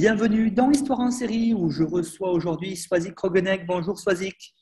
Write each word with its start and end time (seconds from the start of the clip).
Bienvenue 0.00 0.52
dans 0.52 0.70
Histoire 0.70 1.00
en 1.00 1.10
série 1.10 1.54
où 1.54 1.70
je 1.70 1.82
reçois 1.82 2.30
aujourd'hui 2.30 2.76
Swazik 2.76 3.16
Krogenek. 3.16 3.66
Bonjour 3.66 3.98
Swazik. 3.98 4.54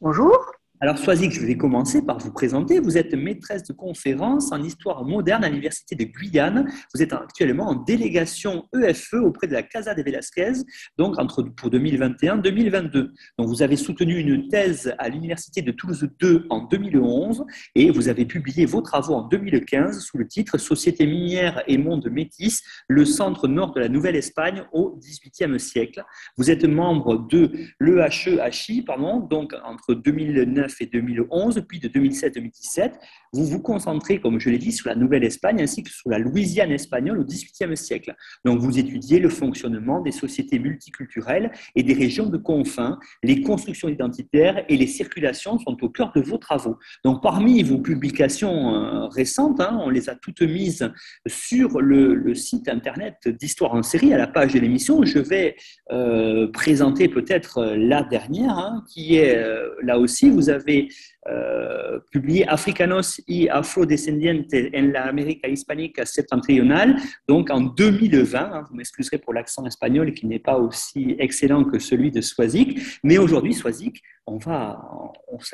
Bonjour. 0.00 0.36
Alors, 0.80 0.96
Soisic, 0.96 1.32
je 1.32 1.44
vais 1.44 1.56
commencer 1.56 2.02
par 2.02 2.18
vous 2.18 2.30
présenter. 2.30 2.78
Vous 2.78 2.96
êtes 2.96 3.12
maîtresse 3.12 3.64
de 3.64 3.72
conférence 3.72 4.52
en 4.52 4.62
histoire 4.62 5.04
moderne 5.04 5.42
à 5.42 5.48
l'Université 5.48 5.96
de 5.96 6.04
Guyane. 6.04 6.70
Vous 6.94 7.02
êtes 7.02 7.12
actuellement 7.12 7.70
en 7.70 7.74
délégation 7.74 8.64
EFE 8.72 9.14
e 9.14 9.22
auprès 9.22 9.48
de 9.48 9.54
la 9.54 9.64
Casa 9.64 9.92
de 9.96 10.02
Velasquez, 10.02 10.52
donc 10.96 11.16
pour 11.56 11.70
2021-2022. 11.70 13.08
Donc, 13.38 13.48
vous 13.48 13.62
avez 13.62 13.74
soutenu 13.74 14.18
une 14.18 14.46
thèse 14.46 14.94
à 14.98 15.08
l'Université 15.08 15.62
de 15.62 15.72
Toulouse 15.72 16.08
2 16.20 16.46
en 16.48 16.60
2011 16.60 17.44
et 17.74 17.90
vous 17.90 18.08
avez 18.08 18.24
publié 18.24 18.64
vos 18.64 18.80
travaux 18.80 19.14
en 19.14 19.22
2015 19.22 19.98
sous 19.98 20.16
le 20.16 20.28
titre 20.28 20.58
Société 20.58 21.08
minière 21.08 21.60
et 21.66 21.76
monde 21.76 22.08
métis, 22.08 22.62
le 22.86 23.04
centre 23.04 23.48
nord 23.48 23.72
de 23.72 23.80
la 23.80 23.88
Nouvelle-Espagne 23.88 24.62
au 24.72 24.96
XVIIIe 25.00 25.58
siècle. 25.58 26.04
Vous 26.36 26.52
êtes 26.52 26.62
membre 26.62 27.26
de 27.26 27.50
l'EHE-HI, 27.80 28.82
pardon, 28.82 29.18
donc 29.18 29.56
entre 29.64 29.94
2009 29.94 30.67
et 30.80 30.86
2011, 30.86 31.62
puis 31.68 31.80
de 31.80 31.88
2007 31.88 32.28
2017, 32.34 32.98
vous 33.32 33.44
vous 33.44 33.60
concentrez, 33.60 34.20
comme 34.20 34.40
je 34.40 34.50
l'ai 34.50 34.58
dit, 34.58 34.72
sur 34.72 34.88
la 34.88 34.94
Nouvelle-Espagne 34.94 35.60
ainsi 35.60 35.82
que 35.82 35.90
sur 35.90 36.08
la 36.10 36.18
Louisiane 36.18 36.70
espagnole 36.70 37.18
au 37.18 37.24
XVIIIe 37.24 37.76
siècle. 37.76 38.14
Donc 38.44 38.60
vous 38.60 38.78
étudiez 38.78 39.18
le 39.18 39.28
fonctionnement 39.28 40.00
des 40.00 40.12
sociétés 40.12 40.58
multiculturelles 40.58 41.52
et 41.74 41.82
des 41.82 41.94
régions 41.94 42.26
de 42.26 42.36
confins. 42.36 42.98
Les 43.22 43.42
constructions 43.42 43.88
identitaires 43.88 44.64
et 44.68 44.76
les 44.76 44.86
circulations 44.86 45.58
sont 45.58 45.76
au 45.82 45.88
cœur 45.88 46.12
de 46.14 46.20
vos 46.20 46.38
travaux. 46.38 46.78
Donc 47.04 47.22
parmi 47.22 47.62
vos 47.62 47.78
publications 47.78 48.74
euh, 48.74 49.06
récentes, 49.08 49.60
hein, 49.60 49.78
on 49.84 49.90
les 49.90 50.08
a 50.08 50.14
toutes 50.14 50.42
mises 50.42 50.90
sur 51.26 51.80
le, 51.80 52.34
site 52.34 52.68
internet 52.68 53.26
d'Histoire 53.26 53.74
en 53.74 53.82
série, 53.82 54.12
à 54.12 54.18
la 54.18 54.26
page 54.26 54.54
de 54.54 54.60
l'émission. 54.60 55.02
Je 55.04 55.18
vais 55.18 55.56
euh, 55.90 56.46
présenter 56.48 57.08
peut-être 57.08 57.64
la 57.76 58.02
dernière, 58.02 58.56
hein, 58.58 58.84
qui 58.88 59.16
est 59.16 59.36
euh, 59.36 59.70
là 59.82 59.98
aussi, 59.98 60.30
vous 60.30 60.50
avez 60.50 60.57
avez 60.58 60.88
euh, 61.28 61.98
publié 62.10 62.46
Africanos 62.48 63.20
y 63.26 63.48
Afrodescendientes 63.48 64.54
en 64.54 64.86
la 64.92 65.06
América 65.06 65.48
hispanique 65.48 66.00
septentrionale, 66.04 66.96
donc 67.28 67.50
en 67.50 67.60
2020. 67.60 68.38
Hein, 68.38 68.64
vous 68.68 68.76
m'excuserez 68.76 69.18
pour 69.18 69.32
l'accent 69.32 69.64
espagnol 69.66 70.12
qui 70.12 70.26
n'est 70.26 70.38
pas 70.38 70.58
aussi 70.58 71.16
excellent 71.18 71.64
que 71.64 71.78
celui 71.78 72.10
de 72.10 72.20
Swazik, 72.20 72.78
mais 73.02 73.18
aujourd'hui, 73.18 73.54
Swazik, 73.54 74.02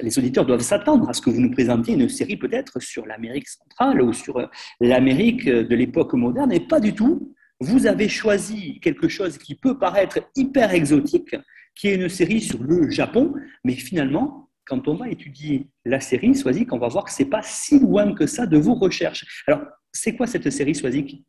les 0.02 0.18
auditeurs 0.18 0.46
doivent 0.46 0.60
s'attendre 0.60 1.08
à 1.08 1.12
ce 1.12 1.20
que 1.20 1.30
vous 1.30 1.40
nous 1.40 1.50
présentiez 1.50 1.94
une 1.94 2.08
série 2.08 2.36
peut-être 2.36 2.80
sur 2.80 3.06
l'Amérique 3.06 3.48
centrale 3.48 4.02
ou 4.02 4.12
sur 4.12 4.48
l'Amérique 4.80 5.48
de 5.48 5.74
l'époque 5.74 6.14
moderne, 6.14 6.52
et 6.52 6.60
pas 6.60 6.80
du 6.80 6.94
tout. 6.94 7.34
Vous 7.60 7.86
avez 7.86 8.08
choisi 8.08 8.80
quelque 8.80 9.08
chose 9.08 9.38
qui 9.38 9.54
peut 9.54 9.78
paraître 9.78 10.18
hyper 10.36 10.74
exotique, 10.74 11.36
qui 11.74 11.88
est 11.88 11.94
une 11.94 12.08
série 12.08 12.40
sur 12.40 12.62
le 12.62 12.90
Japon, 12.90 13.34
mais 13.64 13.74
finalement, 13.74 14.43
quand 14.66 14.88
on 14.88 14.96
va 14.96 15.08
étudier 15.08 15.70
la 15.84 16.00
série 16.00 16.34
Swazik, 16.34 16.72
on 16.72 16.78
va 16.78 16.88
voir 16.88 17.04
que 17.04 17.12
ce 17.12 17.22
n'est 17.22 17.28
pas 17.28 17.42
si 17.42 17.78
loin 17.78 18.14
que 18.14 18.26
ça 18.26 18.46
de 18.46 18.58
vos 18.58 18.74
recherches. 18.74 19.44
Alors, 19.46 19.62
c'est 19.92 20.16
quoi 20.16 20.26
cette 20.26 20.50
série 20.50 20.74
Swazik? 20.74 21.24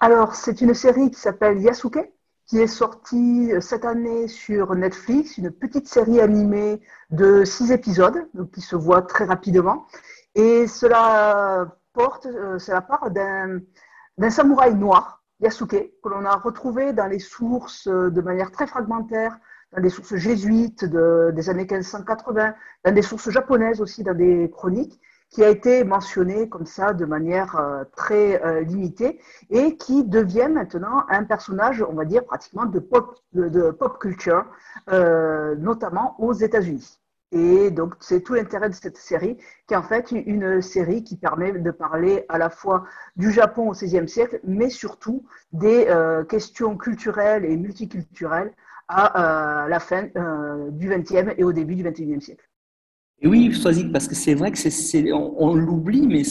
Alors, 0.00 0.34
c'est 0.34 0.60
une 0.60 0.74
série 0.74 1.10
qui 1.10 1.20
s'appelle 1.20 1.60
Yasuke, 1.60 2.10
qui 2.46 2.58
est 2.58 2.66
sortie 2.66 3.52
cette 3.60 3.84
année 3.84 4.28
sur 4.28 4.74
Netflix, 4.74 5.38
une 5.38 5.50
petite 5.50 5.88
série 5.88 6.20
animée 6.20 6.80
de 7.10 7.44
six 7.44 7.72
épisodes, 7.72 8.28
donc 8.34 8.50
qui 8.52 8.60
se 8.60 8.76
voit 8.76 9.02
très 9.02 9.24
rapidement. 9.24 9.86
Et 10.34 10.66
cela 10.66 11.76
porte, 11.92 12.26
euh, 12.26 12.58
c'est 12.58 12.72
la 12.72 12.82
part 12.82 13.10
d'un, 13.10 13.60
d'un 14.18 14.30
samouraï 14.30 14.74
noir, 14.74 15.22
Yasuke, 15.40 15.92
que 16.02 16.08
l'on 16.08 16.24
a 16.24 16.36
retrouvé 16.36 16.92
dans 16.92 17.06
les 17.06 17.18
sources 17.18 17.88
de 17.88 18.20
manière 18.20 18.50
très 18.50 18.66
fragmentaire 18.66 19.38
dans 19.74 19.82
des 19.82 19.90
sources 19.90 20.14
jésuites 20.16 20.84
des 20.84 21.50
années 21.50 21.66
1580, 21.68 22.54
dans 22.84 22.94
des 22.94 23.02
sources 23.02 23.30
japonaises 23.30 23.80
aussi, 23.80 24.02
dans 24.02 24.14
des 24.14 24.50
chroniques, 24.50 25.00
qui 25.34 25.42
a 25.42 25.48
été 25.48 25.82
mentionné 25.82 26.48
comme 26.48 26.64
ça 26.64 26.92
de 26.92 27.04
manière 27.04 27.56
euh, 27.56 27.82
très 27.96 28.40
euh, 28.44 28.60
limitée 28.60 29.20
et 29.50 29.76
qui 29.76 30.04
devient 30.04 30.48
maintenant 30.48 31.04
un 31.08 31.24
personnage, 31.24 31.82
on 31.82 31.94
va 31.94 32.04
dire, 32.04 32.24
pratiquement 32.24 32.66
de 32.66 32.78
pop, 32.78 33.18
de, 33.32 33.70
pop 33.72 33.98
culture, 33.98 34.44
euh, 34.90 35.56
notamment 35.56 36.14
aux 36.20 36.32
États-Unis. 36.32 37.00
Et 37.32 37.72
donc, 37.72 37.94
c'est 37.98 38.20
tout 38.20 38.34
l'intérêt 38.34 38.68
de 38.68 38.74
cette 38.74 38.96
série, 38.96 39.36
qui 39.66 39.74
est 39.74 39.76
en 39.76 39.82
fait 39.82 40.12
une 40.12 40.62
série 40.62 41.02
qui 41.02 41.16
permet 41.16 41.50
de 41.50 41.70
parler 41.72 42.24
à 42.28 42.38
la 42.38 42.48
fois 42.48 42.84
du 43.16 43.32
Japon 43.32 43.70
au 43.70 43.72
XVIe 43.72 44.08
siècle, 44.08 44.38
mais 44.44 44.70
surtout 44.70 45.24
des 45.52 45.88
questions 46.28 46.76
culturelles 46.76 47.44
et 47.44 47.56
multiculturelles 47.56 48.52
à 48.88 49.64
euh, 49.64 49.68
la 49.68 49.80
fin 49.80 50.08
euh, 50.16 50.70
du 50.70 50.88
XXe 50.88 51.34
et 51.36 51.44
au 51.44 51.52
début 51.52 51.74
du 51.74 51.82
XXIe 51.82 52.20
siècle. 52.20 52.44
Oui, 53.22 53.54
Swazik, 53.54 53.90
parce 53.90 54.06
que 54.06 54.14
c'est 54.14 54.34
vrai 54.34 54.50
que 54.50 54.58
c'est, 54.58 55.10
on, 55.12 55.54
l'oublie, 55.54 56.06
mais 56.06 56.22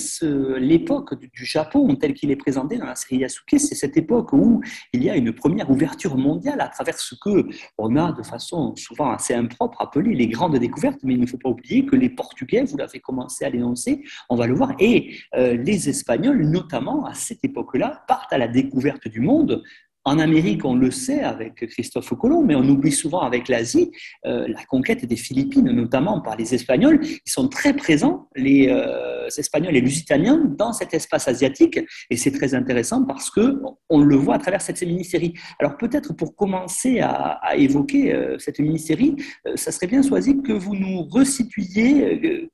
l'époque 0.59 1.17
du, 1.17 1.43
Japon, 1.43 1.95
tel 1.95 2.13
qu'il 2.13 2.29
est 2.29 2.35
présenté 2.35 2.77
dans 2.77 2.85
la 2.85 2.93
série 2.93 3.17
Yasuke, 3.17 3.55
c'est 3.57 3.73
cette 3.73 3.97
époque 3.97 4.31
où 4.31 4.61
il 4.91 5.03
y 5.03 5.09
a 5.09 5.15
une 5.15 5.33
première 5.33 5.71
ouverture 5.71 6.17
mondiale 6.17 6.61
à 6.61 6.67
travers 6.67 6.99
ce 6.99 7.15
que 7.15 7.47
on 7.79 7.95
a 7.95 8.11
de 8.11 8.21
façon 8.21 8.75
souvent 8.75 9.11
assez 9.11 9.33
impropre 9.33 9.81
appelé 9.81 10.13
les 10.13 10.27
grandes 10.27 10.57
découvertes. 10.57 10.99
Mais 11.03 11.13
il 11.13 11.21
ne 11.21 11.25
faut 11.25 11.39
pas 11.39 11.49
oublier 11.49 11.85
que 11.85 11.95
les 11.95 12.09
Portugais, 12.09 12.63
vous 12.63 12.77
l'avez 12.77 12.99
commencé 12.99 13.43
à 13.43 13.49
l'énoncer, 13.49 14.03
on 14.29 14.35
va 14.35 14.45
le 14.45 14.53
voir, 14.53 14.73
et 14.77 15.15
euh, 15.35 15.55
les 15.55 15.89
Espagnols, 15.89 16.43
notamment 16.47 17.05
à 17.05 17.15
cette 17.15 17.43
époque-là, 17.43 18.03
partent 18.07 18.33
à 18.33 18.37
la 18.37 18.47
découverte 18.47 19.07
du 19.07 19.21
monde 19.21 19.63
en 20.05 20.19
Amérique, 20.19 20.65
on 20.65 20.75
le 20.75 20.91
sait 20.91 21.21
avec 21.21 21.65
Christophe 21.67 22.13
Colomb, 22.19 22.43
mais 22.43 22.55
on 22.55 22.67
oublie 22.67 22.91
souvent 22.91 23.21
avec 23.21 23.47
l'Asie 23.47 23.91
euh, 24.25 24.47
la 24.47 24.63
conquête 24.65 25.05
des 25.05 25.15
Philippines, 25.15 25.71
notamment 25.71 26.19
par 26.19 26.35
les 26.35 26.53
Espagnols. 26.53 26.99
Ils 27.03 27.31
sont 27.31 27.47
très 27.47 27.73
présents, 27.73 28.27
les 28.35 28.67
euh, 28.69 29.27
Espagnols 29.37 29.71
et 29.71 29.79
les 29.79 29.81
Lusitaniens, 29.81 30.43
dans 30.57 30.73
cet 30.73 30.93
espace 30.93 31.27
asiatique, 31.27 31.79
et 32.09 32.17
c'est 32.17 32.31
très 32.31 32.53
intéressant 32.53 33.05
parce 33.05 33.29
que 33.29 33.61
on 33.89 34.00
le 34.00 34.15
voit 34.15 34.35
à 34.35 34.39
travers 34.39 34.61
cette 34.61 34.81
mini-série. 34.81 35.33
Alors 35.59 35.77
peut-être 35.77 36.13
pour 36.13 36.35
commencer 36.35 36.99
à, 36.99 37.39
évoquer 37.56 38.13
euh, 38.13 38.38
cette 38.39 38.59
mini-série, 38.59 39.15
ça 39.56 39.71
serait 39.71 39.88
bien 39.88 40.01
choisi 40.01 40.41
que 40.41 40.51
vous 40.51 40.75
nous 40.75 41.03
resituiez 41.03 42.49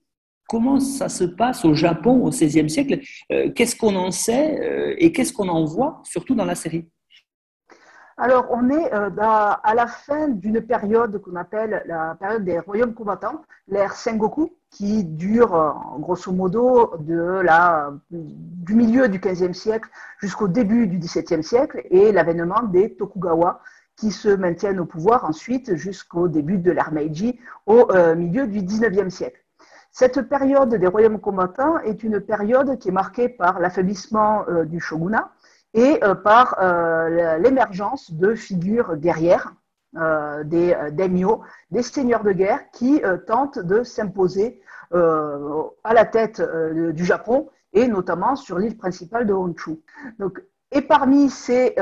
comment 0.47 0.79
ça 0.79 1.09
se 1.09 1.23
passe 1.23 1.63
au 1.63 1.73
Japon 1.73 2.23
au 2.23 2.29
XVIe 2.29 2.69
siècle, 2.69 2.99
qu'est-ce 3.55 3.75
qu'on 3.75 3.95
en 3.95 4.11
sait 4.11 4.95
et 4.97 5.11
qu'est-ce 5.11 5.31
qu'on 5.31 5.47
en 5.47 5.63
voit, 5.63 6.01
surtout 6.03 6.35
dans 6.35 6.45
la 6.45 6.55
série? 6.55 6.85
Alors, 8.21 8.47
on 8.49 8.69
est 8.69 8.93
euh, 8.93 9.09
à 9.17 9.73
la 9.73 9.87
fin 9.87 10.27
d'une 10.27 10.59
période 10.59 11.21
qu'on 11.21 11.37
appelle 11.37 11.83
la 11.85 12.17
période 12.19 12.43
des 12.43 12.59
royaumes 12.59 12.93
combattants, 12.93 13.43
l'ère 13.69 13.93
Sengoku, 13.93 14.51
qui 14.69 15.05
dure 15.05 15.55
euh, 15.55 15.71
grosso 15.99 16.29
modo 16.33 16.97
du 16.99 18.75
milieu 18.75 19.07
du 19.07 19.19
XVe 19.19 19.53
siècle 19.53 19.89
jusqu'au 20.19 20.49
début 20.49 20.87
du 20.87 20.97
XVIIe 20.97 21.41
siècle, 21.41 21.81
et 21.89 22.11
l'avènement 22.11 22.63
des 22.63 22.93
Tokugawa, 22.95 23.61
qui 23.95 24.11
se 24.11 24.27
maintiennent 24.27 24.81
au 24.81 24.85
pouvoir 24.85 25.23
ensuite 25.23 25.75
jusqu'au 25.75 26.27
début 26.27 26.57
de 26.57 26.71
l'ère 26.71 26.91
Meiji, 26.91 27.39
au 27.67 27.89
euh, 27.91 28.15
milieu 28.15 28.47
du 28.47 28.61
XIXe 28.61 29.13
siècle. 29.13 29.41
Cette 29.93 30.23
période 30.23 30.75
des 30.75 30.87
royaumes 30.87 31.21
combattants 31.21 31.79
est 31.79 32.03
une 32.03 32.19
période 32.19 32.77
qui 32.79 32.89
est 32.89 32.91
marquée 32.91 33.29
par 33.29 33.61
l'affaiblissement 33.61 34.43
du 34.65 34.79
shogunat, 34.81 35.31
et 35.73 36.03
euh, 36.03 36.15
par 36.15 36.55
euh, 36.59 37.37
l'émergence 37.37 38.11
de 38.11 38.35
figures 38.35 38.95
guerrières, 38.97 39.53
euh, 39.97 40.43
des 40.43 40.75
daimyo, 40.91 41.41
des 41.71 41.81
seigneurs 41.81 42.23
de 42.23 42.31
guerre 42.31 42.69
qui 42.71 43.01
tentent 43.27 43.59
de 43.59 43.83
s'imposer 43.83 44.61
à 44.91 45.93
la 45.93 46.05
tête 46.05 46.41
du 46.41 47.05
Japon 47.05 47.49
et 47.73 47.87
notamment 47.87 48.35
sur 48.35 48.57
l'île 48.57 48.77
principale 48.77 49.27
de 49.27 49.33
Honshu. 49.33 49.79
Donc, 50.17 50.41
et 50.71 50.81
parmi 50.81 51.29
ces, 51.29 51.75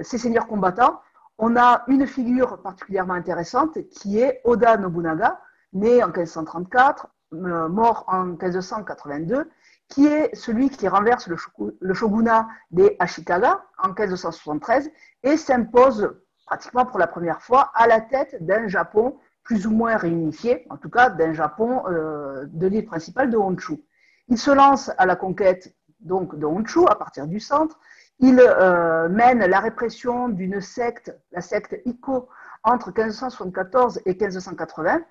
ces, 0.00 0.18
seigneurs 0.18 0.46
combattants, 0.46 1.00
on 1.38 1.56
a 1.56 1.84
une 1.88 2.06
figure 2.06 2.62
particulièrement 2.62 3.14
intéressante 3.14 3.78
qui 3.90 4.18
est 4.18 4.40
Oda 4.44 4.78
Nobunaga, 4.78 5.40
né 5.74 6.02
en 6.02 6.08
1534, 6.08 7.08
mort 7.32 8.04
en 8.08 8.24
1582, 8.24 9.50
qui 9.92 10.06
est 10.06 10.34
celui 10.34 10.70
qui 10.70 10.88
renverse 10.88 11.28
le 11.28 11.94
shogunat 11.94 12.48
des 12.70 12.96
Ashikaga 12.98 13.62
en 13.76 13.88
1573 13.88 14.90
et 15.22 15.36
s'impose 15.36 16.14
pratiquement 16.46 16.86
pour 16.86 16.98
la 16.98 17.06
première 17.06 17.42
fois 17.42 17.70
à 17.74 17.86
la 17.86 18.00
tête 18.00 18.42
d'un 18.42 18.68
Japon 18.68 19.18
plus 19.42 19.66
ou 19.66 19.70
moins 19.70 19.98
réunifié, 19.98 20.66
en 20.70 20.78
tout 20.78 20.88
cas 20.88 21.10
d'un 21.10 21.34
Japon 21.34 21.82
euh, 21.88 22.46
de 22.48 22.68
l'île 22.68 22.86
principale 22.86 23.28
de 23.28 23.36
Honshu. 23.36 23.82
Il 24.28 24.38
se 24.38 24.50
lance 24.50 24.90
à 24.96 25.04
la 25.04 25.14
conquête 25.14 25.74
donc 26.00 26.38
de 26.38 26.46
Honshu 26.46 26.86
à 26.88 26.94
partir 26.94 27.26
du 27.26 27.38
centre. 27.38 27.78
Il 28.18 28.40
euh, 28.40 29.10
mène 29.10 29.44
la 29.44 29.60
répression 29.60 30.30
d'une 30.30 30.62
secte, 30.62 31.14
la 31.32 31.42
secte 31.42 31.76
Ikko, 31.84 32.30
entre 32.62 32.92
1574 32.96 34.00
et 34.06 34.14
1580 34.14 35.02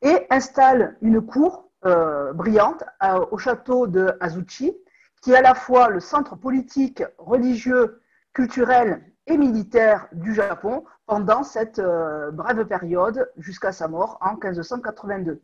et 0.00 0.26
installe 0.30 0.96
une 1.02 1.20
cour 1.20 1.68
euh, 1.84 2.32
brillante 2.32 2.84
au 3.30 3.38
château 3.38 3.86
de 3.86 4.12
Azuchi, 4.20 4.72
qui 5.20 5.32
est 5.32 5.36
à 5.36 5.42
la 5.42 5.54
fois 5.54 5.88
le 5.88 6.00
centre 6.00 6.36
politique, 6.36 7.02
religieux, 7.18 8.00
culturel 8.32 9.02
et 9.26 9.36
militaire 9.36 10.08
du 10.12 10.34
Japon 10.34 10.84
pendant 11.06 11.42
cette 11.42 11.78
euh, 11.78 12.30
brève 12.30 12.64
période 12.66 13.30
jusqu'à 13.36 13.72
sa 13.72 13.88
mort 13.88 14.18
en 14.20 14.32
1582. 14.32 15.40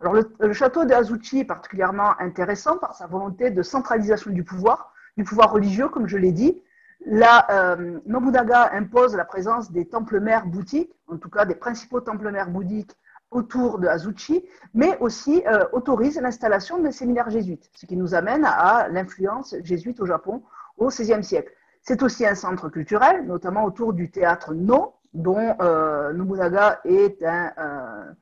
Alors 0.00 0.14
le, 0.14 0.52
château 0.52 0.84
de 0.84 0.92
Azuchi 0.92 1.40
est 1.40 1.44
particulièrement 1.44 2.18
intéressant 2.20 2.78
par 2.78 2.94
sa 2.94 3.06
volonté 3.06 3.50
de 3.50 3.62
centralisation 3.62 4.30
du 4.30 4.44
pouvoir, 4.44 4.92
du 5.16 5.24
pouvoir 5.24 5.52
religieux, 5.52 5.88
comme 5.88 6.06
je 6.06 6.16
l'ai 6.16 6.32
dit. 6.32 6.62
Euh, 7.06 7.98
Nobunaga 8.06 8.70
impose 8.72 9.16
la 9.16 9.24
présence 9.24 9.72
des 9.72 9.88
temples 9.88 10.20
mères 10.20 10.46
bouddhiques, 10.46 10.92
en 11.08 11.16
tout 11.16 11.30
cas 11.30 11.44
des 11.44 11.54
principaux 11.54 12.00
temples 12.00 12.30
mères 12.30 12.50
bouddhiques 12.50 12.96
autour 13.30 13.78
de 13.78 13.86
Azuchi, 13.86 14.44
mais 14.74 14.98
aussi 14.98 15.42
euh, 15.46 15.64
autorise 15.72 16.20
l'installation 16.20 16.78
de 16.78 16.90
séminaires 16.90 17.30
jésuites, 17.30 17.70
ce 17.74 17.86
qui 17.86 17.96
nous 17.96 18.14
amène 18.14 18.44
à 18.44 18.88
l'influence 18.88 19.54
jésuite 19.62 20.00
au 20.00 20.06
Japon 20.06 20.42
au 20.76 20.88
XVIe 20.88 21.22
siècle. 21.22 21.52
C'est 21.82 22.02
aussi 22.02 22.26
un 22.26 22.34
centre 22.34 22.68
culturel, 22.68 23.26
notamment 23.26 23.64
autour 23.64 23.92
du 23.92 24.10
théâtre 24.10 24.52
No, 24.54 24.94
dont 25.14 25.56
euh, 25.60 26.12
Nobunaga 26.12 26.80
est 26.84 27.22
un, 27.24 28.14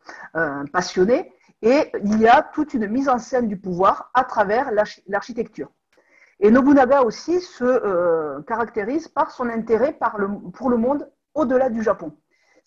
passionné, 0.73 1.33
et 1.63 1.91
il 2.05 2.21
y 2.21 2.29
a 2.29 2.43
toute 2.55 2.75
une 2.75 2.87
mise 2.87 3.09
en 3.09 3.19
scène 3.19 3.49
du 3.49 3.57
pouvoir 3.57 4.11
à 4.15 4.25
travers 4.25 4.71
l'architecture. 5.07 5.71
Et 6.41 6.53
Nobunaga 6.53 7.03
aussi 7.03 7.41
se 7.41 7.65
euh, 7.65 8.41
caractérise 8.43 9.09
par 9.09 9.33
son 9.33 9.49
intérêt 9.49 9.99
pour 10.53 10.71
le 10.71 10.77
monde 10.77 11.11
au-delà 11.35 11.69
du 11.69 11.83
Japon. 11.83 12.13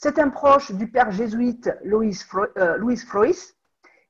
C'est 0.04 0.18
un 0.18 0.30
proche 0.30 0.72
du 0.72 0.88
père 0.88 1.12
jésuite 1.12 1.70
Louis, 1.84 2.18
euh, 2.58 2.96
Frois 3.08 3.28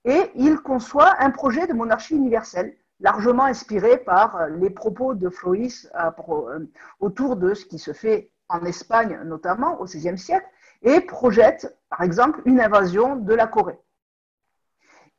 et 0.06 0.32
il 0.36 0.58
conçoit 0.60 1.16
un 1.20 1.32
projet 1.32 1.68
de 1.68 1.74
monarchie 1.74 2.16
universelle 2.16 2.78
largement 3.02 3.44
inspiré 3.44 3.98
par 3.98 4.38
euh, 4.38 4.48
les 4.52 4.70
propos 4.70 5.16
de 5.16 5.28
Frois 5.28 5.58
euh, 5.96 6.60
autour 7.02 7.36
de 7.36 7.54
ce 7.54 7.66
qui 7.66 7.78
se 7.78 7.92
fait 7.92 8.32
en 8.48 8.64
Espagne 8.64 9.20
notamment 9.26 9.82
au 9.82 9.84
XVIe 9.84 10.18
siècle 10.18 10.48
et 10.82 11.02
projette 11.02 11.78
par 11.90 12.04
exemple 12.04 12.42
une 12.46 12.62
invasion 12.62 13.18
de 13.18 13.34
la 13.34 13.48
Corée. 13.48 13.78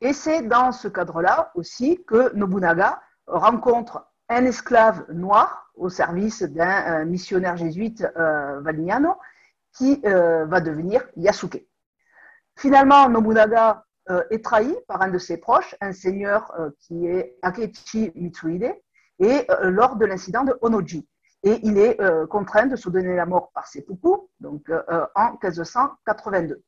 Et 0.01 0.11
c'est 0.11 0.41
dans 0.41 0.71
ce 0.71 0.87
cadre-là 0.87 1.51
aussi 1.53 2.03
que 2.03 2.33
Nobunaga 2.35 2.99
rencontre 3.27 4.07
un 4.27 4.43
esclave 4.45 5.05
noir 5.11 5.71
au 5.75 5.89
service 5.89 6.41
d'un 6.41 7.05
missionnaire 7.05 7.57
jésuite 7.57 8.07
euh, 8.17 8.59
qui 9.73 10.01
euh, 10.05 10.45
va 10.45 10.61
devenir 10.61 11.03
Yasuke. 11.15 11.65
Finalement, 12.57 13.09
Nobunaga 13.09 13.85
euh, 14.09 14.23
est 14.29 14.43
trahi 14.43 14.75
par 14.87 15.01
un 15.01 15.09
de 15.09 15.17
ses 15.17 15.37
proches, 15.37 15.75
un 15.81 15.91
seigneur 15.91 16.51
euh, 16.59 16.69
qui 16.79 17.07
est 17.07 17.37
Akechi 17.41 18.11
Mitsuhide, 18.15 18.75
et 19.19 19.45
lors 19.61 19.95
de 19.95 20.05
l'incident 20.05 20.43
de 20.43 20.57
Onoji. 20.61 21.07
Et 21.43 21.59
il 21.61 21.77
est 21.77 21.97
contraint 22.29 22.65
de 22.65 22.75
se 22.75 22.89
donner 22.89 23.15
la 23.15 23.27
mort 23.27 23.51
par 23.53 23.67
ses 23.67 23.83
poupous, 23.83 24.29
donc 24.39 24.69
en 25.15 25.31
1582. 25.33 26.61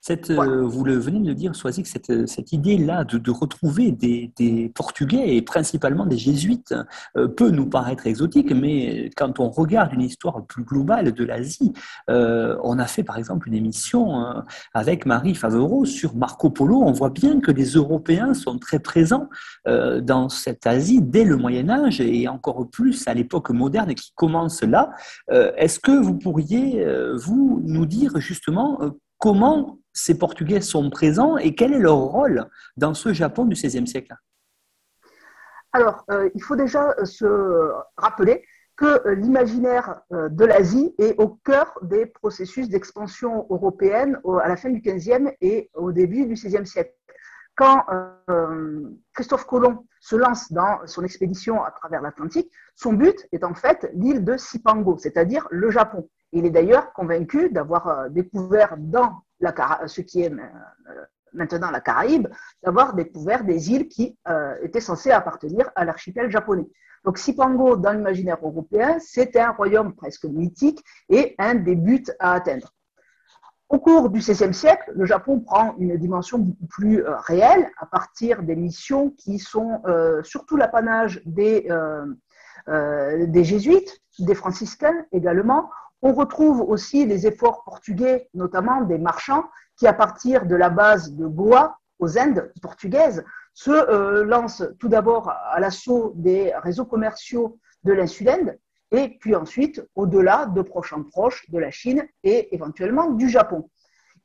Cette, 0.00 0.30
euh, 0.30 0.62
vous 0.62 0.84
le 0.84 0.96
venez 0.96 1.18
de 1.18 1.26
le 1.26 1.34
dire, 1.34 1.56
Soazic, 1.56 1.86
cette, 1.86 2.28
cette 2.28 2.52
idée-là 2.52 3.02
de, 3.04 3.30
retrouver 3.30 3.90
des, 3.90 4.72
Portugais 4.74 5.36
et 5.36 5.42
principalement 5.42 6.06
des 6.06 6.16
Jésuites 6.16 6.74
euh, 7.16 7.26
peut 7.26 7.50
nous 7.50 7.66
paraître 7.66 8.06
exotique, 8.06 8.52
mais 8.52 9.10
quand 9.16 9.40
on 9.40 9.50
regarde 9.50 9.92
une 9.92 10.02
histoire 10.02 10.46
plus 10.46 10.62
globale 10.62 11.12
de 11.12 11.24
l'Asie, 11.24 11.72
euh, 12.10 12.56
on 12.62 12.78
a 12.78 12.86
fait 12.86 13.02
par 13.02 13.18
exemple 13.18 13.48
une 13.48 13.54
émission 13.54 14.44
avec 14.72 15.04
Marie 15.04 15.34
Favereau 15.34 15.84
sur 15.84 16.14
Marco 16.14 16.50
Polo. 16.50 16.80
On 16.82 16.92
voit 16.92 17.10
bien 17.10 17.40
que 17.40 17.50
les 17.50 17.72
Européens 17.72 18.34
sont 18.34 18.58
très 18.58 18.78
présents 18.78 19.28
dans 19.66 20.28
cette 20.28 20.66
Asie 20.66 21.02
dès 21.02 21.24
le 21.24 21.36
Moyen 21.36 21.68
Âge 21.68 22.00
et 22.00 22.28
encore 22.28 22.68
plus 22.70 23.06
à 23.08 23.14
l'époque 23.14 23.50
moderne 23.50 23.94
qui 23.94 24.12
commence 24.14 24.62
là. 24.62 24.90
Est-ce 25.30 25.80
que 25.80 25.92
vous 25.92 26.14
pourriez, 26.14 26.84
vous, 27.16 27.60
nous 27.64 27.86
dire 27.86 28.18
justement 28.20 28.78
comment 29.18 29.78
ces 29.98 30.16
Portugais 30.16 30.60
sont 30.60 30.90
présents 30.90 31.36
et 31.36 31.54
quel 31.54 31.72
est 31.74 31.78
leur 31.78 31.96
rôle 31.96 32.46
dans 32.76 32.94
ce 32.94 33.12
Japon 33.12 33.44
du 33.44 33.54
XVIe 33.54 33.86
siècle? 33.86 34.14
Alors, 35.72 36.04
euh, 36.10 36.30
il 36.34 36.42
faut 36.42 36.56
déjà 36.56 36.94
euh, 36.98 37.04
se 37.04 37.72
rappeler 37.96 38.44
que 38.76 39.06
euh, 39.06 39.14
l'imaginaire 39.16 40.00
de 40.10 40.44
l'Asie 40.44 40.94
est 40.98 41.18
au 41.18 41.28
cœur 41.44 41.76
des 41.82 42.06
processus 42.06 42.68
d'expansion 42.68 43.46
européenne 43.50 44.20
à 44.40 44.48
la 44.48 44.56
fin 44.56 44.70
du 44.70 44.80
XVe 44.80 45.32
et 45.40 45.68
au 45.74 45.90
début 45.90 46.26
du 46.26 46.34
XVIe 46.34 46.66
siècle. 46.66 46.94
Quand 47.56 47.84
Christophe 49.14 49.44
Colomb 49.46 49.84
se 49.98 50.14
lance 50.14 50.52
dans 50.52 50.86
son 50.86 51.02
expédition 51.02 51.64
à 51.64 51.72
travers 51.72 52.00
l'Atlantique, 52.02 52.52
son 52.76 52.92
but 52.92 53.26
est 53.32 53.42
en 53.42 53.52
fait 53.52 53.90
l'île 53.94 54.24
de 54.24 54.36
Sipango, 54.36 54.96
c'est-à-dire 54.96 55.48
le 55.50 55.68
Japon. 55.72 56.08
Il 56.30 56.46
est 56.46 56.50
d'ailleurs 56.50 56.92
convaincu 56.92 57.50
d'avoir 57.50 58.08
découvert 58.10 58.76
dans 58.78 59.24
ce 59.86 60.00
qui 60.00 60.22
est 60.22 60.32
euh, 60.32 61.04
maintenant 61.32 61.70
la 61.70 61.80
Caraïbe, 61.80 62.28
d'avoir 62.62 62.94
découvert 62.94 63.44
des 63.44 63.70
îles 63.72 63.88
qui 63.88 64.16
euh, 64.28 64.54
étaient 64.62 64.80
censées 64.80 65.10
appartenir 65.10 65.70
à 65.74 65.84
l'archipel 65.84 66.30
japonais. 66.30 66.66
Donc 67.04 67.18
Sipango, 67.18 67.76
dans 67.76 67.92
l'imaginaire 67.92 68.38
européen, 68.42 68.98
c'est 68.98 69.36
un 69.36 69.50
royaume 69.50 69.94
presque 69.94 70.24
mythique 70.24 70.82
et 71.08 71.34
un 71.38 71.54
des 71.54 71.76
buts 71.76 72.04
à 72.18 72.32
atteindre. 72.32 72.72
Au 73.68 73.78
cours 73.78 74.08
du 74.08 74.20
XVIe 74.20 74.54
siècle, 74.54 74.92
le 74.94 75.04
Japon 75.04 75.40
prend 75.40 75.76
une 75.78 75.96
dimension 75.98 76.38
beaucoup 76.38 76.66
plus 76.66 77.04
euh, 77.04 77.16
réelle 77.18 77.70
à 77.78 77.86
partir 77.86 78.42
des 78.42 78.56
missions 78.56 79.10
qui 79.10 79.38
sont 79.38 79.82
surtout 80.24 80.56
l'apanage 80.56 81.22
des 81.26 81.68
jésuites, 83.44 84.00
des 84.18 84.34
franciscains 84.34 85.04
également, 85.12 85.70
on 86.02 86.12
retrouve 86.12 86.60
aussi 86.60 87.06
les 87.06 87.26
efforts 87.26 87.64
portugais, 87.64 88.28
notamment 88.34 88.82
des 88.82 88.98
marchands, 88.98 89.44
qui 89.76 89.86
à 89.86 89.92
partir 89.92 90.46
de 90.46 90.54
la 90.54 90.70
base 90.70 91.12
de 91.12 91.26
Goa, 91.26 91.78
aux 91.98 92.18
Indes 92.18 92.52
portugaises, 92.62 93.24
se 93.54 93.70
euh, 93.70 94.24
lancent 94.24 94.64
tout 94.78 94.88
d'abord 94.88 95.30
à 95.30 95.58
l'assaut 95.58 96.12
des 96.14 96.52
réseaux 96.62 96.84
commerciaux 96.84 97.58
de 97.82 97.92
l'insulinde, 97.92 98.56
et 98.92 99.18
puis 99.20 99.34
ensuite 99.34 99.82
au-delà 99.96 100.46
de 100.46 100.62
proche 100.62 100.92
en 100.92 101.02
proche 101.02 101.50
de 101.50 101.58
la 101.58 101.70
Chine 101.70 102.06
et 102.22 102.54
éventuellement 102.54 103.10
du 103.10 103.28
Japon. 103.28 103.68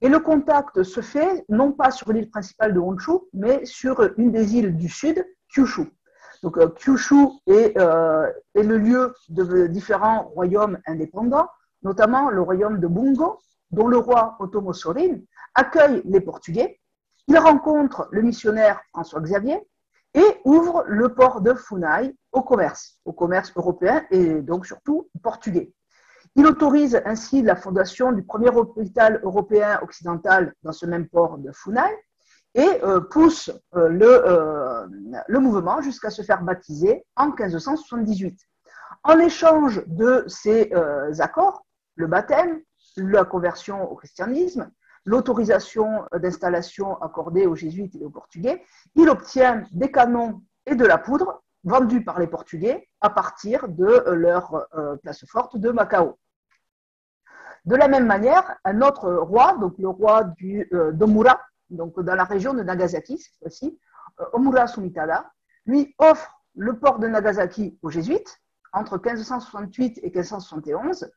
Et 0.02 0.10
le 0.10 0.20
contact 0.20 0.84
se 0.84 1.02
fait 1.02 1.46
non 1.50 1.72
pas 1.72 1.90
sur 1.90 2.12
l'île 2.12 2.30
principale 2.30 2.74
de 2.74 2.80
Honshu, 2.80 3.14
mais 3.34 3.66
sur 3.66 4.08
une 4.18 4.32
des 4.32 4.56
îles 4.56 4.76
du 4.76 4.90
sud, 4.90 5.26
Kyushu. 5.48 5.88
Donc 6.44 6.58
euh, 6.58 6.68
Kyushu 6.70 7.28
euh, 7.50 8.32
est 8.54 8.64
le 8.64 8.78
lieu 8.78 9.16
de 9.30 9.68
différents 9.68 10.24
royaumes 10.24 10.78
indépendants, 10.86 11.48
notamment 11.84 12.30
le 12.30 12.42
royaume 12.42 12.80
de 12.80 12.88
Bungo, 12.88 13.40
dont 13.72 13.88
le 13.88 13.98
roi 13.98 14.36
Otomo 14.40 14.74
Sorin 14.74 15.18
accueille 15.56 16.02
les 16.06 16.22
Portugais. 16.22 16.80
Il 17.28 17.38
rencontre 17.38 18.08
le 18.12 18.22
missionnaire 18.22 18.82
François 18.90 19.22
Xavier 19.22 19.60
et 20.14 20.26
ouvre 20.46 20.84
le 20.88 21.14
port 21.14 21.42
de 21.42 21.54
Funai 21.54 22.16
au 22.32 22.42
commerce, 22.42 23.00
au 23.06 23.14
commerce 23.14 23.52
européen 23.56 24.06
et 24.12 24.42
donc 24.42 24.66
surtout 24.66 25.10
portugais. 25.22 25.74
Il 26.36 26.48
autorise 26.48 27.02
ainsi 27.06 27.42
la 27.42 27.56
fondation 27.56 28.12
du 28.12 28.24
premier 28.24 28.50
hôpital 28.50 29.20
européen 29.24 29.80
occidental 29.82 30.54
dans 30.64 30.72
ce 30.72 30.86
même 30.86 31.08
port 31.08 31.38
de 31.38 31.52
Funai 31.52 31.82
et 32.56 32.84
euh, 32.84 33.02
pousse 33.02 33.52
euh, 33.76 33.88
le, 33.88 34.06
euh, 34.06 34.88
le 35.28 35.40
mouvement 35.40 35.82
jusqu'à 35.82 36.10
se 36.10 36.22
faire 36.22 36.44
baptiser 36.44 37.06
en 37.16 37.28
1578. 37.28 38.40
En 39.04 39.20
échange 39.20 39.84
de 39.88 40.24
ces 40.28 40.72
accords, 41.20 41.66
le 41.96 42.08
baptême, 42.08 42.62
la 42.98 43.26
conversion 43.26 43.90
au 43.90 43.96
christianisme, 43.96 44.72
l'autorisation 45.06 46.06
d'installation 46.14 47.02
accordée 47.02 47.46
aux 47.46 47.56
jésuites 47.56 47.96
et 47.96 48.06
aux 48.06 48.10
portugais, 48.10 48.64
il 48.96 49.10
obtient 49.10 49.64
des 49.72 49.92
canons 49.92 50.42
et 50.66 50.76
de 50.76 50.86
la 50.86 50.98
poudre 50.98 51.44
vendus 51.64 52.04
par 52.04 52.20
les 52.20 52.28
portugais 52.28 52.90
à 53.02 53.10
partir 53.10 53.68
de 53.68 54.04
leur 54.12 54.68
euh, 54.76 54.96
place 54.98 55.26
forte 55.26 55.58
de 55.58 55.72
Macao. 55.72 56.18
De 57.66 57.76
la 57.76 57.88
même 57.88 58.06
manière, 58.06 58.58
un 58.66 58.82
autre 58.82 59.14
roi, 59.14 59.58
donc 59.60 59.78
le 59.78 59.88
roi 59.88 60.34
euh, 60.74 60.92
d'Omura, 60.92 61.40
donc 61.70 62.00
dans 62.00 62.16
la 62.16 62.26
région 62.26 62.54
de 62.54 62.62
Nagasaki 62.62 63.18
cette 63.18 63.38
fois-ci, 63.40 63.80
Omura 64.34 64.68
Sumitada, 64.68 65.32
lui 65.66 65.96
offre 65.98 66.44
le 66.56 66.78
port 66.78 67.00
de 67.00 67.08
Nagasaki 67.08 67.80
aux 67.82 67.90
jésuites 67.90 68.40
entre 68.74 68.98
1568 68.98 70.00
et 70.04 70.10
1571. 70.10 71.10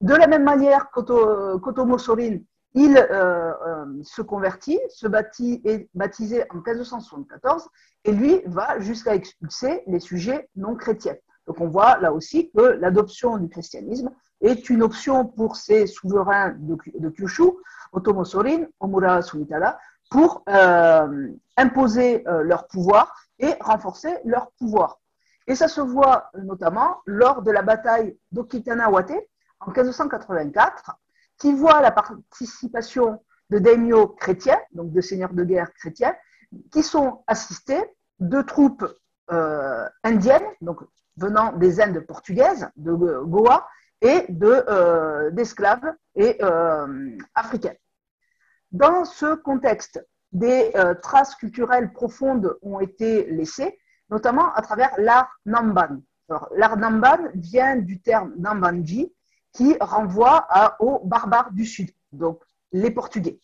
De 0.00 0.14
la 0.14 0.26
même 0.26 0.44
manière 0.44 0.90
qu'Otomo 0.90 1.98
Sorin, 1.98 2.38
il 2.74 2.98
euh, 2.98 3.52
euh, 3.66 3.86
se 4.02 4.20
convertit, 4.20 4.78
se 4.90 5.06
bâtit 5.06 5.62
et 5.64 5.88
baptisé 5.94 6.44
en 6.50 6.56
1574, 6.56 7.68
et 8.04 8.12
lui 8.12 8.42
va 8.44 8.78
jusqu'à 8.80 9.14
expulser 9.14 9.82
les 9.86 9.98
sujets 9.98 10.50
non 10.56 10.76
chrétiens. 10.76 11.16
Donc 11.46 11.60
on 11.60 11.68
voit 11.68 11.98
là 11.98 12.12
aussi 12.12 12.50
que 12.50 12.60
l'adoption 12.60 13.38
du 13.38 13.48
christianisme 13.48 14.10
est 14.42 14.68
une 14.68 14.82
option 14.82 15.24
pour 15.24 15.56
ces 15.56 15.86
souverains 15.86 16.54
de, 16.58 17.08
Kyushu, 17.08 17.44
Otomo 17.92 18.24
Sorin, 18.24 18.66
Omura 18.78 19.22
Sumitada, 19.22 19.78
pour 20.10 20.42
euh, 20.50 21.28
imposer 21.56 22.24
leur 22.42 22.66
pouvoir 22.66 23.14
et 23.38 23.54
renforcer 23.60 24.18
leur 24.24 24.50
pouvoir. 24.58 24.98
Et 25.46 25.54
ça 25.54 25.68
se 25.68 25.80
voit 25.80 26.30
notamment 26.42 26.98
lors 27.06 27.40
de 27.40 27.50
la 27.50 27.62
bataille 27.62 28.18
d'Okitana-Wate 28.32 29.14
en 29.60 29.70
1584, 29.70 30.98
qui 31.38 31.52
voit 31.52 31.80
la 31.80 31.90
participation 31.90 33.22
de 33.50 33.58
daimyo 33.58 34.08
chrétiens, 34.08 34.58
donc 34.72 34.92
de 34.92 35.00
seigneurs 35.00 35.32
de 35.32 35.44
guerre 35.44 35.72
chrétiens, 35.74 36.14
qui 36.72 36.82
sont 36.82 37.22
assistés 37.26 37.82
de 38.18 38.42
troupes 38.42 38.86
euh, 39.32 39.88
indiennes, 40.04 40.46
donc 40.60 40.80
venant 41.16 41.52
des 41.52 41.80
Indes 41.80 42.00
portugaises, 42.00 42.68
de 42.76 42.92
Goa, 42.92 43.68
et 44.02 44.26
euh, 44.42 45.30
d'esclaves 45.30 45.94
et 46.14 46.36
euh, 46.42 47.16
africains. 47.34 47.74
Dans 48.72 49.04
ce 49.04 49.34
contexte, 49.34 50.04
des 50.32 50.72
traces 51.02 51.34
culturelles 51.36 51.92
profondes 51.92 52.58
ont 52.60 52.80
été 52.80 53.24
laissées, 53.30 53.78
notamment 54.10 54.52
à 54.52 54.60
travers 54.60 54.90
l'art 54.98 55.30
Namban. 55.46 56.02
L'art 56.56 56.76
Namban 56.76 57.30
vient 57.34 57.76
du 57.76 58.02
terme 58.02 58.34
Nambanji, 58.36 59.14
qui 59.56 59.74
renvoie 59.80 60.46
aux 60.80 61.00
barbares 61.04 61.50
du 61.50 61.64
Sud, 61.64 61.90
donc 62.12 62.42
les 62.72 62.90
Portugais. 62.90 63.40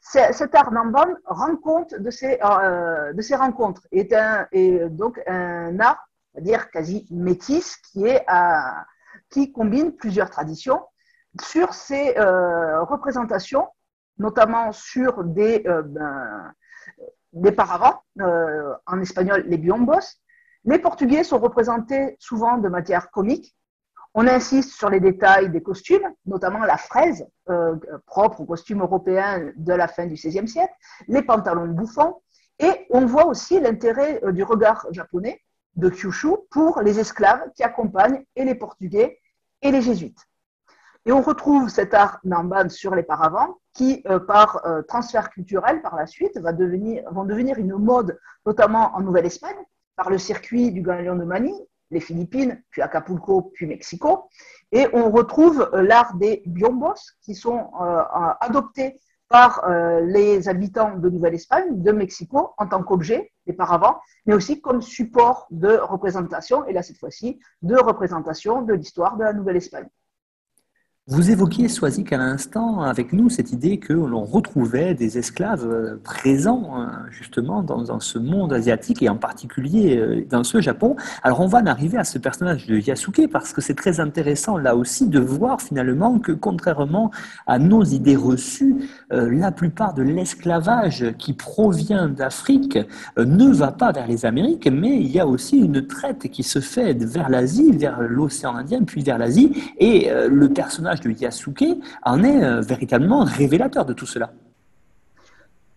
Cet 0.00 0.54
art 0.54 0.70
Namban 0.70 1.06
rend 1.24 1.56
compte 1.56 1.94
de 1.94 2.10
ces, 2.10 2.38
euh, 2.44 3.12
rencontres, 3.32 3.82
est, 3.90 4.14
est 4.52 4.88
donc 4.90 5.20
un 5.26 5.80
art, 5.80 6.08
c'est-à-dire 6.32 6.70
quasi 6.70 7.06
métis, 7.10 7.76
qui, 9.30 9.52
combine 9.52 9.92
plusieurs 9.96 10.30
traditions 10.30 10.82
sur 11.40 11.72
ces 11.72 12.16
euh, 12.18 12.82
représentations, 12.84 13.66
notamment 14.18 14.72
sur 14.72 15.24
des, 15.24 15.64
euh, 15.66 15.82
ben, 17.32 17.54
paravents, 17.56 18.02
en 18.20 19.00
espagnol 19.00 19.44
les 19.46 19.56
biombos. 19.56 20.20
Les 20.64 20.78
Portugais 20.78 21.24
sont 21.24 21.38
représentés 21.38 22.16
souvent 22.18 22.58
de 22.58 22.68
matière 22.68 23.10
comique, 23.10 23.55
on 24.18 24.26
insiste 24.26 24.70
sur 24.70 24.88
les 24.88 24.98
détails 24.98 25.50
des 25.50 25.62
costumes, 25.62 26.10
notamment 26.24 26.60
la 26.60 26.78
fraise 26.78 27.28
euh, 27.50 27.76
propre 28.06 28.40
aux 28.40 28.46
costumes 28.46 28.80
européens 28.80 29.52
de 29.54 29.72
la 29.74 29.88
fin 29.88 30.06
du 30.06 30.14
XVIe 30.14 30.48
siècle, 30.48 30.72
les 31.06 31.20
pantalons 31.20 31.68
bouffants, 31.68 32.22
et 32.58 32.86
on 32.88 33.04
voit 33.04 33.26
aussi 33.26 33.60
l'intérêt 33.60 34.18
euh, 34.24 34.32
du 34.32 34.42
regard 34.42 34.86
japonais 34.90 35.42
de 35.74 35.90
Kyushu 35.90 36.28
pour 36.50 36.80
les 36.80 36.98
esclaves 36.98 37.50
qui 37.54 37.62
accompagnent 37.62 38.24
et 38.34 38.44
les 38.46 38.54
Portugais 38.54 39.20
et 39.60 39.70
les 39.70 39.82
Jésuites. 39.82 40.24
Et 41.04 41.12
on 41.12 41.20
retrouve 41.20 41.68
cet 41.68 41.92
art 41.92 42.18
Namban 42.24 42.70
sur 42.70 42.94
les 42.94 43.02
paravents 43.02 43.58
qui, 43.74 44.02
euh, 44.08 44.18
par 44.18 44.62
transfert 44.88 45.28
culturel 45.28 45.82
par 45.82 45.94
la 45.94 46.06
suite, 46.06 46.38
va 46.38 46.54
devenir, 46.54 47.04
vont 47.12 47.24
devenir 47.24 47.58
une 47.58 47.74
mode, 47.74 48.18
notamment 48.46 48.96
en 48.96 49.00
Nouvelle-Espagne, 49.00 49.62
par 49.94 50.08
le 50.08 50.16
circuit 50.16 50.72
du 50.72 50.80
Galion 50.80 51.16
de 51.16 51.24
Manille, 51.24 51.65
les 51.90 52.00
Philippines, 52.00 52.62
puis 52.70 52.82
Acapulco, 52.82 53.50
puis 53.54 53.66
Mexico. 53.66 54.28
Et 54.72 54.86
on 54.92 55.10
retrouve 55.10 55.70
euh, 55.72 55.82
l'art 55.82 56.14
des 56.16 56.42
biombos 56.46 56.94
qui 57.22 57.34
sont 57.34 57.70
euh, 57.80 58.02
adoptés 58.40 59.00
par 59.28 59.64
euh, 59.64 60.00
les 60.00 60.48
habitants 60.48 60.96
de 60.96 61.10
Nouvelle-Espagne, 61.10 61.82
de 61.82 61.92
Mexico, 61.92 62.54
en 62.58 62.66
tant 62.68 62.82
qu'objet, 62.82 63.32
des 63.46 63.52
paravents, 63.52 64.00
mais 64.24 64.34
aussi 64.34 64.60
comme 64.60 64.82
support 64.82 65.46
de 65.50 65.76
représentation, 65.76 66.64
et 66.66 66.72
là 66.72 66.82
cette 66.82 66.98
fois-ci, 66.98 67.40
de 67.62 67.76
représentation 67.76 68.62
de 68.62 68.74
l'histoire 68.74 69.16
de 69.16 69.24
la 69.24 69.32
Nouvelle-Espagne. 69.32 69.88
Vous 71.08 71.30
évoquiez, 71.30 71.68
Soisic, 71.68 72.12
à 72.12 72.16
l'instant 72.16 72.80
avec 72.80 73.12
nous 73.12 73.30
cette 73.30 73.52
idée 73.52 73.78
que 73.78 73.92
l'on 73.92 74.24
retrouvait 74.24 74.92
des 74.92 75.18
esclaves 75.18 75.64
euh, 75.64 76.00
présents 76.02 76.72
hein, 76.74 77.04
justement 77.12 77.62
dans, 77.62 78.00
ce 78.00 78.18
monde 78.18 78.52
asiatique 78.52 79.04
et 79.04 79.08
en 79.08 79.14
particulier 79.14 79.98
euh, 79.98 80.26
dans 80.28 80.42
ce 80.42 80.60
Japon. 80.60 80.96
Alors 81.22 81.38
on 81.38 81.46
va 81.46 81.58
en 81.58 81.66
arriver 81.66 81.96
à 81.96 82.02
ce 82.02 82.18
personnage 82.18 82.66
de 82.66 82.78
Yasuke 82.78 83.28
parce 83.30 83.52
que 83.52 83.60
c'est 83.60 83.76
très 83.76 84.00
intéressant 84.00 84.58
là 84.58 84.74
aussi 84.74 85.06
de 85.06 85.20
voir 85.20 85.62
finalement 85.62 86.18
que 86.18 86.32
contrairement 86.32 87.12
à 87.46 87.60
nos 87.60 87.84
idées 87.84 88.16
reçues, 88.16 88.74
euh, 89.12 89.30
la 89.32 89.52
plupart 89.52 89.94
de 89.94 90.02
l'esclavage 90.02 91.14
qui 91.18 91.34
provient 91.34 92.08
d'Afrique 92.08 92.80
ne 93.16 93.52
va 93.52 93.70
pas 93.70 93.92
vers 93.92 94.08
les 94.08 94.26
Amériques, 94.26 94.66
mais 94.66 94.96
il 94.96 95.12
y 95.12 95.20
a 95.20 95.26
aussi 95.28 95.58
une 95.58 95.86
traite 95.86 96.32
qui 96.32 96.42
se 96.42 96.58
fait 96.58 96.94
vers 96.94 97.28
l'Asie, 97.28 97.70
vers 97.70 98.02
l'océan 98.02 98.56
Indien, 98.56 98.82
puis 98.82 99.04
vers 99.04 99.18
l'Asie, 99.18 99.52
et 99.78 100.10
le 100.28 100.48
personnage 100.48 100.95
de 101.00 101.10
Yasuke 101.10 101.64
en 102.02 102.22
est 102.22 102.42
euh, 102.42 102.60
véritablement 102.60 103.24
révélateur 103.24 103.84
de 103.84 103.92
tout 103.92 104.06
cela. 104.06 104.32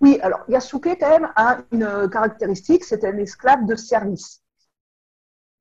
Oui, 0.02 0.20
alors 0.22 0.42
Yasuke 0.48 0.98
quand 1.00 1.10
même 1.10 1.30
a 1.36 1.58
une 1.72 2.10
caractéristique, 2.10 2.84
c'est 2.84 3.04
un 3.04 3.18
esclave 3.18 3.66
de 3.66 3.76
service. 3.76 4.42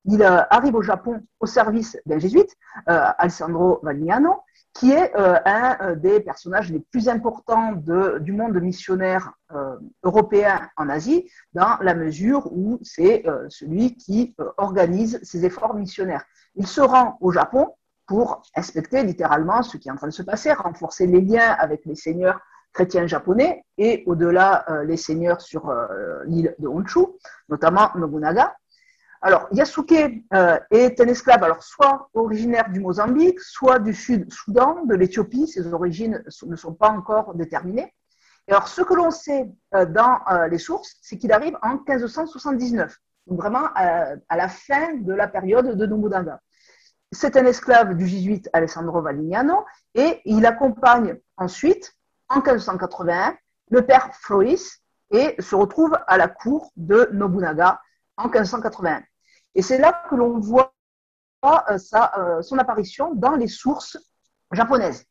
Il 0.04 0.22
euh, 0.22 0.40
arrive 0.50 0.74
au 0.74 0.82
Japon 0.82 1.20
au 1.40 1.46
service 1.46 1.98
d'un 2.06 2.18
jésuite, 2.18 2.56
euh, 2.88 3.06
Alessandro 3.18 3.80
Vagnano, 3.82 4.40
qui 4.74 4.92
est 4.92 5.12
un 5.16 5.96
des 5.96 6.20
personnages 6.20 6.70
les 6.70 6.78
plus 6.78 7.08
importants 7.08 7.72
du 7.72 8.30
monde 8.30 8.60
missionnaire 8.60 9.32
européen 10.04 10.68
en 10.76 10.88
Asie, 10.88 11.28
dans 11.52 11.78
la 11.80 11.94
mesure 11.94 12.46
où 12.52 12.78
c'est 12.82 13.24
celui 13.48 13.96
qui 13.96 14.36
organise 14.56 15.18
ses 15.24 15.44
efforts 15.44 15.74
missionnaires. 15.74 16.22
Il 16.54 16.66
se 16.68 16.80
rend 16.80 17.18
au 17.20 17.32
Japon 17.32 17.74
pour 18.08 18.42
inspecter 18.56 19.02
littéralement 19.04 19.62
ce 19.62 19.76
qui 19.76 19.88
est 19.88 19.92
en 19.92 19.96
train 19.96 20.08
de 20.08 20.12
se 20.12 20.22
passer, 20.22 20.52
renforcer 20.52 21.06
les 21.06 21.20
liens 21.20 21.52
avec 21.58 21.84
les 21.84 21.94
seigneurs 21.94 22.40
chrétiens 22.72 23.06
japonais 23.06 23.64
et 23.76 24.02
au-delà 24.06 24.64
euh, 24.70 24.84
les 24.84 24.96
seigneurs 24.96 25.40
sur 25.40 25.68
euh, 25.68 26.24
l'île 26.24 26.54
de 26.58 26.66
Honshu, 26.66 27.00
notamment 27.48 27.90
Nobunaga. 27.96 28.56
Alors, 29.20 29.48
Yasuke 29.52 30.22
euh, 30.32 30.58
est 30.70 31.00
un 31.00 31.08
esclave, 31.08 31.42
alors 31.42 31.62
soit 31.62 32.08
originaire 32.14 32.70
du 32.70 32.80
Mozambique, 32.80 33.40
soit 33.40 33.78
du 33.78 33.92
Sud-Soudan, 33.92 34.84
de 34.86 34.94
l'Éthiopie. 34.94 35.46
Ses 35.46 35.72
origines 35.74 36.22
ne 36.46 36.56
sont 36.56 36.72
pas 36.72 36.90
encore 36.90 37.34
déterminées. 37.34 37.92
Et 38.46 38.52
alors, 38.52 38.68
ce 38.68 38.80
que 38.80 38.94
l'on 38.94 39.10
sait 39.10 39.50
dans 39.72 40.20
les 40.50 40.56
sources, 40.56 40.96
c'est 41.02 41.18
qu'il 41.18 41.32
arrive 41.32 41.58
en 41.60 41.74
1579, 41.74 42.96
donc 43.26 43.40
vraiment 43.40 43.68
à 43.74 44.36
la 44.36 44.48
fin 44.48 44.94
de 44.94 45.12
la 45.12 45.28
période 45.28 45.76
de 45.76 45.84
Nobunaga. 45.84 46.40
C'est 47.12 47.36
un 47.36 47.46
esclave 47.46 47.94
du 47.94 48.06
jésuite 48.06 48.50
Alessandro 48.52 49.00
Valignano 49.00 49.64
et 49.94 50.20
il 50.26 50.44
accompagne 50.44 51.18
ensuite, 51.38 51.94
en 52.28 52.36
1581, 52.36 53.36
le 53.70 53.86
père 53.86 54.10
Floris 54.14 54.82
et 55.10 55.34
se 55.38 55.54
retrouve 55.54 55.98
à 56.06 56.18
la 56.18 56.28
cour 56.28 56.70
de 56.76 57.08
Nobunaga 57.12 57.80
en 58.18 58.24
1581. 58.24 59.02
Et 59.54 59.62
c'est 59.62 59.78
là 59.78 60.04
que 60.10 60.14
l'on 60.14 60.38
voit 60.38 60.74
euh, 61.44 61.78
euh, 62.18 62.42
son 62.42 62.58
apparition 62.58 63.14
dans 63.14 63.36
les 63.36 63.48
sources 63.48 63.96
japonaises. 64.52 65.06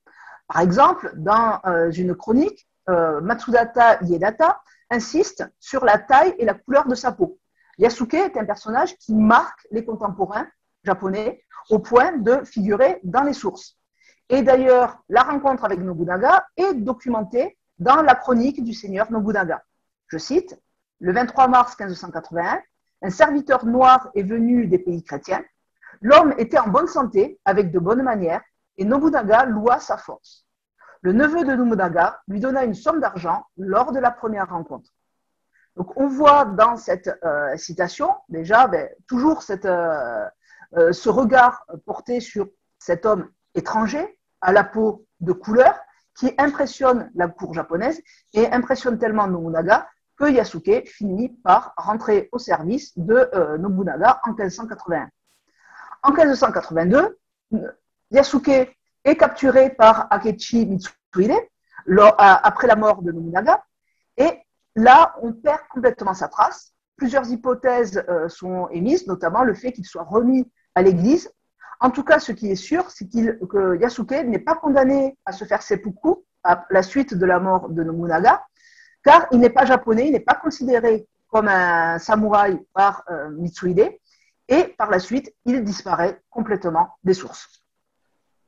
Par 0.47 0.61
exemple, 0.61 1.11
dans 1.15 1.59
euh, 1.65 1.91
une 1.91 2.15
chronique, 2.15 2.67
Matsudata 2.89 4.01
Iedata 4.03 4.61
insiste 4.89 5.43
sur 5.59 5.83
la 5.83 5.97
taille 5.97 6.33
et 6.37 6.45
la 6.45 6.53
couleur 6.53 6.87
de 6.87 6.95
sa 6.95 7.11
peau. 7.11 7.37
Yasuke 7.77 8.13
est 8.13 8.37
un 8.37 8.45
personnage 8.45 8.95
qui 8.97 9.13
marque 9.13 9.67
les 9.71 9.83
contemporains 9.83 10.47
japonais 10.87 11.43
au 11.69 11.79
point 11.79 12.13
de 12.17 12.43
figurer 12.43 12.99
dans 13.03 13.23
les 13.23 13.33
sources. 13.33 13.77
Et 14.29 14.41
d'ailleurs, 14.41 14.89
la 15.09 15.23
rencontre 15.23 15.63
avec 15.65 15.79
Nobunaga 15.79 16.45
est 16.55 16.73
documentée 16.73 17.57
dans 17.77 18.01
la 18.01 18.15
chronique 18.15 18.63
du 18.63 18.73
seigneur 18.73 19.11
Nobunaga. 19.11 19.61
Je 20.07 20.17
cite, 20.17 20.59
Le 20.99 21.13
23 21.13 21.47
mars 21.47 21.77
1581, 21.79 22.61
un 23.03 23.09
serviteur 23.09 23.65
noir 23.65 24.09
est 24.15 24.23
venu 24.23 24.67
des 24.67 24.79
pays 24.79 25.03
chrétiens. 25.03 25.43
L'homme 26.01 26.33
était 26.37 26.57
en 26.57 26.69
bonne 26.69 26.87
santé, 26.87 27.39
avec 27.45 27.71
de 27.71 27.79
bonnes 27.79 28.01
manières, 28.01 28.41
et 28.77 28.85
Nobunaga 28.85 29.45
loua 29.45 29.79
sa 29.79 29.97
force. 29.97 30.45
Le 31.01 31.13
neveu 31.13 31.43
de 31.43 31.53
Nobunaga 31.53 32.19
lui 32.27 32.39
donna 32.39 32.63
une 32.63 32.73
somme 32.73 32.99
d'argent 32.99 33.45
lors 33.57 33.91
de 33.91 33.99
la 33.99 34.11
première 34.11 34.49
rencontre. 34.49 34.89
Donc 35.75 35.95
on 35.95 36.07
voit 36.07 36.45
dans 36.45 36.75
cette 36.75 37.11
euh, 37.23 37.55
citation 37.55 38.09
déjà 38.29 38.67
ben, 38.67 38.89
toujours 39.07 39.43
cette, 39.43 39.65
euh, 39.65 40.25
euh, 40.75 40.91
ce 40.91 41.09
regard 41.09 41.65
porté 41.85 42.19
sur 42.19 42.47
cet 42.79 43.05
homme 43.05 43.29
étranger 43.55 44.19
à 44.41 44.51
la 44.51 44.63
peau 44.63 45.05
de 45.19 45.31
couleur 45.31 45.79
qui 46.15 46.33
impressionne 46.37 47.11
la 47.15 47.27
cour 47.27 47.53
japonaise 47.53 48.01
et 48.33 48.51
impressionne 48.51 48.97
tellement 48.97 49.27
Nobunaga 49.27 49.87
que 50.17 50.29
Yasuke 50.29 50.87
finit 50.87 51.29
par 51.29 51.73
rentrer 51.77 52.27
au 52.31 52.39
service 52.39 52.97
de 52.97 53.29
Nobunaga 53.57 54.19
en 54.23 54.33
1581. 54.33 55.09
En 56.01 56.11
1582, 56.11 57.19
Yasuke 58.09 58.75
est 59.03 59.15
capturé 59.15 59.69
par 59.69 60.07
Akechi 60.09 60.65
Mitsuhide 60.65 61.35
après 62.17 62.67
la 62.67 62.75
mort 62.75 63.03
de 63.03 63.11
Nobunaga 63.11 63.63
et 64.17 64.41
là, 64.75 65.15
on 65.21 65.31
perd 65.33 65.61
complètement 65.69 66.13
sa 66.13 66.27
trace. 66.27 66.73
Plusieurs 66.97 67.29
hypothèses 67.29 68.03
euh, 68.09 68.27
sont 68.27 68.67
émises, 68.69 69.05
notamment 69.07 69.43
le 69.43 69.53
fait 69.53 69.71
qu'il 69.71 69.85
soit 69.85 70.03
remis 70.03 70.51
à 70.77 70.83
l'église. 70.83 71.31
En 71.79 71.89
tout 71.89 72.03
cas, 72.03 72.19
ce 72.19 72.31
qui 72.31 72.51
est 72.51 72.55
sûr, 72.55 72.89
c'est 72.91 73.09
que 73.09 73.79
Yasuke 73.81 74.11
n'est 74.25 74.45
pas 74.49 74.55
condamné 74.55 75.17
à 75.25 75.31
se 75.31 75.43
faire 75.43 75.63
seppuku 75.63 76.09
à 76.43 76.65
la 76.69 76.83
suite 76.83 77.15
de 77.15 77.25
la 77.25 77.39
mort 77.39 77.69
de 77.69 77.83
Nobunaga, 77.83 78.43
car 79.03 79.27
il 79.31 79.39
n'est 79.39 79.49
pas 79.49 79.65
japonais, 79.65 80.07
il 80.07 80.11
n'est 80.13 80.27
pas 80.31 80.35
considéré 80.35 81.07
comme 81.29 81.47
un 81.47 81.97
samouraï 81.97 82.59
par 82.73 83.03
euh, 83.09 83.29
Mitsuhide, 83.31 83.91
et 84.47 84.63
par 84.77 84.89
la 84.89 84.99
suite, 84.99 85.33
il 85.45 85.63
disparaît 85.63 86.21
complètement 86.29 86.95
des 87.03 87.15
sources 87.15 87.63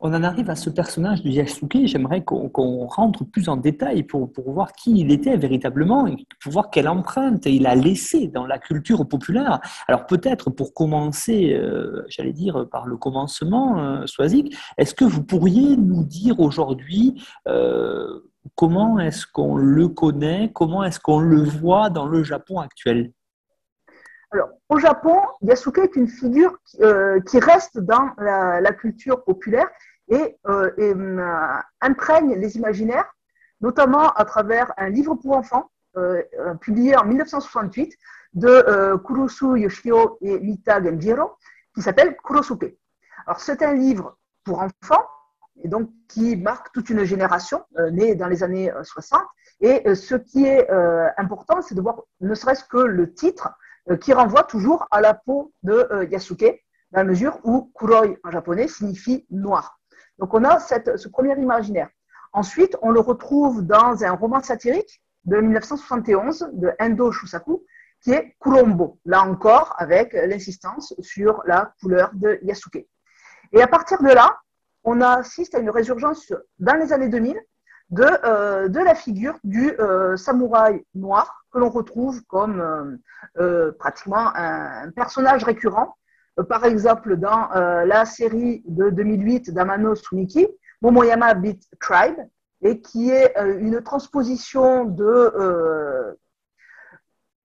on 0.01 0.13
en 0.13 0.24
arrive 0.24 0.50
à 0.50 0.56
ce 0.56 0.70
personnage 0.70 1.24
de 1.24 1.29
Yasuke. 1.29 1.86
J'aimerais 1.86 2.24
qu'on 2.24 2.86
rentre 2.86 3.25
plus 3.25 3.50
en 3.50 3.58
détail 3.58 4.03
pour, 4.03 4.32
voir 4.48 4.72
qui 4.72 4.98
il 4.98 5.12
était 5.12 5.36
véritablement 5.36 6.08
et 6.08 6.15
pour 6.41 6.53
voir 6.53 6.70
quelle 6.70 6.88
empreinte 6.88 7.46
il 7.46 7.68
a 7.68 7.75
laissé 7.75 8.27
dans 8.27 8.46
la 8.46 8.60
culture 8.60 9.06
populaire. 9.08 9.60
Alors 9.88 10.06
peut-être 10.06 10.50
pour 10.51 10.74
commencer, 10.74 11.53
euh, 11.53 12.06
j'allais 12.08 12.32
dire 12.32 12.68
par 12.72 12.86
le 12.86 12.96
commencement, 12.96 13.79
euh, 13.79 14.06
Swazik, 14.06 14.56
est-ce 14.77 14.96
que 14.96 15.03
vous 15.03 15.24
pourriez 15.24 15.75
nous 15.75 16.06
dire 16.06 16.39
aujourd'hui 16.39 17.22
euh, 17.48 18.22
comment 18.56 19.00
est-ce 19.00 19.27
qu'on 19.27 19.58
le 19.58 19.89
connaît, 19.89 20.51
comment 20.53 20.84
est-ce 20.86 21.00
qu'on 21.00 21.20
le 21.20 21.44
voit 21.44 21.89
dans 21.89 22.08
le 22.08 22.24
Japon 22.24 22.60
actuel? 22.60 23.12
Alors, 24.32 24.50
au 24.70 24.77
Japon, 24.77 25.18
Yasuke 25.41 25.79
est 25.79 25.96
une 25.96 26.08
figure 26.08 26.56
qui, 26.70 27.39
reste 27.39 27.79
dans 27.79 28.12
la, 28.20 28.72
culture 28.74 29.24
populaire 29.24 29.68
et, 30.10 30.38
euh, 30.48 30.72
euh, 30.80 31.58
imprègne 31.82 32.36
les 32.36 32.58
imaginaires, 32.58 33.10
notamment 33.62 34.12
à 34.13 34.25
travers 34.25 34.74
un 34.78 34.89
livre 34.89 35.16
pour 35.16 35.36
enfants 35.36 35.70
euh, 35.98 36.22
publié 36.62 36.96
en 36.96 37.06
1968 37.06 37.96
de 38.34 38.96
Kurusu 39.06 39.60
Yoshio 39.60 40.18
et 40.22 40.39
Mita 40.39 40.84
Genjiro 40.84 41.32
qui 41.74 41.82
s'appelle 41.82 42.16
Kurosuke. 42.18 42.78
Alors 43.25 43.39
c'est 43.39 43.63
un 43.63 43.74
livre 43.74 44.18
pour 44.44 44.60
enfants 44.62 45.06
et 45.63 45.68
donc 45.68 45.89
qui 46.08 46.36
marque 46.36 46.72
toute 46.72 46.89
une 46.89 47.04
génération 47.04 47.63
née 47.92 48.16
dans 48.16 48.28
les 48.28 48.44
années 48.44 48.72
60. 48.84 49.22
Et 49.62 49.96
ce 49.96 50.16
qui 50.16 50.46
est 50.46 50.70
important, 51.18 51.62
c'est 51.62 51.74
de 51.74 51.82
voir 51.82 52.01
ne 52.22 52.36
serait-ce 52.36 52.63
que 52.63 52.78
le 52.78 53.13
titre 53.13 53.50
qui 54.00 54.13
renvoie 54.13 54.44
toujours 54.44 54.88
à 54.92 55.01
la 55.01 55.16
peau 55.16 55.51
de 55.63 56.08
Yasuke, 56.12 56.63
dans 56.92 57.00
la 57.00 57.04
mesure 57.04 57.39
où 57.44 57.72
Kuroi 57.75 58.16
en 58.24 58.32
japonais 58.32 58.68
signifie 58.68 59.26
noir. 59.32 59.79
Donc 60.19 60.34
on 60.34 60.43
a 60.43 60.60
ce 60.60 61.08
premier 61.08 61.36
imaginaire. 61.39 61.89
Ensuite, 62.34 62.77
on 62.82 62.91
le 62.91 62.99
retrouve 62.99 63.65
dans 63.65 64.03
un 64.03 64.12
roman 64.12 64.41
satirique 64.41 65.01
de 65.25 65.38
1971 65.38 66.49
de 66.53 66.71
Endo 66.79 67.12
Shusaku, 67.12 67.63
qui 68.01 68.12
est 68.12 68.36
Kurombo, 68.39 68.99
là 69.05 69.23
encore 69.23 69.75
avec 69.77 70.13
l'insistance 70.13 70.93
sur 70.99 71.41
la 71.45 71.73
couleur 71.82 72.12
de 72.13 72.39
Yasuke. 72.43 72.86
Et 73.51 73.62
à 73.62 73.67
partir 73.67 74.01
de 74.01 74.10
là, 74.10 74.38
on 74.84 75.01
assiste 75.01 75.55
à 75.55 75.60
une 75.60 75.69
résurgence 75.69 76.32
dans 76.60 76.75
les 76.75 76.93
années 76.93 77.10
2000 77.10 77.39
de, 77.89 78.05
euh, 78.23 78.67
de 78.67 78.79
la 78.79 78.95
figure 78.95 79.38
du 79.43 79.71
euh, 79.79 80.15
samouraï 80.15 80.86
noir 80.93 81.45
que 81.51 81.58
l'on 81.58 81.69
retrouve 81.69 82.23
comme 82.25 82.99
euh, 83.39 83.71
pratiquement 83.79 84.32
un, 84.36 84.91
personnage 84.91 85.43
récurrent 85.43 85.97
par 86.43 86.65
exemple, 86.65 87.17
dans 87.17 87.52
euh, 87.56 87.86
la 87.86 88.06
série 88.06 88.63
de 88.67 88.89
2008 88.89 89.52
d'Amano 89.52 89.95
Suniki, 89.95 90.47
Momoyama 90.82 91.34
Beat 91.34 91.63
Tribe, 91.80 92.19
et 92.62 92.82
qui 92.82 93.10
est 93.10 93.38
euh, 93.38 93.60
une 93.60 93.82
transposition 93.82 94.86
de, 94.86 96.15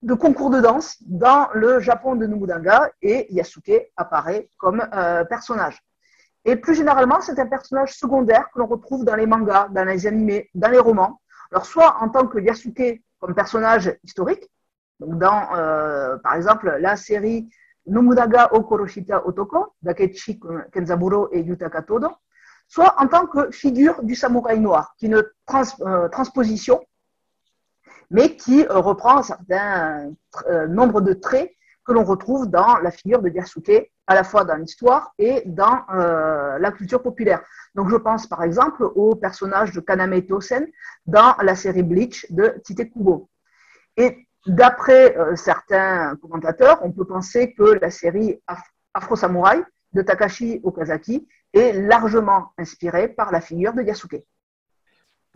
de 0.02 0.14
concours 0.14 0.50
de 0.50 0.60
danse 0.60 0.96
dans 1.02 1.48
le 1.54 1.80
Japon 1.80 2.14
de 2.14 2.26
Nobunaga, 2.26 2.90
et 3.02 3.32
Yasuke 3.32 3.90
apparaît 3.96 4.48
comme 4.58 4.86
personnage. 5.28 5.82
Et 6.44 6.56
plus 6.56 6.74
généralement, 6.74 7.20
c'est 7.22 7.38
un 7.38 7.46
personnage 7.46 7.94
secondaire 7.94 8.50
que 8.52 8.58
l'on 8.58 8.66
retrouve 8.66 9.04
dans 9.04 9.16
les 9.16 9.26
mangas, 9.26 9.68
dans 9.70 9.84
les 9.84 10.06
animés, 10.06 10.50
dans 10.54 10.68
les 10.68 10.78
romans. 10.78 11.20
Alors, 11.50 11.64
soit 11.64 11.96
en 12.02 12.10
tant 12.10 12.26
que 12.26 12.38
Yasuke 12.38 13.02
comme 13.18 13.34
personnage 13.34 13.96
historique, 14.02 14.46
donc 15.00 15.18
dans, 15.18 15.48
par 16.22 16.34
exemple, 16.34 16.76
la 16.80 16.96
série 16.96 17.48
Nobunaga 17.86 18.52
Okoroshita 18.52 19.26
Otoko, 19.26 19.74
d'Akechi 19.82 20.40
Kenzaburo 20.72 21.28
et 21.32 21.40
Yutaka 21.40 21.82
Todo, 21.82 22.08
soit 22.68 22.94
en 22.98 23.08
tant 23.08 23.26
que 23.26 23.50
figure 23.50 24.02
du 24.02 24.14
samouraï 24.14 24.60
noir, 24.60 24.94
qui 24.98 25.06
est 25.06 25.08
une 25.08 25.22
euh, 25.86 26.08
transposition, 26.08 26.84
mais 28.10 28.36
qui 28.36 28.64
euh, 28.64 28.78
reprend 28.78 29.18
un 29.18 29.22
certain 29.22 30.12
euh, 30.48 30.66
nombre 30.66 31.00
de 31.00 31.12
traits 31.12 31.52
que 31.84 31.92
l'on 31.92 32.04
retrouve 32.04 32.48
dans 32.48 32.78
la 32.78 32.90
figure 32.90 33.20
de 33.20 33.28
Yasuke, 33.28 33.90
à 34.06 34.14
la 34.14 34.24
fois 34.24 34.44
dans 34.44 34.56
l'histoire 34.56 35.12
et 35.18 35.42
dans 35.46 35.84
la 35.88 36.72
culture 36.72 37.02
populaire. 37.02 37.42
Donc 37.74 37.90
je 37.90 37.96
pense 37.96 38.26
par 38.26 38.42
exemple 38.42 38.84
au 38.94 39.14
personnage 39.14 39.72
de 39.72 39.80
Kaname 39.80 40.22
Tosen 40.22 40.66
dans 41.06 41.34
la 41.42 41.54
série 41.54 41.82
Bleach 41.82 42.26
de 42.30 42.54
Tite 42.64 42.90
Kubo. 42.90 43.28
Et 43.98 44.26
D'après 44.46 45.16
euh, 45.16 45.36
certains 45.36 46.16
commentateurs, 46.16 46.80
on 46.82 46.92
peut 46.92 47.06
penser 47.06 47.54
que 47.54 47.78
la 47.80 47.90
série 47.90 48.40
Afro 48.92 49.16
Samurai 49.16 49.62
de 49.92 50.02
Takashi 50.02 50.60
Okazaki 50.62 51.26
est 51.54 51.72
largement 51.72 52.52
inspirée 52.58 53.08
par 53.08 53.32
la 53.32 53.40
figure 53.40 53.72
de 53.72 53.82
Yasuke. 53.82 54.22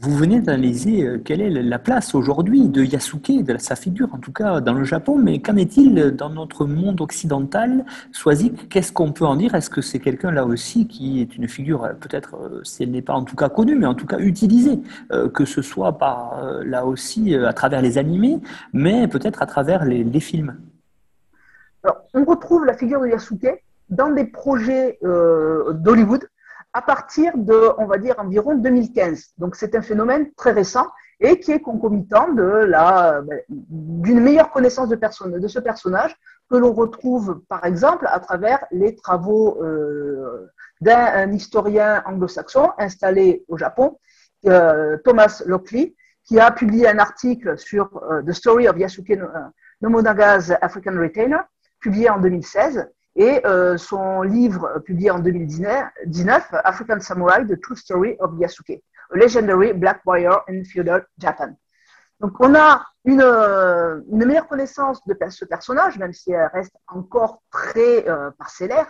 Vous 0.00 0.14
venez 0.14 0.40
d'analyser 0.40 1.04
euh, 1.04 1.18
quelle 1.18 1.40
est 1.40 1.50
la 1.50 1.78
place 1.80 2.14
aujourd'hui 2.14 2.68
de 2.68 2.84
Yasuke, 2.84 3.42
de 3.42 3.58
sa 3.58 3.74
figure 3.74 4.14
en 4.14 4.18
tout 4.18 4.30
cas 4.30 4.60
dans 4.60 4.74
le 4.74 4.84
Japon, 4.84 5.18
mais 5.18 5.40
qu'en 5.40 5.56
est-il 5.56 6.12
dans 6.12 6.30
notre 6.30 6.66
monde 6.66 7.00
occidental 7.00 7.84
Swazik, 8.12 8.68
qu'est-ce 8.68 8.92
qu'on 8.92 9.10
peut 9.10 9.24
en 9.24 9.34
dire? 9.34 9.56
Est-ce 9.56 9.70
que 9.70 9.80
c'est 9.80 9.98
quelqu'un 9.98 10.30
là 10.30 10.46
aussi 10.46 10.86
qui 10.86 11.20
est 11.20 11.34
une 11.36 11.48
figure, 11.48 11.82
euh, 11.82 11.94
peut-être 11.94 12.36
euh, 12.36 12.60
si 12.62 12.84
elle 12.84 12.92
n'est 12.92 13.02
pas 13.02 13.14
en 13.14 13.24
tout 13.24 13.34
cas 13.34 13.48
connue, 13.48 13.74
mais 13.74 13.86
en 13.86 13.96
tout 13.96 14.06
cas 14.06 14.20
utilisée, 14.20 14.78
que 15.34 15.44
ce 15.44 15.62
soit 15.62 15.98
par 15.98 16.40
là 16.64 16.86
aussi 16.86 17.34
à 17.34 17.52
travers 17.52 17.82
les 17.82 17.98
animés, 17.98 18.38
mais 18.72 19.08
peut-être 19.08 19.42
à 19.42 19.46
travers 19.46 19.84
les, 19.84 20.20
films? 20.20 20.56
Alors, 21.82 21.96
On 22.14 22.24
retrouve 22.24 22.64
la 22.64 22.74
figure 22.74 23.00
de 23.00 23.08
Yasuke 23.08 23.48
dans 23.90 24.10
des 24.10 24.24
projets 24.24 24.98
d'Hollywood 25.02 26.28
à 26.78 26.82
partir 26.82 27.36
de, 27.36 27.72
on 27.78 27.86
va 27.86 27.98
dire, 27.98 28.14
environ 28.18 28.54
2015. 28.54 29.32
Donc 29.38 29.56
c'est 29.56 29.74
un 29.74 29.82
phénomène 29.82 30.30
très 30.36 30.52
récent 30.52 30.86
et 31.18 31.40
qui 31.40 31.50
est 31.50 31.58
concomitant 31.58 32.32
de 32.32 32.44
la, 32.44 33.20
d'une 33.48 34.20
meilleure 34.20 34.52
connaissance 34.52 34.88
de, 34.88 35.48
ce 35.48 35.58
personnage 35.58 36.14
que 36.48 36.56
l'on 36.56 36.72
retrouve 36.72 37.42
par 37.48 37.64
exemple 37.64 38.06
à 38.08 38.20
travers 38.20 38.64
les 38.70 38.94
travaux 38.94 39.60
euh, 39.60 40.46
d'un 40.80 41.32
historien 41.32 42.00
anglo-saxon 42.06 42.70
installé 42.78 43.44
au 43.48 43.58
Japon, 43.58 43.98
euh, 44.46 44.98
Thomas 45.04 45.42
Lockley, 45.46 45.96
qui 46.22 46.38
a 46.38 46.52
publié 46.52 46.86
un 46.86 47.00
article 47.00 47.58
sur 47.58 47.84
euh, 48.04 48.22
The 48.22 48.32
Story 48.32 48.68
of 48.68 48.78
Yasuke 48.78 49.18
Nomodaga's 49.80 50.52
African 50.60 50.96
Retainer, 50.96 51.40
publié 51.80 52.08
en 52.08 52.20
2016, 52.20 52.88
et 53.16 53.44
euh, 53.44 53.76
son 53.76 54.22
livre 54.22 54.80
publié 54.84 55.10
en 55.10 55.18
2019, 55.18 56.44
African 56.64 57.00
Samurai, 57.00 57.44
The 57.46 57.60
True 57.60 57.76
Story 57.76 58.16
of 58.20 58.32
Yasuke, 58.38 58.80
a 59.10 59.16
Legendary 59.16 59.72
Black 59.72 60.02
Warrior 60.06 60.44
in 60.48 60.62
Feudal 60.64 61.04
Japan. 61.18 61.56
Donc 62.20 62.32
on 62.40 62.54
a 62.54 62.84
une, 63.04 63.22
euh, 63.22 64.00
une, 64.10 64.24
meilleure 64.24 64.46
connaissance 64.46 65.04
de 65.06 65.16
ce 65.30 65.44
personnage, 65.44 65.98
même 65.98 66.12
si 66.12 66.32
elle 66.32 66.50
reste 66.52 66.76
encore 66.86 67.42
très 67.50 68.08
euh, 68.08 68.30
parcellaire, 68.38 68.86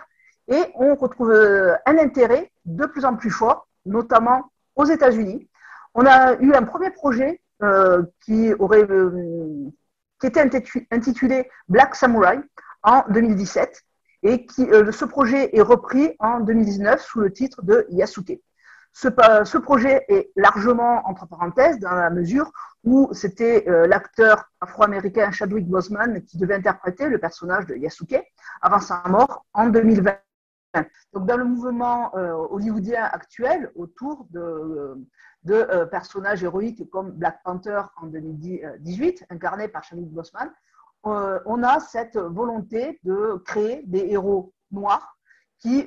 et 0.47 0.63
on 0.75 0.95
retrouve 0.95 1.31
un 1.31 1.97
intérêt 1.99 2.51
de 2.65 2.85
plus 2.85 3.05
en 3.05 3.15
plus 3.15 3.29
fort, 3.29 3.67
notamment 3.85 4.51
aux 4.75 4.85
États-Unis. 4.85 5.47
On 5.93 6.05
a 6.05 6.35
eu 6.39 6.53
un 6.53 6.63
premier 6.63 6.89
projet 6.89 7.39
qui, 8.21 8.53
aurait, 8.57 8.87
qui 10.19 10.27
était 10.27 10.49
intitulé 10.91 11.51
Black 11.67 11.93
Samurai 11.93 12.39
en 12.81 13.03
2017, 13.09 13.83
et 14.23 14.45
qui, 14.45 14.63
euh, 14.63 14.91
ce 14.91 15.05
projet 15.05 15.55
est 15.55 15.61
repris 15.61 16.15
en 16.19 16.39
2019 16.39 17.01
sous 17.01 17.19
le 17.19 17.31
titre 17.31 17.61
de 17.61 17.85
Yasuke. 17.89 18.39
Ce, 18.91 19.57
projet 19.57 20.03
est 20.09 20.31
largement 20.35 21.07
entre 21.07 21.27
parenthèses 21.27 21.79
dans 21.79 21.93
la 21.93 22.09
mesure 22.09 22.51
où 22.83 23.09
c'était 23.13 23.69
euh, 23.69 23.87
l'acteur 23.87 24.49
afro-américain 24.61 25.31
Chadwick 25.31 25.67
Boseman 25.67 26.23
qui 26.23 26.37
devait 26.37 26.55
interpréter 26.55 27.07
le 27.07 27.19
personnage 27.19 27.65
de 27.67 27.75
Yasuke 27.75 28.21
avant 28.61 28.79
sa 28.79 29.03
mort 29.07 29.45
en 29.53 29.69
2020. 29.69 30.17
Donc, 31.13 31.25
dans 31.25 31.37
le 31.37 31.45
mouvement 31.45 32.15
euh, 32.15 32.33
hollywoodien 32.33 33.03
actuel, 33.03 33.71
autour 33.75 34.27
de, 34.31 35.07
personnages 35.89 36.43
héroïques 36.43 36.89
comme 36.89 37.11
Black 37.11 37.41
Panther 37.43 37.81
en 38.01 38.07
2018, 38.07 39.25
incarné 39.29 39.67
par 39.67 39.83
Chadwick 39.83 40.09
Boseman, 40.09 40.51
euh, 41.05 41.39
on 41.45 41.63
a 41.63 41.79
cette 41.79 42.17
volonté 42.17 42.99
de 43.03 43.41
créer 43.45 43.83
des 43.85 44.07
héros 44.07 44.53
noirs 44.71 45.17
qui 45.59 45.85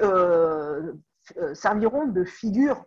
serviront 1.54 2.06
de 2.06 2.24
figure 2.24 2.84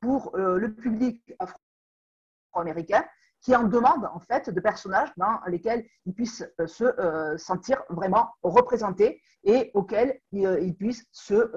pour 0.00 0.36
le 0.36 0.74
public 0.74 1.34
afro-américain 1.38 3.04
qui 3.40 3.54
en 3.54 3.64
demande 3.64 4.04
en 4.12 4.18
fait 4.18 4.50
de 4.50 4.60
personnages 4.60 5.10
dans 5.16 5.40
lesquels 5.46 5.86
ils 6.06 6.14
puissent 6.14 6.44
euh, 6.60 6.66
se 6.66 6.84
euh, 6.84 7.36
sentir 7.38 7.82
vraiment 7.88 8.30
représentés 8.42 9.22
et 9.44 9.70
auxquels 9.74 10.20
ils, 10.32 10.46
euh, 10.46 10.72
puissent 10.72 11.06
se 11.12 11.50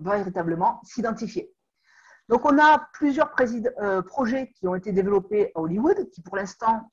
véritablement 0.00 0.80
s'identifier. 0.84 1.53
Donc 2.28 2.44
on 2.44 2.58
a 2.58 2.88
plusieurs 2.94 3.34
projets 4.06 4.50
qui 4.52 4.66
ont 4.66 4.74
été 4.74 4.92
développés 4.92 5.52
à 5.54 5.60
Hollywood, 5.60 6.08
qui 6.10 6.22
pour 6.22 6.36
l'instant, 6.36 6.88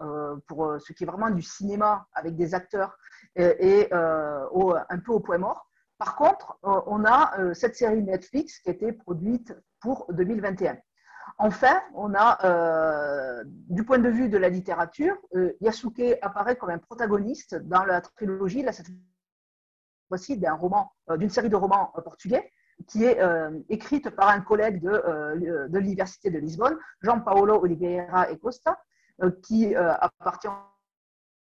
pour 0.48 0.76
ce 0.80 0.92
qui 0.92 1.04
est 1.04 1.08
vraiment 1.08 1.30
du 1.30 1.42
cinéma 1.42 2.06
avec 2.14 2.36
des 2.36 2.54
acteurs, 2.54 2.98
est 3.36 3.94
un 3.94 5.00
peu 5.06 5.14
au 5.14 5.22
point 5.22 5.38
mort. 5.38 5.70
Par 5.98 6.18
contre, 6.18 6.60
on 6.64 7.06
a 7.06 7.54
cette 7.54 7.78
série 7.78 8.04
Netflix 8.04 8.60
qui 8.60 8.70
a 8.70 8.74
été 8.74 8.92
produite 8.92 9.56
pour 9.80 10.06
2021. 10.12 10.78
Enfin, 11.38 11.82
on 11.96 12.14
a, 12.14 12.46
euh, 12.46 13.44
du 13.46 13.84
point 13.84 14.00
de 14.00 14.10
vue 14.10 14.30
de 14.30 14.38
la 14.38 14.50
littérature, 14.50 15.16
euh, 15.36 15.54
Yasuke 15.62 16.20
apparaît 16.22 16.56
comme 16.56 16.70
un 16.70 16.78
protagoniste 16.78 17.56
dans 17.56 17.84
la 17.84 18.02
trilogie, 18.02 18.62
là, 18.62 18.72
cette 18.72 18.88
fois-ci, 20.08 20.38
d'un 20.38 20.54
roman, 20.54 20.92
euh, 21.10 21.18
d'une 21.18 21.30
série 21.30 21.50
de 21.50 21.56
romans 21.56 21.94
portugais, 22.04 22.52
qui 22.88 23.06
est 23.06 23.20
écrite 23.70 24.10
par 24.12 24.30
un 24.30 24.42
collègue 24.42 24.82
de, 24.82 25.68
de 25.68 25.78
l'Université 25.78 26.30
de 26.30 26.40
Lisbonne, 26.40 26.78
Jean-Paolo 27.02 27.62
Oliveira 27.62 28.32
e 28.32 28.36
Costa, 28.36 28.80
qui 29.44 29.76
appartient 29.76 30.48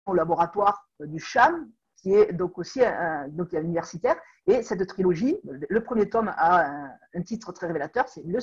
au 0.06 0.14
laboratoire 0.14 0.90
du 1.00 1.20
CHAM, 1.20 1.70
qui 2.02 2.14
est 2.14 2.34
donc 2.34 2.58
aussi 2.58 2.84
un, 2.84 3.28
donc 3.30 3.54
universitaire. 3.54 4.16
Et 4.48 4.64
cette 4.64 4.86
trilogie, 4.88 5.38
le 5.44 5.84
premier 5.84 6.10
tome 6.10 6.34
a 6.36 6.90
un, 7.14 7.22
titre 7.22 7.52
très 7.52 7.68
révélateur, 7.68 8.08
c'est 8.08 8.24
Le 8.24 8.40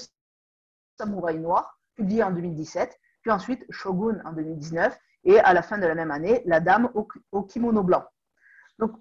Samouraï 0.99 1.39
Noir, 1.39 1.81
publié 1.95 2.23
en 2.23 2.31
2017, 2.31 2.99
puis 3.23 3.31
ensuite 3.31 3.65
Shogun 3.71 4.21
en 4.25 4.33
2019, 4.33 4.97
et 5.25 5.41
à 5.41 5.53
la 5.53 5.63
fin 5.63 5.79
de 5.79 5.87
la 5.87 5.95
même 5.95 6.11
année, 6.11 6.43
La 6.47 6.61
Dame 6.61 6.91
au, 7.33 7.43
kimono 7.43 7.83
blanc. 7.83 8.05
Donc, 8.79 8.93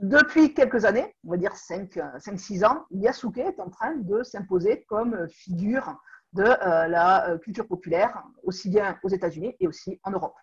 depuis 0.00 0.52
quelques 0.52 0.84
années, 0.84 1.14
on 1.24 1.30
va 1.30 1.36
dire 1.38 1.54
5-6 1.54 2.66
ans, 2.66 2.84
Yasuke 2.90 3.38
est 3.38 3.58
en 3.60 3.70
train 3.70 3.96
de 3.96 4.22
s'imposer 4.22 4.84
comme 4.88 5.26
figure 5.28 5.96
de 6.34 6.42
euh, 6.42 6.86
la 6.86 7.30
euh, 7.30 7.38
culture 7.38 7.66
populaire, 7.66 8.22
aussi 8.42 8.68
bien 8.68 8.98
aux 9.02 9.08
États-Unis 9.08 9.56
et 9.58 9.66
aussi 9.66 9.98
en 10.02 10.10
Europe. 10.10 10.34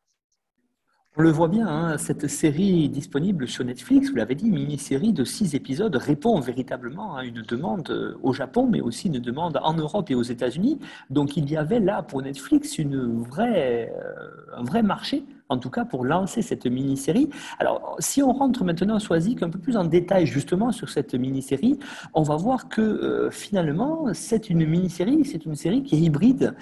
On 1.16 1.22
le 1.22 1.30
voit 1.30 1.48
bien, 1.48 1.68
hein, 1.68 1.98
cette 2.00 2.28
série 2.28 2.90
disponible 2.90 3.48
sur 3.48 3.64
Netflix, 3.64 4.10
vous 4.10 4.16
l'avez 4.16 4.34
dit, 4.34 4.50
mini-série 4.50 5.14
de 5.14 5.24
six 5.24 5.54
épisodes, 5.54 5.96
répond 5.96 6.40
véritablement 6.40 7.16
à 7.16 7.24
une 7.24 7.44
demande 7.44 7.88
euh, 7.92 8.18
au 8.24 8.34
Japon, 8.34 8.68
mais 8.68 8.82
aussi 8.82 9.10
une 9.10 9.20
demande 9.20 9.60
en 9.62 9.76
Europe 9.76 10.10
et 10.10 10.16
aux 10.16 10.24
États-Unis. 10.24 10.80
Donc 11.12 11.38
il 11.38 11.48
y 11.52 11.56
avait 11.56 11.80
là 11.80 12.02
pour 12.02 12.24
Netflix 12.24 12.80
une 12.80 13.22
vraie, 13.22 13.94
euh, 13.96 14.58
un 14.58 14.64
vrai 14.64 14.82
marché, 14.82 15.24
en 15.54 15.58
tout 15.58 15.70
cas 15.70 15.86
pour 15.86 16.04
lancer 16.06 16.42
cette 16.42 16.66
mini-série. 16.66 17.30
Alors 17.60 17.96
si 18.00 18.22
on 18.22 18.34
rentre 18.34 18.64
maintenant, 18.64 19.00
Soazic, 19.00 19.42
un 19.44 19.50
peu 19.50 19.60
plus 19.60 19.78
en 19.78 19.86
détail 19.86 20.26
justement 20.26 20.72
sur 20.72 20.90
cette 20.90 21.14
mini-série, 21.14 21.80
on 22.14 22.24
va 22.24 22.36
voir 22.36 22.70
que 22.70 22.82
euh, 22.82 23.32
finalement 23.32 24.14
c'est 24.14 24.50
une 24.50 24.66
mini-série, 24.66 25.24
c'est 25.26 25.46
une 25.46 25.56
série 25.56 25.84
qui 25.84 25.96
est 25.96 26.00
hybride, 26.00 26.56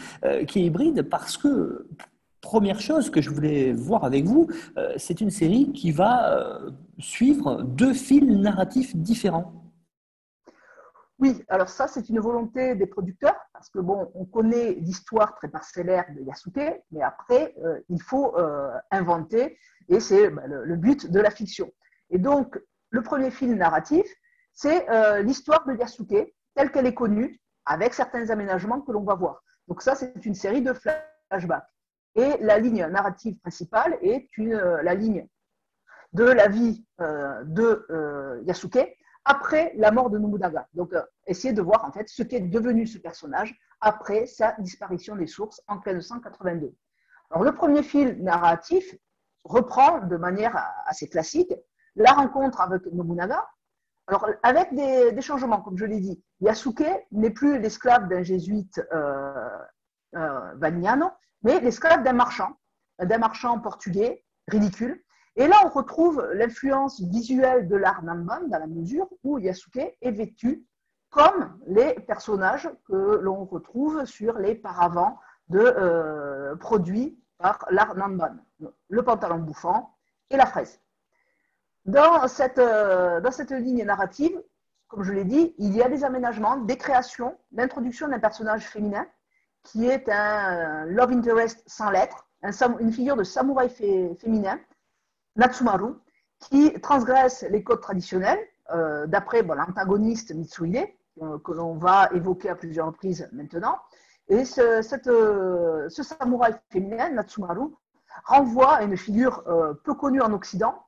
qui 0.47 0.59
est 0.59 0.65
hybride 0.69 1.01
parce 1.03 1.37
que 1.37 1.87
Première 2.41 2.81
chose 2.81 3.11
que 3.11 3.21
je 3.21 3.29
voulais 3.29 3.71
voir 3.71 4.03
avec 4.03 4.25
vous, 4.25 4.47
euh, 4.75 4.93
c'est 4.97 5.21
une 5.21 5.29
série 5.29 5.71
qui 5.73 5.91
va 5.91 6.33
euh, 6.33 6.71
suivre 6.97 7.61
deux 7.61 7.93
fils 7.93 8.23
narratifs 8.23 8.95
différents. 8.95 9.53
Oui, 11.19 11.43
alors 11.47 11.69
ça, 11.69 11.87
c'est 11.87 12.09
une 12.09 12.19
volonté 12.19 12.73
des 12.73 12.87
producteurs, 12.87 13.35
parce 13.61 13.69
que 13.69 13.79
bon, 13.79 14.11
on 14.15 14.25
connaît 14.25 14.73
l'histoire 14.73 15.35
très 15.35 15.47
parcellaire 15.47 16.05
de 16.15 16.21
Yasuke, 16.21 16.81
mais 16.91 17.01
après, 17.01 17.53
euh, 17.63 17.79
il 17.89 18.01
faut 18.01 18.35
inventer, 18.89 19.57
et 19.87 19.99
c'est 19.99 20.29
bah, 20.29 20.43
le, 20.47 20.75
but 20.75 21.11
de 21.11 21.19
la 21.19 21.29
fiction. 21.29 21.71
Et 22.09 22.17
donc, 22.17 22.59
le 22.89 23.03
premier 23.03 23.29
film 23.31 23.55
narratif, 23.55 24.05
c'est 24.53 24.85
l'histoire 25.23 25.65
de 25.65 25.75
Yasuke, 25.75 26.33
telle 26.55 26.71
qu'elle 26.71 26.87
est 26.87 26.93
connue, 26.93 27.39
avec 27.65 27.93
certains 27.93 28.29
aménagements 28.29 28.81
que 28.81 28.91
l'on 28.91 29.03
va 29.03 29.15
voir. 29.15 29.43
Donc 29.67 29.81
ça, 29.81 29.95
c'est 29.95 30.25
une 30.25 30.35
série 30.35 30.61
de 30.61 30.73
flashbacks. 30.73 31.67
Et 32.15 32.37
la 32.41 32.59
ligne 32.59 32.85
narrative 32.87 33.39
principale 33.39 33.97
est 34.01 34.27
euh, 34.39 34.81
la 34.83 34.95
ligne 34.95 35.27
de 36.13 36.25
la 36.25 36.47
vie 36.47 36.85
euh, 36.99 37.43
de 37.45 37.85
euh, 37.89 38.41
Yasuke 38.45 38.97
après 39.23 39.73
la 39.77 39.91
mort 39.91 40.09
de 40.09 40.17
Nobunaga. 40.17 40.67
Donc, 40.73 40.93
essayer 41.27 41.53
de 41.53 41.61
voir 41.61 41.85
en 41.85 41.91
fait 41.91 42.07
ce 42.09 42.23
qu'est 42.23 42.41
devenu 42.41 42.87
ce 42.87 42.97
personnage 42.97 43.55
après 43.79 44.25
sa 44.25 44.55
disparition 44.59 45.15
des 45.15 45.27
sources 45.27 45.61
en 45.67 45.75
1582. 45.75 46.73
Alors, 47.31 47.43
le 47.43 47.53
premier 47.53 47.83
fil 47.83 48.21
narratif 48.21 48.95
reprend 49.43 49.99
de 49.99 50.17
manière 50.17 50.55
assez 50.85 51.07
classique 51.07 51.53
la 51.95 52.11
rencontre 52.11 52.61
avec 52.61 52.85
Nobunaga. 52.91 53.45
Alors, 54.07 54.27
avec 54.43 54.73
des, 54.73 55.21
changements, 55.21 55.61
comme 55.61 55.77
je 55.77 55.85
l'ai 55.85 55.99
dit, 55.99 56.23
Yasuke 56.41 56.83
n'est 57.11 57.29
plus 57.29 57.59
l'esclave 57.59 58.07
d'un 58.07 58.23
jésuite 58.23 58.81
euh, 58.93 59.59
mais 61.43 61.59
l'esclave 61.59 62.03
d'un 62.03 62.13
marchand, 62.13 62.51
d'un 62.99 63.17
marchand 63.17 63.59
portugais, 63.59 64.23
ridicule. 64.47 65.01
Et 65.35 65.47
là, 65.47 65.55
on 65.65 65.69
retrouve 65.69 66.27
l'influence 66.33 67.01
visuelle 67.01 67.67
de 67.67 67.75
l'art 67.75 68.03
Namban 68.03 68.47
dans 68.47 68.59
la 68.59 68.67
mesure 68.67 69.07
où 69.23 69.39
Yasuke 69.39 69.97
est 70.01 70.11
vêtu 70.11 70.65
comme 71.11 71.59
les 71.67 71.93
personnages 71.93 72.69
que 72.87 73.19
l'on 73.21 73.45
retrouve 73.45 74.05
sur 74.05 74.39
les 74.39 74.55
paravents 74.55 75.19
de, 75.49 75.59
euh, 75.59 76.55
produits 76.55 77.19
par 77.37 77.65
l'art 77.69 77.95
Namban. 77.95 78.37
Le 78.89 79.03
pantalon 79.03 79.39
bouffant 79.39 79.95
et 80.29 80.37
la 80.37 80.45
fraise. 80.45 80.79
Dans 81.85 82.27
cette, 82.27 82.59
euh, 82.59 83.19
dans 83.19 83.31
cette 83.31 83.51
ligne 83.51 83.83
narrative, 83.83 84.41
comme 84.87 85.03
je 85.03 85.11
l'ai 85.11 85.25
dit, 85.25 85.53
il 85.57 85.75
y 85.75 85.81
a 85.81 85.89
des 85.89 86.03
aménagements, 86.03 86.57
des 86.57 86.77
créations, 86.77 87.37
l'introduction 87.51 88.07
d'un 88.07 88.19
personnage 88.19 88.67
féminin 88.67 89.05
qui 89.63 89.87
est 89.87 90.09
un 90.09 90.85
love 90.85 91.11
interest 91.11 91.63
sans 91.67 91.91
lettres, 91.91 92.27
une 92.79 92.91
figure 92.91 93.15
de 93.15 93.23
samouraï 93.23 93.69
féminin, 93.69 94.59
Natsumaru, 95.35 95.93
qui 96.39 96.73
transgresse 96.81 97.43
les 97.49 97.63
codes 97.63 97.81
traditionnels, 97.81 98.39
euh, 98.73 99.05
d'après 99.05 99.43
l'antagoniste 99.43 100.33
Mitsuhide, 100.33 100.77
euh, 100.77 101.00
que 101.43 101.51
l'on 101.51 101.75
va 101.75 102.09
évoquer 102.13 102.49
à 102.49 102.55
plusieurs 102.55 102.87
reprises 102.87 103.29
maintenant. 103.31 103.77
Et 104.27 104.45
ce, 104.45 105.09
euh, 105.09 105.89
samouraï 105.89 106.55
féminin, 106.69 107.09
Natsumaru, 107.09 107.69
renvoie 108.25 108.75
à 108.75 108.83
une 108.83 108.97
figure 108.97 109.43
peu 109.83 109.93
connue 109.93 110.21
en 110.21 110.33
Occident, 110.33 110.85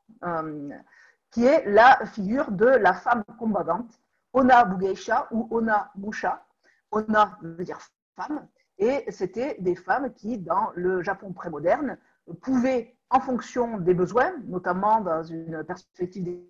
qui 1.32 1.46
est 1.46 1.65
la 1.65 2.06
figure 2.06 2.52
de 2.52 2.65
la 2.65 2.93
femme 2.93 3.24
combattante, 3.39 4.00
Ona 4.34 4.65
Bugeisha 4.65 5.28
ou 5.32 5.48
Ona 5.52 5.91
Musha. 5.96 6.46
Ona 6.91 7.38
veut 7.41 7.63
dire 7.63 7.80
femme, 8.15 8.48
et 8.78 9.10
c'était 9.12 9.56
des 9.60 9.76
femmes 9.76 10.13
qui, 10.13 10.38
dans 10.38 10.72
le 10.76 11.02
Japon 11.02 11.34
prémoderne, 11.34 11.98
pouvaient, 12.41 12.96
en 13.10 13.19
fonction 13.19 13.78
des 13.78 13.93
besoins, 13.93 14.34
notamment 14.46 15.02
dans 15.02 15.24
une 15.24 15.63
perspective 15.63 16.41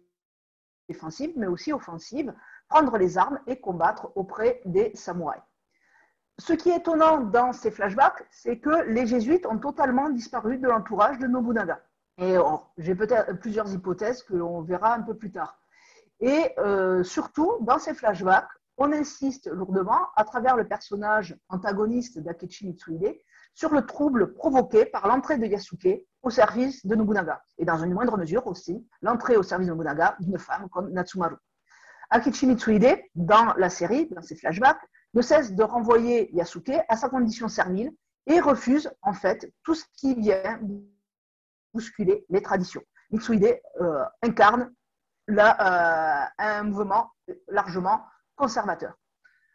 défensive, 0.88 1.34
mais 1.36 1.48
aussi 1.48 1.74
offensive, 1.74 2.34
prendre 2.74 2.98
les 2.98 3.20
armes 3.20 3.40
et 3.46 3.60
combattre 3.60 4.12
auprès 4.16 4.60
des 4.66 4.92
samouraïs. 4.96 5.44
Ce 6.40 6.54
qui 6.54 6.70
est 6.72 6.78
étonnant 6.78 7.20
dans 7.20 7.54
ces 7.54 7.70
flashbacks, 7.70 8.26
c'est 8.32 8.58
que 8.58 8.86
les 8.88 9.06
jésuites 9.06 9.46
ont 9.46 9.60
totalement 9.60 10.10
disparu 10.10 10.58
de 10.58 10.68
l'entourage 10.68 11.20
de 11.20 11.28
Nobunaga. 11.28 11.80
Et 12.18 12.36
oh, 12.40 12.62
j'ai 12.80 12.96
peut-être 12.96 13.34
plusieurs 13.40 13.72
hypothèses 13.72 14.24
que 14.24 14.34
l'on 14.34 14.64
verra 14.64 14.96
un 14.96 15.02
peu 15.02 15.16
plus 15.16 15.32
tard. 15.32 15.56
Et 16.20 16.52
euh, 16.58 17.04
surtout, 17.04 17.58
dans 17.62 17.78
ces 17.78 17.94
flashbacks, 17.94 18.50
on 18.78 18.92
insiste 18.92 19.48
lourdement, 19.52 20.08
à 20.16 20.24
travers 20.24 20.58
le 20.58 20.68
personnage 20.68 21.38
antagoniste 21.50 22.18
d'Akechi 22.18 22.66
Mitsuhide, 22.66 23.20
sur 23.54 23.72
le 23.72 23.86
trouble 23.86 24.34
provoqué 24.34 24.86
par 24.86 25.08
l'entrée 25.08 25.38
de 25.38 25.46
Yasuke 25.46 26.08
au 26.24 26.32
service 26.32 26.84
de 26.88 26.96
Nobunaga, 26.96 27.44
et 27.60 27.66
dans 27.66 27.78
une 27.78 27.94
moindre 27.94 28.18
mesure 28.18 28.48
aussi 28.48 28.84
l'entrée 29.04 29.38
au 29.38 29.44
service 29.44 29.68
de 29.68 29.74
Nobunaga 29.74 30.16
d'une 30.20 30.40
femme 30.40 30.70
comme 30.70 30.90
Natsumaru. 30.90 31.36
Akechi 32.14 32.46
Mitsuhide, 32.46 33.02
dans 33.16 33.56
la 33.56 33.72
série, 33.72 34.08
dans 34.12 34.22
ses 34.22 34.36
flashbacks, 34.36 34.88
ne 35.16 35.24
cesse 35.24 35.54
de 35.54 35.64
renvoyer 35.64 36.30
Yasuke 36.36 36.74
à 36.88 36.96
sa 36.96 37.10
condition 37.10 37.48
servile 37.48 37.92
et 38.28 38.40
refuse 38.40 38.92
en 39.02 39.14
fait 39.14 39.52
tout 39.64 39.74
ce 39.74 39.84
qui 39.98 40.14
vient 40.14 40.60
bousculer 41.74 42.24
les 42.30 42.44
traditions. 42.44 42.84
Mitsuhide 43.10 43.60
euh, 43.82 44.04
incarne 44.22 44.72
euh, 45.32 46.24
un 46.38 46.64
mouvement 46.64 47.10
largement 47.48 48.06
conservateur. 48.36 48.94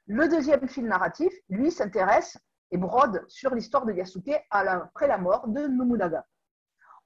Le 0.08 0.26
deuxième 0.28 0.66
film 0.66 0.88
narratif, 0.88 1.32
lui, 1.48 1.70
s'intéresse 1.70 2.38
et 2.72 2.76
brode 2.76 3.24
sur 3.28 3.54
l'histoire 3.54 3.86
de 3.86 3.92
Yasuke 3.92 4.32
après 4.50 5.06
la 5.06 5.18
mort 5.18 5.46
de 5.46 5.68
Nobunaga. 5.68 6.26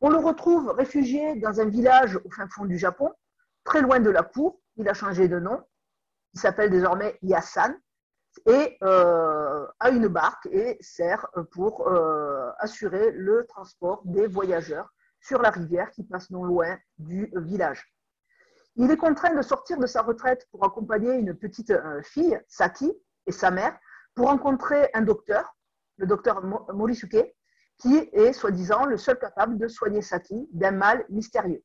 On 0.00 0.08
le 0.08 0.16
retrouve 0.16 0.70
réfugié 0.70 1.34
dans 1.36 1.60
un 1.60 1.66
village 1.66 2.16
au 2.24 2.30
fin 2.30 2.48
fond 2.48 2.64
du 2.64 2.78
Japon, 2.78 3.12
très 3.64 3.82
loin 3.82 4.00
de 4.00 4.08
la 4.08 4.22
cour. 4.22 4.61
Il 4.76 4.88
a 4.88 4.94
changé 4.94 5.28
de 5.28 5.38
nom. 5.38 5.62
Il 6.34 6.40
s'appelle 6.40 6.70
désormais 6.70 7.18
Yasan 7.22 7.74
et 8.46 8.78
euh, 8.82 9.66
a 9.78 9.90
une 9.90 10.08
barque 10.08 10.46
et 10.46 10.78
sert 10.80 11.26
pour 11.50 11.86
euh, 11.88 12.50
assurer 12.58 13.10
le 13.12 13.46
transport 13.46 14.02
des 14.04 14.26
voyageurs 14.26 14.92
sur 15.20 15.40
la 15.42 15.50
rivière 15.50 15.90
qui 15.90 16.02
passe 16.02 16.30
non 16.30 16.44
loin 16.44 16.78
du 16.98 17.30
village. 17.36 17.92
Il 18.76 18.90
est 18.90 18.96
contraint 18.96 19.34
de 19.34 19.42
sortir 19.42 19.78
de 19.78 19.86
sa 19.86 20.02
retraite 20.02 20.48
pour 20.50 20.64
accompagner 20.64 21.12
une 21.12 21.34
petite 21.34 21.70
euh, 21.70 22.02
fille, 22.02 22.40
Saki, 22.48 22.90
et 23.26 23.32
sa 23.32 23.50
mère, 23.50 23.78
pour 24.14 24.28
rencontrer 24.28 24.90
un 24.94 25.02
docteur, 25.02 25.54
le 25.98 26.06
docteur 26.06 26.42
Morisuke, 26.74 27.34
qui 27.78 28.08
est 28.12 28.32
soi-disant 28.32 28.86
le 28.86 28.96
seul 28.96 29.18
capable 29.18 29.58
de 29.58 29.68
soigner 29.68 30.02
Saki 30.02 30.48
d'un 30.52 30.70
mal 30.72 31.04
mystérieux. 31.10 31.62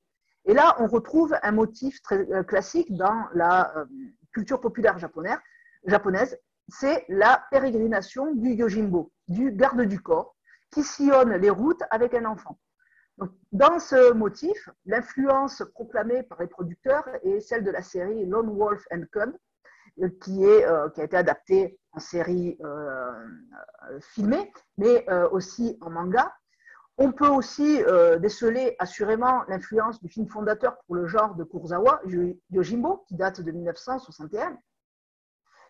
Et 0.48 0.54
là, 0.54 0.78
on 0.80 0.88
retrouve 0.88 1.36
un 1.44 1.52
motif 1.52 2.02
très 2.02 2.20
euh, 2.32 2.42
classique 2.42 2.96
dans 2.96 3.26
la 3.34 3.78
euh, 3.78 3.86
culture 4.34 4.62
populaire 4.62 4.98
japonaise, 4.98 6.40
c'est 6.70 7.06
la 7.10 7.44
pérégrination 7.52 8.34
du 8.34 8.52
yojimbo, 8.52 9.12
du 9.28 9.52
garde 9.52 9.82
du 9.82 10.00
corps, 10.00 10.36
qui 10.72 10.84
sillonne 10.84 11.34
les 11.34 11.50
routes 11.50 11.84
avec 11.92 12.14
un 12.14 12.26
enfant 12.26 12.58
dans 13.52 13.80
ce 13.80 14.14
motif, 14.14 14.70
l'influence 14.86 15.64
proclamée 15.74 16.22
par 16.22 16.40
les 16.40 16.46
producteurs 16.46 17.04
est 17.24 17.40
celle 17.40 17.64
de 17.64 17.72
la 17.72 17.82
série 17.82 18.28
Lone 18.28 18.56
Wolf 18.56 18.86
and 18.92 19.06
Cub, 19.12 19.36
euh, 20.04 20.10
qui, 20.22 20.46
a 20.46 21.04
été 21.04 21.18
adaptée 21.18 21.80
en 21.94 22.00
série 22.00 22.60
filmée, 24.14 24.54
mais 24.78 25.04
aussi 25.32 25.80
en 25.82 25.90
manga. 25.90 26.32
On 26.98 27.12
peut 27.12 27.28
aussi 27.28 27.80
déceler 28.20 28.76
assurément 28.80 29.44
l'influence 29.48 30.02
du 30.02 30.10
film 30.10 30.28
fondateur 30.28 30.78
pour 30.86 30.96
le 30.96 31.06
genre 31.06 31.36
de 31.36 31.44
Kurosawa, 31.44 32.02
Yojimbo, 32.50 33.04
qui 33.08 33.14
date 33.16 33.42
de 33.42 33.52
1961. 33.52 34.58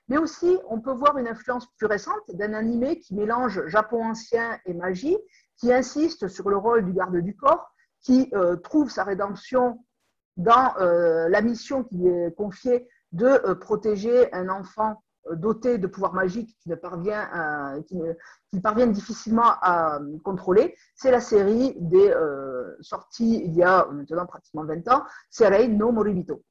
Mais 0.10 0.18
aussi, 0.18 0.58
on 0.70 0.80
peut 0.80 0.94
voir 0.94 1.18
une 1.18 1.28
influence 1.28 1.68
plus 1.78 1.86
récente 1.86 2.22
d'un 2.30 2.54
animé 2.54 3.00
qui 3.00 3.14
mélange 3.14 3.68
Japon 3.68 4.06
ancien 4.06 4.58
et 4.66 4.74
magie, 4.74 5.18
qui 5.58 5.74
insiste 5.74 6.28
sur 6.28 6.50
le 6.50 6.58
rôle 6.58 6.86
du 6.86 6.94
garde 6.94 7.18
du 7.18 7.36
corps, 7.36 7.70
qui 8.02 8.30
euh, 8.34 8.56
trouve 8.56 8.90
sa 8.90 9.04
rédemption 9.04 9.84
dans 10.38 10.78
euh, 10.78 11.28
la 11.30 11.42
mission 11.42 11.84
qui 11.84 11.98
lui 11.98 12.08
est 12.08 12.36
confiée 12.36 12.88
de 13.12 13.26
euh, 13.26 13.56
protéger 13.56 14.32
un 14.34 14.50
enfant 14.50 15.04
doté 15.36 15.78
de 15.78 15.88
pouvoirs 15.88 16.14
magiques 16.14 16.56
qui, 16.62 16.76
parvient 16.76 17.30
parvient 18.64 18.88
difficilement 18.88 19.52
à 19.62 20.00
contrôler. 20.24 20.76
C'est 20.96 21.12
la 21.12 21.22
série 21.22 21.76
des 21.80 22.14
sorties 22.82 23.44
il 23.46 23.54
y 23.54 23.64
a 23.64 23.88
maintenant 23.92 24.26
pratiquement 24.26 24.64
20 24.64 24.88
ans, 24.90 25.04
Serei 25.30 25.68
no 25.68 25.92
Moribito. 25.92 26.44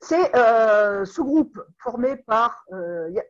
C'est 0.00 0.32
ce 0.32 1.20
groupe 1.20 1.60
formé 1.78 2.16
par 2.16 2.64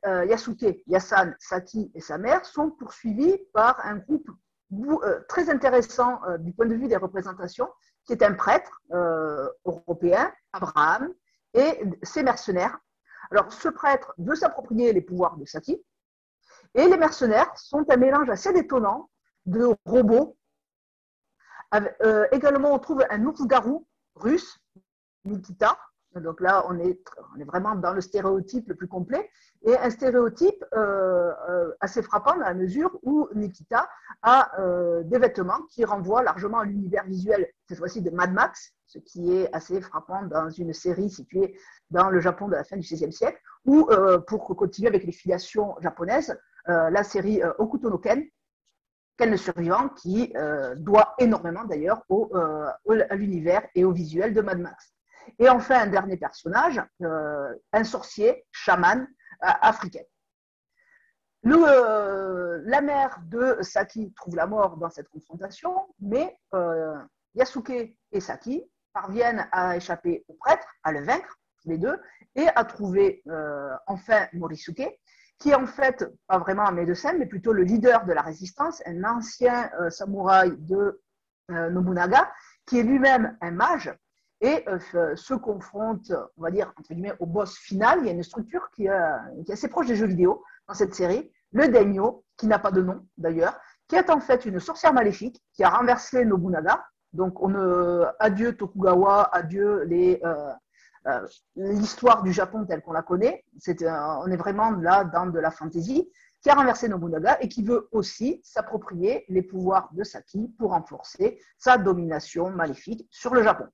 Yasuke, 0.05 0.83
Yasan, 0.87 1.35
Saki 1.39 1.91
et 1.95 2.01
sa 2.01 2.19
mère 2.19 2.45
sont 2.45 2.71
poursuivis 2.71 3.39
par 3.53 3.81
un 3.85 3.97
groupe 3.97 4.29
euh, 4.73 5.21
très 5.29 5.49
intéressant 5.49 6.21
euh, 6.25 6.37
du 6.37 6.53
point 6.53 6.67
de 6.67 6.75
vue 6.75 6.89
des 6.89 6.97
représentations, 6.97 7.69
qui 8.05 8.13
est 8.13 8.23
un 8.23 8.35
prêtre 8.35 8.83
euh, 8.93 9.49
européen, 9.65 10.31
Abraham, 10.53 11.09
et 11.55 11.83
ses 12.03 12.23
mercenaires. 12.23 12.79
Alors, 13.31 13.53
ce 13.53 13.69
prêtre 13.69 14.15
veut 14.19 14.35
s'approprier 14.35 14.93
les 14.93 15.01
pouvoirs 15.01 15.37
de 15.37 15.45
Sati, 15.45 15.83
et 16.75 16.87
les 16.87 16.97
mercenaires 16.97 17.57
sont 17.57 17.85
un 17.91 17.97
mélange 17.97 18.31
assez 18.31 18.53
détonnant 18.53 19.11
de 19.47 19.75
robots. 19.85 20.37
également, 22.33 22.73
on 22.73 22.79
trouve 22.79 23.05
un 23.11 23.25
ours-garou 23.25 23.87
russe, 24.15 24.59
Nikita, 25.25 25.79
donc 26.15 26.41
là, 26.41 26.65
on 26.69 26.79
est, 26.79 26.99
vraiment 27.47 27.75
dans 27.75 27.93
le 27.93 28.01
stéréotype 28.01 28.69
le 28.69 28.75
plus 28.75 28.89
complet. 28.89 29.31
Et 29.63 29.77
un 29.77 29.91
stéréotype 29.91 30.65
euh, 30.75 31.33
euh, 31.49 31.73
assez 31.81 32.03
frappant 32.03 32.35
dans 32.35 32.45
la 32.45 32.55
mesure 32.55 32.99
où 33.03 33.29
Nikita 33.35 33.89
a 34.23 34.59
euh, 34.61 35.03
des 35.05 35.19
vêtements 35.19 35.63
qui 35.71 35.85
renvoient 35.85 36.23
largement 36.23 36.59
à 36.59 36.65
l'univers 36.65 37.05
visuel, 37.05 37.47
cette 37.69 37.79
fois-ci 37.79 38.03
de 38.03 38.11
Mad 38.11 38.33
Max, 38.33 38.73
ce 38.89 38.99
qui 38.99 39.33
est 39.33 39.55
assez 39.55 39.81
frappant 39.81 40.23
dans 40.25 40.51
une 40.51 40.73
série 40.73 41.11
située 41.11 41.57
dans 41.91 42.11
le 42.11 42.21
Japon 42.21 42.49
de 42.49 42.57
la 42.57 42.65
fin 42.65 42.77
du 42.77 42.83
XVIe 42.83 43.13
siècle, 43.13 43.41
ou 43.65 43.89
pour 44.27 44.45
continuer 44.57 44.89
avec 44.89 45.05
les 45.05 45.13
filiations 45.13 45.77
japonaises, 45.81 46.39
la 46.67 47.05
série 47.05 47.41
Okuto 47.59 47.91
no 47.91 47.99
Ken, 47.99 48.25
Ken 49.17 49.31
le 49.31 49.37
survivant, 49.37 49.91
qui 49.91 50.33
doit 50.77 51.15
énormément 51.19 51.65
d'ailleurs 51.65 52.03
à 52.35 53.15
l'univers 53.15 53.69
et 53.75 53.85
au 53.85 53.93
visuel 53.93 54.33
de 54.33 54.41
Mad 54.41 54.59
Max. 54.59 54.95
Et 55.39 55.49
enfin, 55.49 55.81
un 55.83 55.87
dernier 55.89 56.17
personnage, 56.17 56.81
euh, 57.03 57.55
un 57.73 57.85
sorcier, 57.85 58.47
chaman 58.51 59.01
euh, 59.01 59.47
africain. 59.61 60.03
Euh, 61.47 62.61
la 62.65 62.81
mère 62.81 63.21
de 63.27 63.59
Saki 63.63 64.13
trouve 64.15 64.37
la 64.37 64.47
mort 64.47 64.77
dans 64.77 64.91
cette 64.91 65.09
confrontation, 65.09 65.73
mais 66.01 66.39
Yasuke 67.35 67.97
et 68.13 68.21
Saki 68.21 68.65
parviennent 69.01 69.47
à 69.53 69.77
échapper 69.77 70.25
au 70.29 70.35
prêtre, 70.35 70.67
à 70.83 70.93
le 70.93 71.03
vaincre, 71.05 71.39
les 71.65 71.79
deux, 71.79 71.97
et 72.35 72.49
à 72.49 72.65
trouver 72.65 73.23
enfin 73.87 74.27
Morisuke, 74.33 74.89
qui 75.39 75.51
est 75.51 75.55
en 75.55 75.67
fait 75.67 76.05
pas 76.27 76.39
vraiment 76.39 76.67
un 76.67 76.73
médecin, 76.73 77.13
mais 77.19 77.27
plutôt 77.27 77.53
le 77.53 77.63
leader 77.63 78.05
de 78.07 78.13
la 78.13 78.23
résistance, 78.23 78.83
un 78.87 79.05
ancien 79.05 79.71
samouraï 79.91 80.53
de 80.59 81.01
Nobunaga, 81.49 82.31
qui 82.67 82.79
est 82.79 82.83
lui-même 82.83 83.37
un 83.41 83.51
mage, 83.51 83.93
et 84.41 84.65
euh, 84.69 85.17
se 85.17 85.35
confronte, 85.35 86.13
on 86.37 86.43
va 86.43 86.51
dire, 86.51 86.73
entre 86.79 86.93
guillemets, 86.93 87.15
au 87.19 87.27
boss 87.27 87.57
final. 87.59 88.01
Il 88.01 88.07
y 88.07 88.09
a 88.09 88.13
une 88.13 88.23
structure 88.23 88.71
qui, 88.71 88.89
euh, 88.89 89.17
est 89.39 89.51
assez 89.51 89.69
proche 89.69 89.87
des 89.87 89.97
jeux 89.97 90.07
vidéo 90.07 90.45
dans 90.69 90.75
cette 90.75 90.95
série, 90.95 91.31
le 91.53 91.69
Daimyo, 91.69 92.25
qui 92.37 92.47
n'a 92.47 92.59
pas 92.59 92.71
de 92.71 92.83
nom 92.83 93.07
d'ailleurs, 93.17 93.59
qui 93.89 93.97
est 93.97 94.11
en 94.11 94.21
fait 94.21 94.45
une 94.45 94.61
sorcière 94.61 94.93
maléfique 94.93 95.43
qui 95.55 95.65
a 95.65 95.71
renversé 95.71 96.25
Nobunaga. 96.25 96.85
Donc, 97.13 97.43
on, 97.43 97.55
adieu 98.19 98.57
Tokugawa, 98.57 99.29
adieu 99.33 99.83
les, 99.85 100.21
euh, 100.25 101.27
l'histoire 101.57 102.23
du 102.23 102.33
Japon 102.33 102.65
telle 102.67 102.83
qu'on 102.83 102.93
la 102.93 103.03
connaît. 103.03 103.45
on 103.67 104.31
est 104.31 104.37
vraiment 104.37 104.71
là 104.71 105.05
dans 105.05 105.27
de 105.27 105.39
la 105.39 105.51
fantaisie, 105.51 106.11
qui 106.43 106.51
a 106.51 106.55
renversé 106.55 106.89
Nobunaga 106.89 107.39
et 107.41 107.49
qui 107.49 107.65
veut 107.65 107.89
aussi 107.93 108.41
s'approprier 108.45 109.25
les 109.29 109.43
pouvoirs 109.43 109.89
de 109.93 110.05
Saki 110.05 110.55
pour 110.59 110.71
renforcer 110.71 111.41
sa 111.59 111.79
domination 111.79 112.51
maléfique 112.51 113.09
sur 113.11 113.35
le 113.35 113.43
Japon 113.43 113.67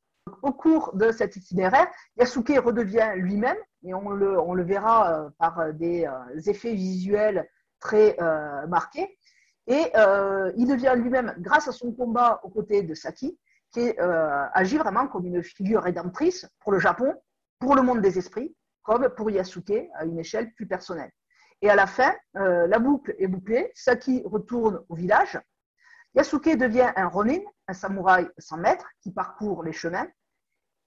au 0.42 0.52
cours 0.52 0.94
de 0.94 1.10
cet 1.10 1.36
itinéraire, 1.36 1.86
Yasuke 2.16 2.52
redevient 2.64 3.12
lui-même, 3.16 3.56
et 3.84 3.94
on 3.94 4.10
le, 4.10 4.62
verra 4.62 5.10
euh, 5.10 5.30
par 5.38 5.58
euh, 5.60 5.72
des 5.72 6.06
euh, 6.06 6.40
effets 6.46 6.74
visuels 6.74 7.48
très 7.80 8.16
marqués. 8.66 9.18
Et 9.66 9.92
il 10.57 10.66
devient 10.66 10.94
lui-même, 10.96 11.35
grâce 11.38 11.68
à 11.68 11.72
son 11.72 11.92
combat 11.92 12.40
aux 12.42 12.50
côtés 12.50 12.83
de 12.83 12.94
Saki, 12.94 13.38
qui 13.72 13.94
agit 13.98 14.77
vraiment 14.77 15.09
comme 15.09 15.27
une 15.27 15.42
figure 15.42 15.83
rédemptrice 15.83 16.46
pour 16.61 16.72
le 16.72 16.79
Japon, 16.79 17.14
pour 17.59 17.74
le 17.74 17.83
monde 17.83 18.00
des 18.00 18.18
esprits, 18.18 18.55
comme 18.83 19.09
pour 19.09 19.31
Yasuke 19.31 19.88
à 19.94 20.05
une 20.05 20.18
échelle 20.18 20.53
plus 20.53 20.66
personnelle. 20.66 21.11
Et 21.62 21.70
à 21.70 21.77
la 21.77 21.87
fin, 21.87 22.14
la 22.35 22.79
boucle 22.79 23.14
est 23.18 23.27
bouclée. 23.27 23.72
Saki 23.74 24.22
retourne 24.27 24.85
au 24.88 24.94
village 24.94 25.40
Yasuke 26.14 26.57
devient 26.57 26.92
un 26.94 27.09
ronin, 27.09 27.40
un 27.66 27.72
samouraï 27.72 28.29
sans 28.38 28.57
maître 28.57 28.87
qui 29.00 29.11
parcourt 29.11 29.64
les 29.64 29.72
chemins. 29.72 30.07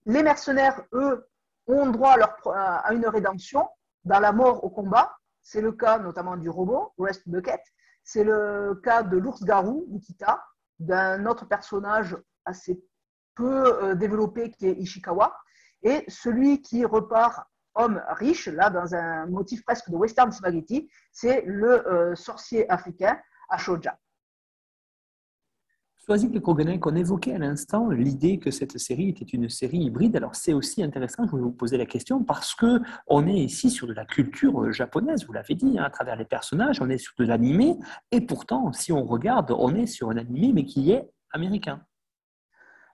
Les 0.06 0.24
mercenaires, 0.24 0.86
eux, 0.94 1.28
ont 1.68 1.88
droit 1.88 2.16
à, 2.54 2.94
une 2.94 3.06
rédemption 3.08 3.68
dans 4.06 4.22
la 4.22 4.32
mort 4.32 4.63
au 4.63 4.70
combat. 4.70 5.18
C'est 5.42 5.60
le 5.60 5.74
cas 5.74 6.00
notamment 6.00 6.38
du 6.38 6.50
robot, 6.50 6.94
Rest 6.98 7.28
Bucket. 7.28 7.62
C'est 8.10 8.24
le 8.24 8.80
cas 8.86 9.04
de 9.04 9.17
l'ours-garou, 9.17 9.86
Nikita, 9.89 10.41
d'un 10.80 11.26
autre 11.26 11.46
personnage 11.46 12.15
assez 12.46 12.82
peu 13.36 13.84
euh, 13.84 13.96
développé 13.96 14.50
qui 14.50 14.65
est 14.65 14.76
Ishikawa. 14.80 15.38
Et 15.84 16.06
celui 16.08 16.62
qui 16.62 16.86
repart 16.86 17.50
homme 17.76 18.02
riche, 18.08 18.48
là, 18.48 18.70
dans 18.70 18.96
un 18.96 19.26
motif 19.26 19.62
presque 19.65 19.89
de 19.89 19.98
western 19.98 20.32
spaghetti, 20.32 20.89
c'est 21.12 21.41
le 21.46 21.86
euh, 21.86 22.15
sorcier 22.15 22.70
africain 22.72 23.20
Ashoja. 23.50 24.00
Soazic 26.10 26.34
et 26.38 26.39
qu'on 26.80 26.96
évoquait 26.96 27.34
à 27.34 27.38
l'instant 27.38 27.89
l'idée 27.89 28.39
que 28.39 28.50
cette 28.50 28.78
série 28.78 29.10
était 29.10 29.26
une 29.26 29.50
série 29.50 29.80
hybride. 29.80 30.15
Alors 30.15 30.36
c'est 30.36 30.54
aussi 30.54 30.82
intéressant, 30.82 31.26
je 31.26 31.32
voulais 31.32 31.43
vous 31.43 31.52
poser 31.52 31.76
la 31.76 31.86
question, 31.86 32.24
parce 32.24 32.56
que 32.56 32.80
on 33.08 33.28
est 33.28 33.34
ici 33.34 33.70
sur 33.70 33.88
de 33.88 33.93
la 33.93 34.06
culture 34.06 34.72
japonaise, 34.72 35.26
vous 35.26 35.34
l'avez 35.34 35.56
dit, 35.56 35.78
hein, 35.78 35.84
à 35.84 35.89
travers 35.89 36.15
les 36.15 36.24
personnages, 36.24 36.82
on 36.82 36.89
est 36.89 36.98
sur 36.98 37.13
de 37.20 37.26
l'animé, 37.26 37.78
et 38.12 38.22
pourtant, 38.22 38.72
si 38.72 38.93
on 38.93 39.04
regarde, 39.04 39.52
on 39.52 39.76
est 39.76 39.86
sur 39.86 40.10
un 40.10 40.15
animé, 40.15 40.54
mais 40.54 40.63
qui 40.63 40.93
est 40.93 41.10
américain. 41.32 41.82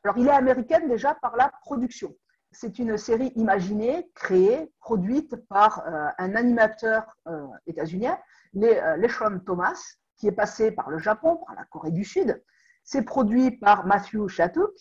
Alors 0.03 0.17
il 0.17 0.25
est 0.25 0.31
américain 0.31 0.79
déjà 0.87 1.13
par 1.13 1.35
la 1.35 1.51
production. 1.61 2.15
c'est 2.51 2.79
une 2.79 2.97
série 2.97 3.31
imaginée, 3.35 4.09
créée, 4.15 4.71
produite 4.79 5.35
par 5.49 5.83
un 6.17 6.35
animateur 6.35 7.15
états-unien, 7.67 8.17
Leshon 8.53 9.39
Thomas, 9.45 9.79
qui 10.17 10.27
est 10.27 10.31
passé 10.31 10.71
par 10.71 10.89
le 10.89 10.97
Japon, 10.97 11.39
par 11.45 11.55
la 11.55 11.65
Corée 11.65 11.91
du 11.91 12.03
Sud. 12.03 12.41
C'est 12.83 13.03
produit 13.03 13.51
par 13.51 13.85
Matthew 13.85 14.27
Shatuk, 14.27 14.71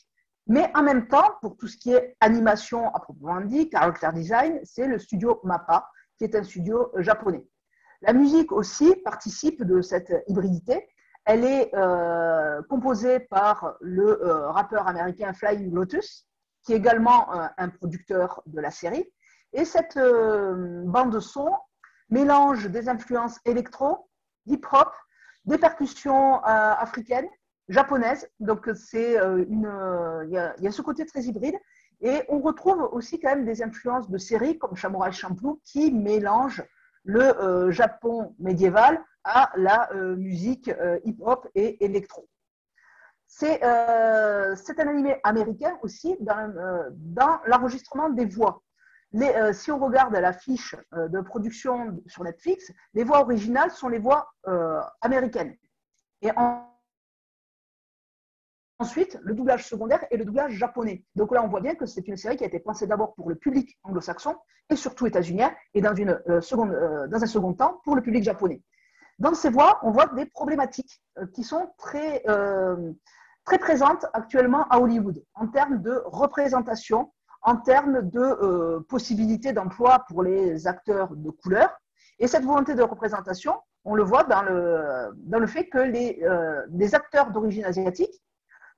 mais 0.47 0.71
en 0.75 0.83
même 0.83 1.07
temps, 1.07 1.37
pour 1.41 1.57
tout 1.57 1.69
ce 1.69 1.77
qui 1.77 1.93
est 1.93 2.17
animation 2.21 2.93
à 2.95 3.01
proprement 3.01 3.41
dit, 3.41 3.71
character 3.71 4.11
design, 4.13 4.61
c'est 4.65 4.87
le 4.87 4.99
studio 4.99 5.41
MAPPA, 5.45 5.89
qui 6.19 6.25
est 6.25 6.35
un 6.35 6.43
studio 6.43 6.91
japonais. 6.99 7.45
La 8.03 8.13
musique 8.13 8.51
aussi 8.51 8.97
participe 8.97 9.63
de 9.63 9.81
cette 9.81 10.13
hybridité. 10.27 10.89
Elle 11.25 11.45
est 11.45 11.73
euh, 11.75 12.61
composée 12.69 13.21
par 13.21 13.77
le 13.81 14.21
euh, 14.25 14.51
rappeur 14.51 14.89
américain 14.89 15.33
Flying 15.33 15.73
Lotus, 15.73 16.27
qui 16.65 16.73
est 16.73 16.77
également 16.77 17.33
euh, 17.33 17.47
un 17.57 17.69
producteur 17.69 18.43
de 18.47 18.61
la 18.61 18.73
série. 18.73 19.09
Et 19.53 19.65
cette 19.65 19.99
bande 19.99 21.13
de 21.13 21.21
son 21.21 21.55
mélange 22.09 22.69
des 22.71 22.89
influences 22.89 23.39
électro, 23.45 24.09
hip-hop, 24.47 24.91
des 25.45 25.59
percussions 25.59 26.43
africaines, 26.43 27.29
japonaises. 27.69 28.29
Donc, 28.41 28.71
c'est 28.75 29.17
une, 29.17 29.71
il 30.25 30.33
y, 30.33 30.67
a 30.67 30.71
ce 30.71 30.83
côté 30.83 31.07
très 31.07 31.23
hybride. 31.23 31.57
Et 32.01 32.23
on 32.29 32.41
retrouve 32.41 32.89
aussi 32.93 33.21
quand 33.21 33.31
même 33.31 33.45
des 33.45 33.63
influences 33.63 34.11
de 34.11 34.19
séries 34.19 34.59
comme 34.59 34.77
Samurai 34.77 35.13
Champloo 35.13 35.61
qui 35.65 35.93
mélangent 35.93 36.65
le 37.05 37.23
euh, 37.23 37.71
Japon 37.71 38.35
médiéval 38.39 39.03
à 39.25 39.53
la 39.57 39.93
euh, 39.93 40.17
musique 40.17 40.69
euh, 40.69 40.99
hip-hop 41.05 41.49
et 41.55 41.85
électro. 41.85 42.29
C'est 43.29 43.63
un 43.63 44.55
animé 44.79 45.19
américain 45.25 45.79
aussi 45.83 46.19
dans, 46.21 47.41
l'enregistrement 47.47 48.11
des 48.11 48.27
voix. 48.27 48.63
Si 49.53 49.71
on 49.71 49.79
regarde 49.79 50.13
la 50.13 50.35
fiche 50.35 50.77
de 50.93 51.21
production 51.23 51.99
sur 52.07 52.25
Netflix, 52.25 52.71
les 52.93 53.05
voix 53.05 53.21
originales 53.21 53.71
sont 53.71 53.89
les 53.89 53.99
voix 53.99 54.31
américaines. 55.01 55.57
Ensuite, 58.83 59.17
le 59.23 59.35
doublage 59.35 59.65
secondaire 59.69 60.05
et 60.11 60.17
le 60.17 60.25
doublage 60.25 60.55
japonais. 60.55 61.05
Donc 61.15 61.31
là, 61.31 61.45
on 61.45 61.47
voit 61.47 61.61
bien 61.61 61.77
que 61.77 61.87
c'est 61.87 62.09
une 62.09 62.17
série 62.17 62.37
qui 62.37 62.43
a 62.43 62.49
été 62.49 62.59
pensée 62.59 62.89
d'abord 62.89 63.15
pour 63.15 63.29
le 63.29 63.37
public 63.37 63.79
anglo-saxon 63.85 64.35
et 64.71 64.75
surtout 64.75 65.07
états-unien, 65.07 65.53
et 65.75 65.81
dans, 65.81 65.95
une, 65.95 66.21
euh, 66.29 66.41
seconde, 66.41 66.73
euh, 66.73 67.07
dans 67.07 67.23
un 67.23 67.27
second 67.27 67.55
temps 67.55 67.81
pour 67.85 67.95
le 67.95 68.03
public 68.03 68.25
japonais. 68.25 68.61
Dans 69.21 69.35
ces 69.35 69.51
voix, 69.51 69.79
on 69.85 69.93
voit 69.93 70.07
des 70.07 70.27
problématiques 70.27 71.01
euh, 71.19 71.27
qui 71.33 71.45
sont 71.45 71.71
très, 71.79 72.25
très 73.45 73.59
présentes 73.59 74.05
actuellement 74.15 74.67
à 74.69 74.81
Hollywood 74.81 75.23
en 75.35 75.47
termes 75.47 75.81
de 75.81 76.03
représentation, 76.07 77.13
en 77.43 77.59
termes 77.59 78.11
de 78.11 78.81
possibilités 78.89 79.53
d'emploi 79.53 80.05
pour 80.09 80.25
les 80.25 80.67
acteurs 80.67 81.15
de 81.15 81.31
couleur. 81.31 81.71
Et 82.19 82.27
cette 82.27 82.43
volonté 82.43 82.75
de 82.75 82.83
représentation, 82.83 83.55
on 83.85 83.95
le 83.95 84.03
voit 84.03 84.25
dans 84.25 84.43
le, 84.43 85.13
dans 85.15 85.39
le 85.39 85.47
fait 85.47 85.69
que 85.69 85.79
les, 85.79 86.21
les 86.71 86.95
acteurs 86.97 87.31
d'origine 87.31 87.65
asiatique 87.65 88.21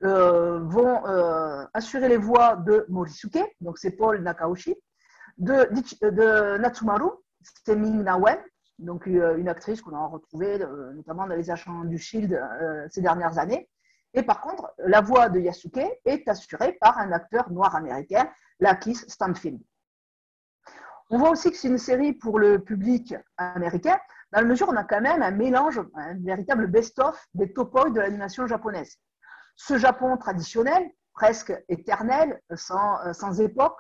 euh, 0.03 0.59
vont 0.61 1.07
euh, 1.07 1.65
assurer 1.73 2.09
les 2.09 2.17
voix 2.17 2.57
de 2.57 2.85
Morisuke, 2.89 3.39
donc 3.61 3.79
c'est 3.79 3.93
Paul 3.93 4.21
Nakaoshi, 4.23 4.75
de, 5.39 5.69
de 6.11 6.59
Natsumaru, 6.59 7.11
c'est 7.65 7.77
Ming 7.77 8.03
Na 8.03 8.19
Wen, 8.19 8.39
donc 8.79 9.07
euh, 9.07 9.37
une 9.37 9.49
actrice 9.49 9.81
qu'on 9.81 9.95
a 9.95 10.07
retrouvée 10.07 10.59
notamment 10.95 11.27
dans 11.27 11.35
les 11.35 11.51
agents 11.51 11.85
du 11.85 11.99
Shield 11.99 12.39
ces 12.91 13.01
dernières 13.01 13.39
années. 13.39 13.69
Et 14.15 14.23
par 14.23 14.41
contre, 14.41 14.73
la 14.79 15.01
voix 15.01 15.29
de 15.29 15.41
Yasuke 15.41 15.85
est 16.05 16.29
assurée 16.29 16.77
par 16.81 16.99
un 16.99 17.11
acteur 17.13 17.51
noir 17.51 17.75
américain, 17.75 18.29
Lakis 18.61 18.97
Stanfield. 19.09 19.61
On 21.11 21.19
voit 21.19 21.31
aussi 21.31 21.51
que 21.51 21.57
c'est 21.57 21.69
une 21.69 21.79
série 21.79 22.13
pour 22.13 22.39
le 22.39 22.59
public 22.59 23.15
américain, 23.37 23.99
dans 24.33 24.41
la 24.41 24.47
mesure 24.47 24.69
où 24.69 24.73
on 24.73 24.77
a 24.77 24.85
quand 24.85 25.01
même 25.01 25.23
un 25.23 25.31
mélange, 25.31 25.81
un 25.95 26.15
véritable 26.15 26.67
best-of 26.67 27.27
des 27.35 27.53
topoïs 27.53 27.93
de 27.93 28.01
l'animation 28.01 28.47
japonaise 28.47 28.99
ce 29.57 29.79
Japon 29.79 30.17
traditionnel, 30.17 30.91
presque 31.15 31.53
éternel, 31.69 32.41
sans, 32.55 32.99
euh, 33.07 33.43
époque, 33.43 33.79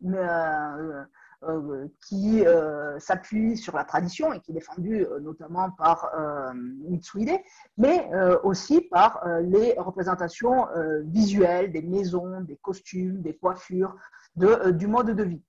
mais, 0.00 0.18
euh, 0.18 1.04
euh, 1.42 1.88
qui 2.06 2.44
s'appuie 2.98 3.56
sur 3.56 3.74
la 3.74 3.84
tradition 3.84 4.32
et 4.32 4.40
qui 4.40 4.50
est 4.50 4.54
défendu 4.54 5.06
notamment 5.22 5.70
par 5.70 6.10
Mitsuhide, 6.54 7.40
mais 7.78 8.10
aussi 8.42 8.82
par 8.82 9.24
les 9.40 9.74
représentations 9.78 10.66
visuelles 11.04 11.72
des 11.72 11.80
maisons, 11.80 12.42
des 12.42 12.56
costumes, 12.56 13.22
des 13.22 13.36
coiffures, 13.36 13.96
du 14.36 14.86
mode 14.86 15.12
de 15.16 15.22
vie. 15.22 15.42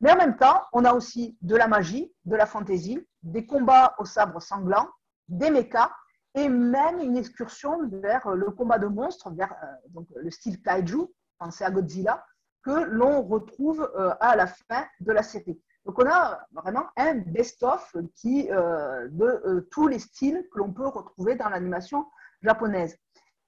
Mais 0.00 0.12
en 0.12 0.16
même 0.16 0.36
temps, 0.36 0.62
on 0.72 0.84
a 0.86 0.94
aussi 0.94 1.36
de 1.42 1.56
la 1.56 1.68
magie, 1.68 2.10
de 2.24 2.34
la 2.34 2.46
fantaisie, 2.46 3.06
des 3.22 3.44
combats 3.46 3.94
au 3.98 4.06
sabre 4.06 4.40
sanglant, 4.40 4.88
des 5.28 5.50
mechas 5.50 5.90
et 6.34 6.48
même 6.48 7.00
une 7.00 7.16
excursion 7.16 7.88
vers 7.88 8.30
le 8.30 8.50
combat 8.50 8.78
de 8.78 8.86
monstres, 8.86 9.30
vers 9.30 9.52
euh, 9.52 9.66
donc, 9.90 10.06
le 10.16 10.30
style 10.30 10.62
kaiju, 10.62 11.06
pensez 11.38 11.64
à 11.64 11.70
Godzilla, 11.70 12.24
que 12.62 12.70
l'on 12.70 13.22
retrouve 13.22 13.90
euh, 13.96 14.14
à 14.20 14.36
la 14.36 14.46
fin 14.46 14.86
de 15.00 15.12
la 15.12 15.22
série. 15.22 15.60
Donc 15.84 15.98
on 15.98 16.08
a 16.08 16.46
vraiment 16.52 16.86
un 16.96 17.16
best-of 17.16 17.94
euh, 17.96 19.08
de 19.10 19.68
tous 19.72 19.88
les 19.88 19.98
styles 19.98 20.46
que 20.52 20.58
l'on 20.58 20.72
peut 20.72 20.86
retrouver 20.86 21.34
dans 21.34 21.48
l'animation 21.48 22.06
japonaise. 22.40 22.96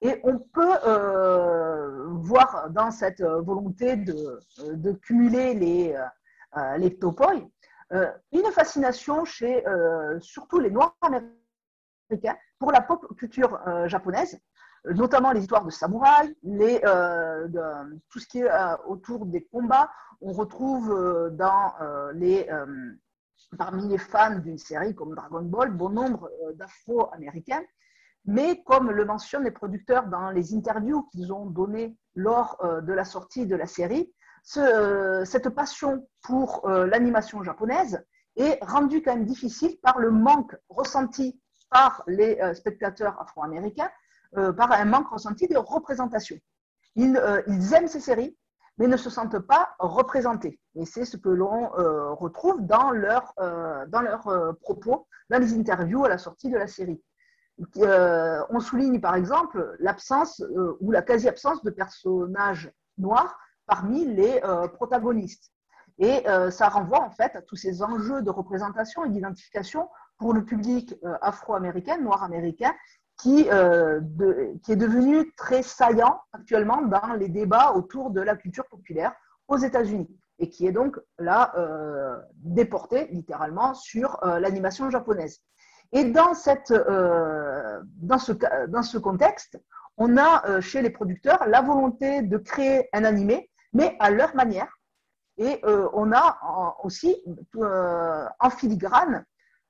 Et 0.01 0.19
on 0.23 0.37
peut 0.37 0.77
voir 2.19 2.69
dans 2.69 2.91
cette 2.91 3.21
volonté 3.21 3.95
de, 3.95 4.39
de 4.73 4.91
cumuler 4.91 5.53
les, 5.53 5.97
les 6.77 6.99
topoi 6.99 7.33
une 7.91 8.51
fascination 8.51 9.23
chez 9.23 9.63
surtout 10.19 10.59
les 10.59 10.69
Noirs 10.69 10.95
américains 11.01 11.31
pour 12.59 12.71
la 12.71 12.81
pop 12.81 13.05
culture 13.17 13.59
euh, 13.67 13.87
japonaise, 13.87 14.39
notamment 14.85 15.31
les 15.31 15.41
histoires 15.41 15.65
de 15.65 15.71
samouraïs, 15.71 16.33
euh, 16.45 17.47
tout 18.09 18.19
ce 18.19 18.27
qui 18.27 18.39
est 18.39 18.51
euh, 18.51 18.77
autour 18.87 19.25
des 19.25 19.43
combats. 19.45 19.89
On 20.21 20.31
retrouve 20.31 21.29
dans 21.33 21.73
les, 22.13 22.49
parmi 23.57 23.89
les 23.89 23.97
fans 23.97 24.39
d'une 24.39 24.57
série 24.57 24.95
comme 24.95 25.13
Dragon 25.13 25.41
Ball 25.41 25.71
bon 25.71 25.89
nombre 25.89 26.31
d'afro-américains. 26.53 27.63
Mais 28.23 28.63
comme 28.63 28.89
le 28.89 29.05
mentionnent 29.05 29.43
les 29.43 29.51
producteurs 29.51 30.07
dans 30.07 30.31
les 30.31 30.55
interviews 30.55 31.03
qu'ils 31.11 31.33
ont 31.33 31.45
données 31.47 31.97
lors 32.15 32.57
de 32.63 32.93
la 32.93 33.03
sortie 33.03 33.45
de 33.45 33.57
la 33.57 33.67
série, 33.67 34.13
cette 34.43 35.49
passion 35.49 36.07
pour 36.23 36.67
l'animation 36.69 37.43
japonaise 37.43 38.01
est 38.37 38.57
rendue 38.63 39.01
quand 39.01 39.15
même 39.15 39.25
difficile 39.25 39.77
par 39.81 39.99
le 39.99 40.11
manque 40.11 40.55
ressenti 40.69 41.39
par 41.69 42.03
les 42.07 42.39
euh, 42.41 42.53
spectateurs 42.53 43.19
afro-américains 43.21 43.89
euh, 44.37 44.51
par 44.53 44.71
un 44.71 44.85
manque 44.85 45.09
ressenti 45.09 45.47
de 45.47 45.57
représentation. 45.57 46.37
Euh, 46.97 47.41
ils, 47.47 47.73
aiment 47.73 47.87
ces 47.87 47.99
séries, 47.99 48.37
mais 48.77 48.87
ne 48.87 48.97
se 48.97 49.09
sentent 49.09 49.39
pas 49.39 49.75
représentés. 49.79 50.59
Et 50.75 50.85
c'est 50.85 51.05
ce 51.05 51.17
que 51.17 51.29
l'on 51.29 51.69
retrouve 52.15 52.65
dans 52.65 52.91
leurs 52.91 53.33
propos, 54.61 55.07
dans 55.29 55.39
les 55.39 55.53
interviews 55.53 56.03
à 56.03 56.09
la 56.09 56.17
sortie 56.17 56.49
de 56.49 56.57
la 56.57 56.67
série. 56.67 57.01
on 57.77 58.59
souligne 58.59 58.99
par 58.99 59.15
exemple 59.15 59.75
l'absence 59.79 60.43
ou 60.81 60.91
la 60.91 61.01
quasi-absence 61.01 61.63
de 61.63 61.69
personnages 61.69 62.69
noirs 62.97 63.37
parmi 63.65 64.05
les 64.05 64.41
protagonistes. 64.73 65.51
Et 65.97 66.25
ça 66.49 66.67
renvoie 66.67 67.01
en 67.01 67.11
fait 67.11 67.33
à 67.37 67.41
tous 67.41 67.55
ces 67.55 67.81
enjeux 67.81 68.21
de 68.21 68.29
représentation 68.29 69.05
et 69.05 69.09
d'identification 69.09 69.87
pour 70.17 70.33
le 70.33 70.43
public 70.43 70.95
euh, 71.03 71.17
afro-américain, 71.21 71.97
noir-américain, 71.97 72.73
qui, 73.17 73.47
euh, 73.49 74.01
qui 74.63 74.73
est 74.73 74.77
devenu 74.77 75.31
très 75.35 75.63
saillant 75.63 76.19
actuellement 76.33 76.81
dans 76.81 77.13
les 77.13 77.29
débats 77.29 77.71
autour 77.73 78.09
de 78.09 78.21
la 78.21 78.35
culture 78.35 78.65
populaire 78.65 79.13
aux 79.47 79.57
États-Unis 79.57 80.09
et 80.39 80.49
qui 80.49 80.67
est 80.67 80.73
donc 80.73 80.99
là 81.17 81.53
euh, 81.55 82.19
déporté 82.33 83.07
littéralement 83.07 83.73
sur 83.73 84.19
l'animation 84.21 84.89
japonaise. 84.89 85.39
Et 85.93 86.03
dans, 86.03 86.33
cette, 86.33 86.73
dans, 86.73 88.17
ce, 88.17 88.33
dans 88.67 88.83
ce 88.83 88.97
contexte, 88.97 89.57
on 89.95 90.17
a 90.17 90.59
chez 90.59 90.81
les 90.81 90.89
producteurs 90.89 91.47
la 91.47 91.61
volonté 91.61 92.21
de 92.21 92.37
créer 92.37 92.89
un 92.91 93.05
animé, 93.05 93.49
mais 93.71 93.95
à 94.01 94.09
leur 94.09 94.35
manière. 94.35 94.77
Et 95.37 95.61
on 95.93 96.11
a 96.11 96.75
aussi 96.83 97.15
en 97.57 98.49
filigrane 98.49 99.23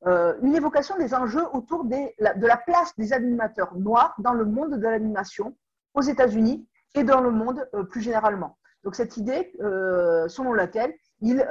euh, 0.07 0.35
une 0.41 0.55
évocation 0.55 0.97
des 0.97 1.15
enjeux 1.15 1.45
autour 1.53 1.83
de 1.85 1.97
la 2.19 2.57
place 2.57 2.95
des 2.97 3.11
animateurs 3.11 3.75
noirs 3.75 4.13
dans 4.19 4.33
le 4.33 4.45
monde 4.45 4.75
de 4.75 4.83
l'animation 4.83 5.55
aux 5.95 6.01
États-Unis 6.01 6.67
et 6.93 7.03
dans 7.03 7.21
le 7.21 7.31
monde 7.31 7.67
euh, 7.73 7.83
plus 7.83 8.01
généralement. 8.01 8.57
Donc 8.83 8.95
cette 8.95 9.17
idée 9.17 9.53
euh, 9.61 10.27
selon 10.27 10.53
laquelle 10.53 10.93
ils 11.21 11.41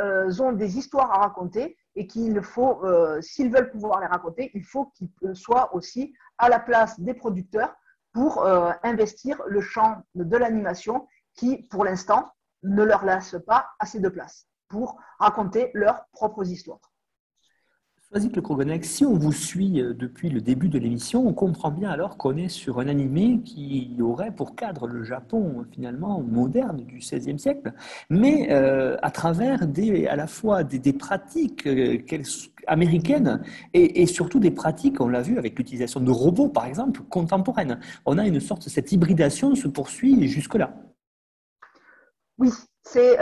ont 0.40 0.52
des 0.52 0.78
histoires 0.78 1.10
à 1.10 1.18
raconter 1.18 1.76
et 1.96 2.06
qu'il 2.06 2.40
faut, 2.42 2.82
s'ils 3.20 3.50
veulent 3.50 3.70
pouvoir 3.70 4.00
les 4.00 4.06
raconter, 4.06 4.50
il 4.54 4.62
faut 4.62 4.92
qu'ils 4.94 5.10
soient 5.32 5.74
aussi 5.74 6.12
à 6.38 6.48
la 6.48 6.60
place 6.60 7.00
des 7.00 7.14
producteurs 7.14 7.74
pour 8.12 8.44
investir 8.82 9.40
le 9.46 9.60
champ 9.60 10.02
de 10.14 10.36
l'animation 10.36 11.08
qui, 11.34 11.66
pour 11.70 11.84
l'instant, 11.84 12.30
ne 12.62 12.84
leur 12.84 13.04
laisse 13.04 13.36
pas 13.46 13.70
assez 13.78 14.00
de 14.00 14.08
place 14.08 14.46
pour 14.68 15.00
raconter 15.18 15.70
leurs 15.72 16.04
propres 16.12 16.46
histoires. 16.46 16.80
Si 18.82 19.04
on 19.04 19.14
vous 19.14 19.32
suit 19.32 19.80
euh, 19.80 19.92
depuis 19.92 20.30
le 20.30 20.40
début 20.40 20.68
de 20.68 20.78
l'émission, 20.78 21.26
on 21.26 21.32
comprend 21.32 21.72
bien 21.72 21.90
alors 21.90 22.16
qu'on 22.16 22.36
est 22.36 22.48
sur 22.48 22.78
un 22.78 22.86
animé 22.86 23.40
qui 23.44 23.96
aurait 24.00 24.30
pour 24.30 24.54
cadre 24.54 24.86
le 24.86 25.02
Japon 25.02 25.66
finalement 25.72 26.22
moderne 26.22 26.84
du 26.84 26.98
XVIe 26.98 27.40
siècle, 27.40 27.72
mais 28.10 28.52
euh, 28.52 28.96
à 29.02 29.10
travers 29.10 29.66
des, 29.66 30.06
à 30.06 30.14
la 30.14 30.28
fois 30.28 30.62
des, 30.62 30.92
pratiques 30.92 31.66
euh, 31.66 31.98
américaines 32.68 33.42
et, 33.72 34.06
surtout 34.06 34.38
des 34.38 34.52
pratiques, 34.52 35.00
on 35.00 35.08
l'a 35.08 35.22
vu 35.22 35.36
avec 35.36 35.58
l'utilisation 35.58 35.98
de 35.98 36.12
robots 36.12 36.48
par 36.48 36.66
exemple, 36.66 37.00
contemporaines. 37.10 37.80
On 38.06 38.16
a 38.18 38.26
une 38.28 38.38
sorte, 38.38 38.68
cette 38.68 38.92
hybridation 38.92 39.56
se 39.56 39.66
poursuit 39.66 40.28
jusque-là. 40.28 40.72
Oui, 42.38 42.50
c'est 42.84 43.18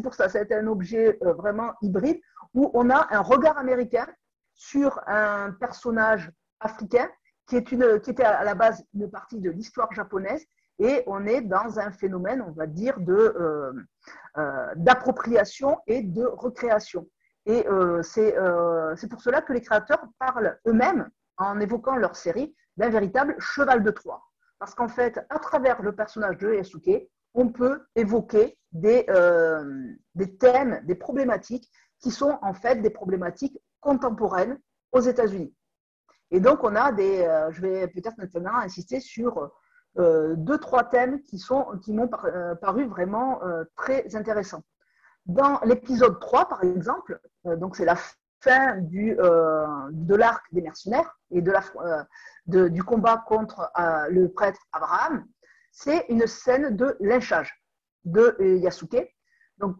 pour 0.00 0.14
ça, 0.14 0.28
c'est 0.28 0.52
un 0.52 0.68
objet 0.68 1.18
vraiment 1.22 1.72
hybride 1.82 2.20
où 2.54 2.70
on 2.74 2.88
a 2.88 3.08
un 3.10 3.20
regard 3.20 3.58
américain 3.58 4.06
sur 4.58 5.00
un 5.06 5.52
personnage 5.52 6.30
africain 6.60 7.08
qui, 7.46 7.56
est 7.56 7.72
une, 7.72 8.00
qui 8.00 8.10
était 8.10 8.24
à 8.24 8.44
la 8.44 8.54
base 8.54 8.84
une 8.92 9.10
partie 9.10 9.38
de 9.38 9.50
l'histoire 9.50 9.90
japonaise 9.92 10.44
et 10.80 11.02
on 11.06 11.26
est 11.26 11.40
dans 11.40 11.78
un 11.78 11.90
phénomène, 11.90 12.42
on 12.42 12.52
va 12.52 12.66
dire, 12.66 12.96
euh, 13.08 13.72
euh, 14.36 14.72
d'appropriation 14.76 15.78
et 15.86 16.02
de 16.02 16.24
recréation. 16.24 17.08
Et 17.46 17.66
euh, 17.66 18.02
c'est, 18.02 18.36
c'est 18.96 19.08
pour 19.08 19.22
cela 19.22 19.40
que 19.40 19.52
les 19.52 19.60
créateurs 19.60 20.04
parlent 20.18 20.58
eux-mêmes, 20.66 21.08
en 21.38 21.58
évoquant 21.60 21.96
leur 21.96 22.16
série, 22.16 22.54
d'un 22.76 22.90
véritable 22.90 23.36
cheval 23.38 23.82
de 23.82 23.90
Troie. 23.90 24.22
Parce 24.58 24.74
qu'en 24.74 24.88
fait, 24.88 25.24
à 25.30 25.38
travers 25.38 25.82
le 25.82 25.94
personnage 25.94 26.36
de 26.38 26.52
Yasuke, 26.52 27.08
on 27.34 27.48
peut 27.48 27.86
évoquer 27.94 28.58
des, 28.72 29.06
des 30.14 30.36
thèmes, 30.36 30.80
des 30.84 30.96
problématiques 30.96 31.70
qui 32.00 32.10
sont 32.10 32.38
en 32.42 32.54
fait 32.54 32.82
des 32.82 32.90
problématiques 32.90 33.58
contemporaine 33.88 34.58
aux 34.92 35.00
États-Unis. 35.00 35.54
Et 36.30 36.40
donc, 36.40 36.62
on 36.62 36.74
a 36.76 36.92
des. 36.92 37.22
Euh, 37.22 37.50
je 37.52 37.60
vais 37.62 37.88
peut-être 37.88 38.18
maintenant 38.18 38.56
insister 38.56 39.00
sur 39.00 39.50
euh, 39.98 40.34
deux, 40.36 40.58
trois 40.58 40.84
thèmes 40.84 41.22
qui, 41.22 41.38
sont, 41.38 41.64
qui 41.82 41.94
m'ont 41.94 42.10
euh, 42.24 42.54
paru 42.56 42.84
vraiment 42.86 43.40
très 43.76 44.14
intéressants. 44.14 44.62
Dans 45.24 45.60
l'épisode 45.64 46.20
3, 46.20 46.48
par 46.48 46.64
exemple, 46.64 47.20
donc 47.44 47.76
c'est 47.76 47.84
la 47.84 47.96
fin 48.40 48.76
du, 48.76 49.14
de 49.14 50.14
l'arc 50.14 50.42
des 50.52 50.62
mercenaires 50.62 51.10
et 51.30 51.42
de 51.42 51.50
la, 51.50 51.62
du 52.46 52.82
combat 52.82 53.22
contre 53.26 53.70
le 54.08 54.28
prêtre 54.28 54.60
Abraham, 54.72 55.26
c'est 55.70 56.06
une 56.08 56.26
scène 56.26 56.76
de 56.76 56.96
lynchage 57.00 57.52
de 58.04 58.36
Yasuke. 58.64 59.14
Donc, 59.58 59.76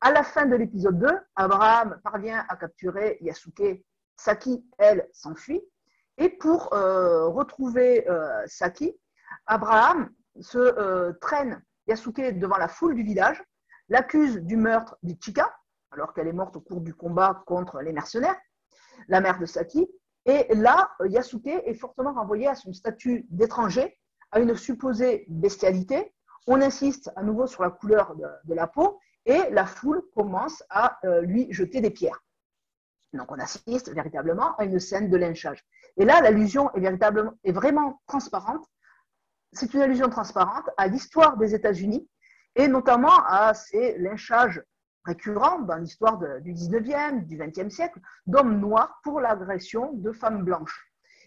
à 0.00 0.12
la 0.12 0.22
fin 0.22 0.46
de 0.46 0.56
l'épisode 0.56 0.98
2, 0.98 1.08
Abraham 1.36 2.00
parvient 2.02 2.44
à 2.48 2.56
capturer 2.56 3.18
Yasuke. 3.20 3.84
Saki, 4.16 4.64
elle, 4.78 5.08
s'enfuit. 5.12 5.62
Et 6.18 6.28
pour 6.28 6.72
euh, 6.72 7.28
retrouver 7.28 8.08
euh, 8.08 8.42
Saki, 8.46 8.98
Abraham 9.46 10.10
se 10.40 10.58
euh, 10.58 11.12
traîne 11.20 11.62
Yasuke 11.86 12.38
devant 12.38 12.56
la 12.56 12.68
foule 12.68 12.94
du 12.94 13.02
village, 13.02 13.42
l'accuse 13.88 14.36
du 14.38 14.56
meurtre 14.56 14.96
d'Ichika, 15.02 15.54
alors 15.90 16.14
qu'elle 16.14 16.28
est 16.28 16.32
morte 16.32 16.56
au 16.56 16.60
cours 16.60 16.80
du 16.80 16.94
combat 16.94 17.42
contre 17.46 17.80
les 17.80 17.92
mercenaires, 17.92 18.36
la 19.08 19.20
mère 19.20 19.38
de 19.38 19.46
Saki. 19.46 19.90
Et 20.26 20.54
là, 20.54 20.90
Yasuke 21.04 21.46
est 21.46 21.74
fortement 21.74 22.12
renvoyé 22.12 22.46
à 22.46 22.54
son 22.54 22.72
statut 22.72 23.26
d'étranger, 23.30 23.98
à 24.32 24.40
une 24.40 24.54
supposée 24.54 25.24
bestialité. 25.28 26.14
On 26.46 26.60
insiste 26.60 27.10
à 27.16 27.22
nouveau 27.22 27.46
sur 27.46 27.62
la 27.62 27.70
couleur 27.70 28.14
de 28.16 28.54
la 28.54 28.66
peau 28.66 29.00
et 29.26 29.50
la 29.50 29.66
foule 29.66 30.02
commence 30.14 30.62
à 30.70 30.98
euh, 31.04 31.22
lui 31.22 31.52
jeter 31.52 31.80
des 31.80 31.90
pierres. 31.90 32.22
Donc 33.12 33.30
on 33.32 33.38
assiste 33.38 33.92
véritablement 33.92 34.56
à 34.56 34.64
une 34.64 34.78
scène 34.78 35.10
de 35.10 35.16
lynchage. 35.16 35.64
Et 35.96 36.04
là, 36.04 36.20
l'allusion 36.20 36.72
est 36.74 36.80
véritablement, 36.80 37.32
vraiment 37.44 38.00
transparente. 38.06 38.64
C'est 39.52 39.74
une 39.74 39.80
allusion 39.80 40.08
transparente 40.08 40.68
à 40.76 40.86
l'histoire 40.86 41.36
des 41.36 41.54
États-Unis 41.54 42.08
et 42.54 42.68
notamment 42.68 43.24
à 43.26 43.52
ces 43.54 43.98
lynchages 43.98 44.62
récurrents 45.04 45.60
dans 45.60 45.76
l'histoire 45.76 46.18
du 46.40 46.52
19e, 46.52 47.26
du 47.26 47.38
20e 47.38 47.70
siècle, 47.70 48.00
d'hommes 48.26 48.60
noirs 48.60 49.00
pour 49.02 49.20
l'agression 49.20 49.92
de 49.94 50.12
femmes 50.12 50.44
blanches. 50.44 50.86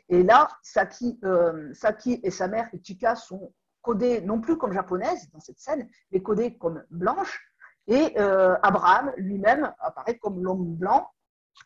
Et 0.09 0.23
là, 0.23 0.47
Saki, 0.61 1.19
euh, 1.23 1.73
Saki 1.73 2.19
et 2.23 2.31
sa 2.31 2.47
mère 2.47 2.69
Ichika 2.73 3.15
sont 3.15 3.53
codées 3.81 4.21
non 4.21 4.39
plus 4.39 4.57
comme 4.57 4.73
japonaises 4.73 5.29
dans 5.31 5.39
cette 5.39 5.59
scène, 5.59 5.89
mais 6.11 6.21
codées 6.21 6.57
comme 6.57 6.83
blanches. 6.89 7.41
Et 7.87 8.13
euh, 8.17 8.55
Abraham 8.63 9.11
lui-même 9.17 9.73
apparaît 9.79 10.17
comme 10.17 10.43
l'homme 10.43 10.75
blanc 10.75 11.09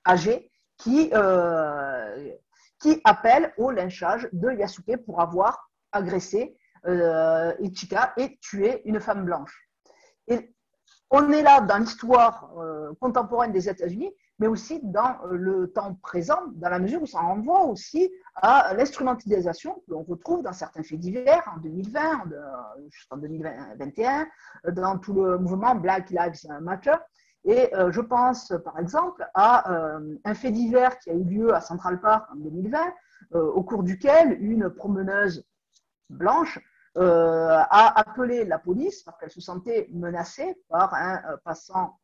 âgé 0.06 0.52
qui, 0.78 1.10
euh, 1.14 2.32
qui 2.80 3.02
appelle 3.04 3.54
au 3.58 3.72
lynchage 3.72 4.28
de 4.32 4.52
Yasuke 4.52 4.98
pour 5.06 5.22
avoir 5.22 5.70
agressé 5.92 6.58
euh, 6.86 7.54
Ichika 7.60 8.14
et 8.18 8.38
tué 8.42 8.82
une 8.86 9.00
femme 9.00 9.26
blanche. 9.26 9.70
Et 10.28 10.54
on 11.10 11.32
est 11.32 11.42
là 11.42 11.62
dans 11.62 11.78
l'histoire 11.78 12.52
contemporaine 13.00 13.54
des 13.54 13.70
États-Unis, 13.70 14.14
mais 14.40 14.48
aussi 14.48 14.80
dans 14.84 15.18
le 15.32 15.72
temps 15.72 15.96
présent, 15.96 16.40
dans 16.56 16.70
la 16.70 16.80
mesure 16.80 17.02
où 17.02 17.08
ça 17.08 17.20
renvoie 17.20 17.64
aussi 17.66 18.12
à 18.36 18.74
l'instrumentalisation 18.76 19.76
que 19.86 19.92
l'on 19.92 20.04
retrouve 20.04 20.44
dans 20.44 20.54
certains 20.54 20.84
faits 20.84 21.00
divers 21.00 21.44
en 21.56 21.60
2020, 21.60 22.24
jusqu'en 22.90 23.18
2021, 23.18 24.28
dans 24.74 25.00
tout 25.00 25.14
le 25.14 25.40
mouvement 25.40 25.74
Black 25.76 26.12
Lives 26.12 26.48
Matter. 26.62 26.96
Et 27.48 27.74
euh, 27.76 27.92
je 27.92 28.02
pense 28.02 28.54
par 28.64 28.78
exemple 28.78 29.26
à 29.34 29.72
euh, 29.72 30.18
un 30.26 30.34
fait 30.34 30.52
divers 30.52 31.00
qui 31.00 31.10
a 31.10 31.14
eu 31.14 31.24
lieu 31.24 31.54
à 31.56 31.62
Central 31.62 32.00
Park 32.02 32.30
en 32.32 32.36
2020, 32.36 32.78
euh, 33.34 33.52
au 33.52 33.64
cours 33.64 33.84
duquel 33.84 34.38
une 34.42 34.70
promeneuse 34.70 35.46
blanche 36.10 36.60
a 37.00 38.00
appelé 38.00 38.44
la 38.44 38.58
police 38.58 39.04
parce 39.04 39.20
qu'elle 39.20 39.30
se 39.30 39.40
sentait 39.40 39.88
menacée 39.94 40.60
par 40.68 40.96
un 40.96 41.22
passant 41.44 42.00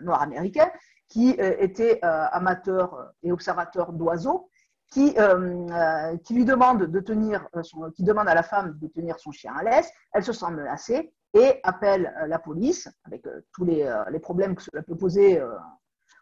noir 0.00 0.22
américain 0.22 0.70
qui 1.10 1.30
était 1.30 1.98
amateur 2.02 3.12
et 3.22 3.32
observateur 3.32 3.92
d'oiseaux 3.92 4.48
qui, 4.90 5.14
euh, 5.18 5.66
euh, 5.70 6.16
qui 6.18 6.34
lui 6.34 6.44
demande 6.44 6.84
de 6.84 7.00
tenir 7.00 7.46
euh, 7.56 7.90
qui 7.94 8.02
demande 8.02 8.28
à 8.28 8.34
la 8.34 8.42
femme 8.42 8.76
de 8.80 8.88
tenir 8.88 9.18
son 9.18 9.30
chien 9.30 9.54
à 9.54 9.62
l'aise. 9.62 9.88
Elle 10.12 10.24
se 10.24 10.32
sent 10.32 10.50
menacée 10.50 11.12
et 11.32 11.60
appelle 11.62 12.12
la 12.26 12.38
police 12.40 12.88
avec 13.04 13.22
tous 13.52 13.64
les, 13.64 13.88
les, 14.10 14.18
problèmes 14.18 14.56
que 14.56 14.62
cela 14.62 14.82
peut 14.82 14.96
poser, 14.96 15.40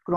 que 0.04 0.12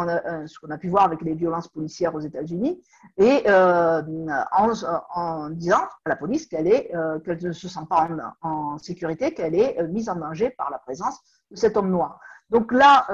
ce 0.47 0.59
qu'on 0.59 0.69
a 0.69 0.77
pu 0.77 0.89
voir 0.89 1.05
avec 1.05 1.21
les 1.21 1.33
violences 1.33 1.69
policières 1.69 2.13
aux 2.13 2.19
États-Unis, 2.19 2.83
et 3.15 3.49
en, 3.49 4.73
en, 5.15 5.49
disant 5.51 5.87
à 6.03 6.09
la 6.09 6.17
police 6.17 6.45
qu'elle 6.45 6.67
est, 6.67 6.91
qu'elle 7.23 7.41
ne 7.41 7.53
se 7.53 7.69
sent 7.69 7.85
pas 7.89 8.09
en, 8.41 8.49
en 8.49 8.77
sécurité, 8.79 9.33
qu'elle 9.33 9.55
est 9.55 9.81
mise 9.87 10.09
en 10.09 10.15
danger 10.15 10.49
par 10.49 10.69
la 10.71 10.77
présence 10.77 11.21
de 11.51 11.55
cet 11.55 11.77
homme 11.77 11.89
noir. 11.89 12.19
Donc 12.49 12.73
là, 12.73 13.07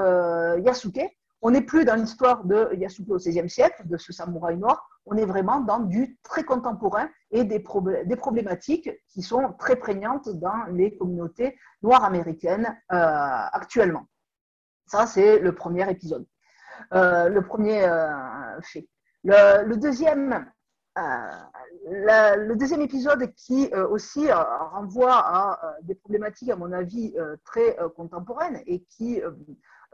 Yasuke 0.58 1.16
on 1.40 1.50
n'est 1.50 1.62
plus 1.62 1.84
dans 1.84 1.94
l'histoire 1.94 2.44
de 2.44 2.74
Yasuke 2.74 3.10
au 3.10 3.16
XVIe 3.16 3.48
siècle, 3.48 3.82
de 3.86 3.96
ce 3.96 4.12
samouraï 4.12 4.56
noir, 4.56 4.88
on 5.10 5.16
est 5.16 5.24
vraiment 5.24 5.60
dans 5.60 5.80
du 5.80 6.18
très 6.22 6.44
contemporain 6.44 7.08
et 7.30 7.44
des, 7.44 7.60
problématiques 7.60 8.90
qui 9.08 9.22
sont 9.22 9.52
très 9.58 9.76
prégnantes 9.76 10.28
dans 10.28 10.64
les 10.70 10.96
communautés 10.96 11.58
noires 11.82 12.04
américaines 12.04 12.76
euh, 12.92 12.96
actuellement. 13.52 14.06
Ça, 14.86 15.06
c'est 15.06 15.38
le 15.38 15.54
premier 15.54 15.90
épisode, 15.90 16.26
euh, 16.94 17.28
le 17.28 17.42
premier 17.42 17.84
euh, 17.84 18.60
fait. 18.62 18.88
Le, 19.24 19.74
deuxième, 19.74 20.50
épisode 22.82 23.32
qui 23.34 23.70
aussi 23.74 24.30
renvoie 24.32 25.14
à 25.14 25.76
des 25.82 25.94
problématiques, 25.94 26.50
à 26.50 26.56
mon 26.56 26.72
avis, 26.72 27.14
très 27.44 27.76
contemporaines 27.94 28.62
et 28.66 28.84
qui 28.84 29.20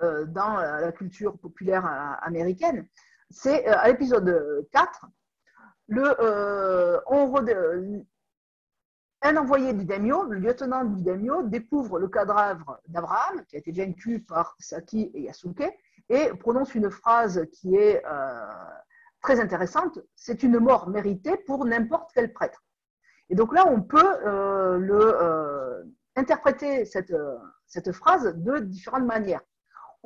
dans 0.01 0.57
la 0.57 0.93
culture 0.93 1.39
populaire 1.39 1.87
euh, 1.87 2.27
américaine, 2.27 2.87
c'est 3.31 3.69
euh, 3.69 3.77
à 3.79 3.89
l'épisode 3.89 4.67
4, 4.73 5.07
le, 5.89 7.03
un 9.23 9.37
envoyé 9.37 9.73
du 9.73 9.85
daimyo, 9.85 10.25
le 10.25 10.39
lieutenant 10.39 10.85
du 10.85 11.03
daimyo, 11.03 11.43
découvre 11.45 11.99
le 11.99 12.09
cadavre 12.09 12.81
d'Abraham, 12.89 13.45
qui 13.47 13.57
a 13.57 13.59
été 13.59 13.73
vaincu 13.73 14.21
par 14.21 14.57
Saki 14.59 15.11
et 15.15 15.23
Yasuke, 15.23 15.71
et 16.09 16.31
prononce 16.39 16.75
une 16.75 16.91
phrase 16.91 17.47
qui 17.53 17.77
est 17.77 18.03
très 19.23 19.41
intéressante, 19.41 19.99
c'est 20.15 20.43
une 20.43 20.59
mort 20.59 20.89
méritée 20.89 21.39
pour 21.47 21.65
n'importe 21.65 22.11
quel 22.15 22.33
prêtre. 22.33 22.63
Et 23.31 23.35
donc 23.35 23.55
là, 23.55 23.65
on 23.67 23.81
peut 23.81 24.07
interpréter 26.17 26.85
cette 26.85 27.93
phrase 27.93 28.35
de 28.37 28.59
différentes 28.59 29.07
manières. 29.07 29.41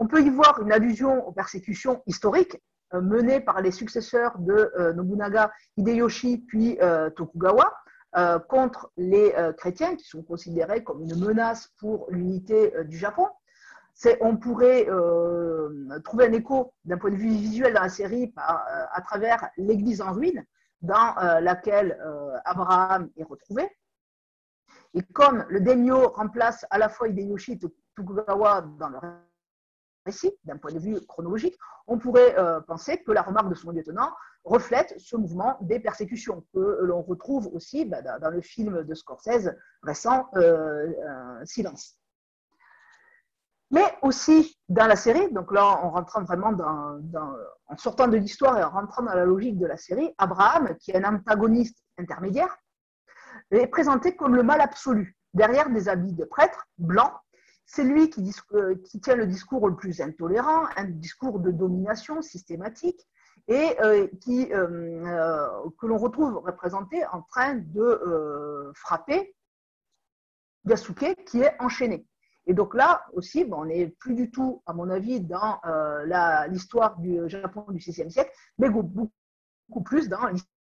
On 0.01 0.07
peut 0.07 0.23
y 0.23 0.31
voir 0.31 0.63
une 0.63 0.71
allusion 0.73 1.27
aux 1.27 1.33
persécutions 1.33 2.03
historiques 2.07 2.57
euh, 2.95 3.01
menées 3.01 3.41
par 3.41 3.61
les 3.61 3.73
successeurs 3.73 4.39
de 4.39 4.73
euh, 4.79 4.93
Nobunaga 4.93 5.53
Hideyoshi 5.77 6.39
puis 6.39 6.79
euh, 6.81 7.11
Tokugawa, 7.11 7.75
contre 8.49 8.91
les 8.97 9.35
chrétiens 9.59 9.95
qui 9.95 10.05
sont 10.05 10.23
considérés 10.23 10.83
comme 10.83 11.03
une 11.03 11.15
menace 11.21 11.71
pour 11.79 12.07
l'unité 12.11 12.73
du 12.85 12.97
Japon. 12.97 13.29
On 14.23 14.39
pourrait 14.39 14.89
trouver 16.05 16.27
un 16.27 16.33
écho 16.33 16.73
d'un 16.87 16.97
point 16.97 17.11
de 17.11 17.17
vue 17.17 17.29
visuel 17.29 17.75
dans 17.75 17.83
la 17.83 17.91
série 17.91 18.33
à 18.37 19.01
travers 19.03 19.51
l'église 19.59 20.01
en 20.01 20.15
ruine 20.15 20.43
dans 20.81 21.15
laquelle 21.41 22.03
Abraham 22.47 23.11
est 23.19 23.25
retrouvé. 23.25 23.71
Et 24.95 25.03
comme 25.03 25.45
le 25.51 25.61
daimyo 25.61 26.09
remplace 26.09 26.65
à 26.71 26.79
la 26.79 26.89
fois 26.89 27.09
Hideyoshi 27.09 27.53
et 27.53 27.59
Tokugawa 27.95 28.63
dans 28.81 28.89
le 28.89 28.99
d'un 30.45 30.57
point 30.57 30.73
de 30.73 30.79
vue 30.79 31.01
chronologique, 31.07 31.59
on 31.87 31.99
pourrait 31.99 32.39
euh, 32.39 32.61
penser 32.61 33.03
que 33.03 33.13
la 33.13 33.23
remarque 33.23 33.49
de 33.49 33.55
son 33.55 33.71
lieutenant 33.71 34.11
reflète 34.45 34.95
ce 34.99 35.17
mouvement 35.17 35.57
des 35.61 35.81
persécutions 35.81 36.45
que 36.55 36.81
l'on 36.83 37.03
retrouve 37.03 37.49
aussi 37.53 37.85
bah, 37.85 38.03
dans 38.03 38.31
le 38.31 38.41
film 38.41 38.83
de 38.83 38.95
Scorsese 38.95 39.55
récent 39.83 40.29
euh, 40.37 40.93
Silence. 41.45 41.99
Mais 43.71 43.85
aussi 44.01 44.59
dans 44.69 44.87
la 44.87 44.97
série, 44.97 45.31
donc 45.33 45.53
là 45.53 45.65
en 45.65 45.91
rentrant 45.91 46.23
vraiment 46.23 46.53
en 47.67 47.77
sortant 47.77 48.09
de 48.09 48.17
l'histoire 48.17 48.59
et 48.59 48.65
en 48.65 48.71
rentrant 48.71 49.03
dans 49.03 49.15
la 49.15 49.27
logique 49.27 49.59
de 49.59 49.67
la 49.67 49.77
série, 49.77 50.15
Abraham, 50.17 50.75
qui 50.79 50.91
est 50.91 51.05
un 51.05 51.17
antagoniste 51.17 51.79
intermédiaire, 51.99 52.57
est 53.51 53.67
présenté 53.67 54.17
comme 54.17 54.35
le 54.35 54.43
mal 54.43 54.61
absolu, 54.61 55.17
derrière 55.35 55.71
des 55.71 55.89
habits 55.89 56.15
de 56.15 56.25
prêtre 56.25 56.67
blanc. 56.79 57.13
C'est 57.71 57.85
lui 57.85 58.09
qui, 58.09 58.35
euh, 58.55 58.77
qui, 58.77 58.99
tient 58.99 59.15
le 59.15 59.27
discours 59.27 59.69
le 59.69 59.77
plus 59.77 60.01
intolérant, 60.01 60.65
un 60.77 60.85
discours 60.85 61.39
de 61.39 61.51
domination 61.51 62.23
systématique, 62.23 63.07
et 63.47 63.79
euh, 63.83 64.07
euh, 64.31 65.71
que 65.79 65.87
l'on 65.87 65.99
retrouve 65.99 66.39
représenté 66.39 67.05
en 67.13 67.21
train 67.23 67.57
de 67.57 68.73
frapper 68.75 69.35
Yasuke 70.65 71.25
qui 71.27 71.43
est 71.43 71.55
enchaîné. 71.61 72.07
Et 72.47 72.55
donc 72.55 72.75
là 72.75 73.05
aussi, 73.13 73.47
on 73.53 73.67
n'est 73.67 73.89
plus 73.89 74.15
du 74.15 74.31
tout, 74.31 74.63
à 74.65 74.73
mon 74.73 74.89
avis, 74.89 75.21
dans 75.21 75.61
l'histoire 76.49 76.99
du 76.99 77.29
Japon 77.29 77.67
du 77.69 77.79
VIe 77.79 78.11
siècle, 78.11 78.33
mais 78.57 78.71
beaucoup 78.71 79.83
plus 79.85 80.09
dans 80.09 80.31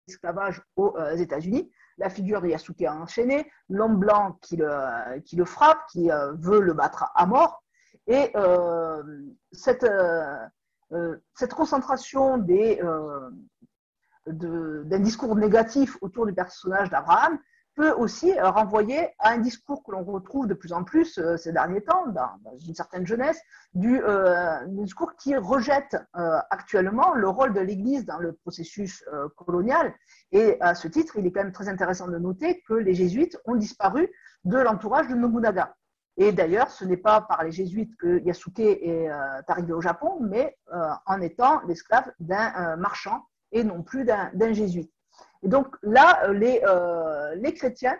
l'esclavage 0.09 0.61
aux 0.75 0.99
États-Unis, 1.15 1.71
la 2.01 2.11
figure 2.11 2.41
de 2.41 2.49
Yasuke 2.49 2.83
enchaîné, 2.89 3.49
l'homme 3.69 3.99
blanc 3.99 4.39
qui 4.41 4.57
le, 4.57 5.45
frappe, 5.45 5.87
qui 5.93 6.11
euh, 6.11 6.33
veut 6.33 6.61
le 6.61 6.73
battre 6.73 7.13
à 7.15 7.27
mort. 7.27 7.63
Et 8.07 8.31
euh, 8.37 9.03
euh, 10.93 11.17
cette, 11.35 11.55
concentration 11.55 12.39
d'un 12.39 13.31
discours 14.99 15.37
négatif 15.37 15.99
autour 16.01 16.27
du 16.27 16.33
personnage 16.33 16.89
d'Abraham 16.91 17.39
peut 17.81 17.93
aussi 17.93 18.31
euh, 18.39 18.51
renvoyer 18.51 19.09
à 19.19 19.31
un 19.31 19.39
discours 19.39 19.83
que 19.83 19.93
l'on 19.93 20.05
retrouve 20.05 20.47
de 20.47 20.53
plus 20.53 20.75
en 20.75 20.85
plus 20.85 21.17
euh, 21.17 21.39
ces 21.39 21.51
derniers 21.51 21.81
temps, 21.81 22.07
dans, 22.09 22.29
une 22.69 22.75
certaine 22.75 23.07
jeunesse, 23.07 23.41
du 23.73 24.03
euh, 24.03 24.67
discours 24.67 25.15
qui 25.17 25.35
rejette 25.35 25.97
actuellement 26.51 27.15
le 27.15 27.29
rôle 27.29 27.55
de 27.55 27.61
l'Église 27.61 28.05
dans 28.05 28.19
le 28.19 28.33
processus 28.33 29.05
colonial. 29.37 29.95
Et 30.33 30.61
à 30.61 30.75
ce 30.75 30.89
titre, 30.89 31.15
il 31.17 31.27
est 31.27 31.33
quand 31.33 31.45
même 31.45 31.53
très 31.53 31.69
intéressant 31.69 32.09
de 32.09 32.19
noter 32.19 32.63
que 32.69 32.75
les 32.75 32.95
jésuites 32.95 33.39
ont 33.47 33.55
disparu 33.55 34.11
de 34.45 34.59
l'entourage 34.59 35.09
de 35.09 35.15
Nobunaga. 35.15 35.75
Et 36.17 36.33
d'ailleurs, 36.33 36.71
ce 36.71 36.85
n'est 36.85 36.97
pas 36.97 37.21
par 37.21 37.45
les 37.45 37.53
jésuites 37.53 37.97
que 37.97 38.19
Yasuke 38.25 38.59
est 38.59 39.09
arrivé 39.47 39.73
au 39.73 39.81
Japon, 39.81 40.19
mais 40.21 40.59
en 41.07 41.21
étant 41.21 41.63
l'esclave 41.67 42.11
d'un 42.19 42.77
marchand 42.77 43.23
et 43.53 43.63
non 43.63 43.83
plus 43.83 44.05
d'un 44.05 44.53
jésuite. 44.53 44.93
Et 45.43 45.49
donc 45.49 45.77
là, 45.83 46.25
euh, 46.25 46.33
les, 46.33 46.61
euh, 46.65 47.35
les 47.37 47.55
chrétiens, 47.55 47.97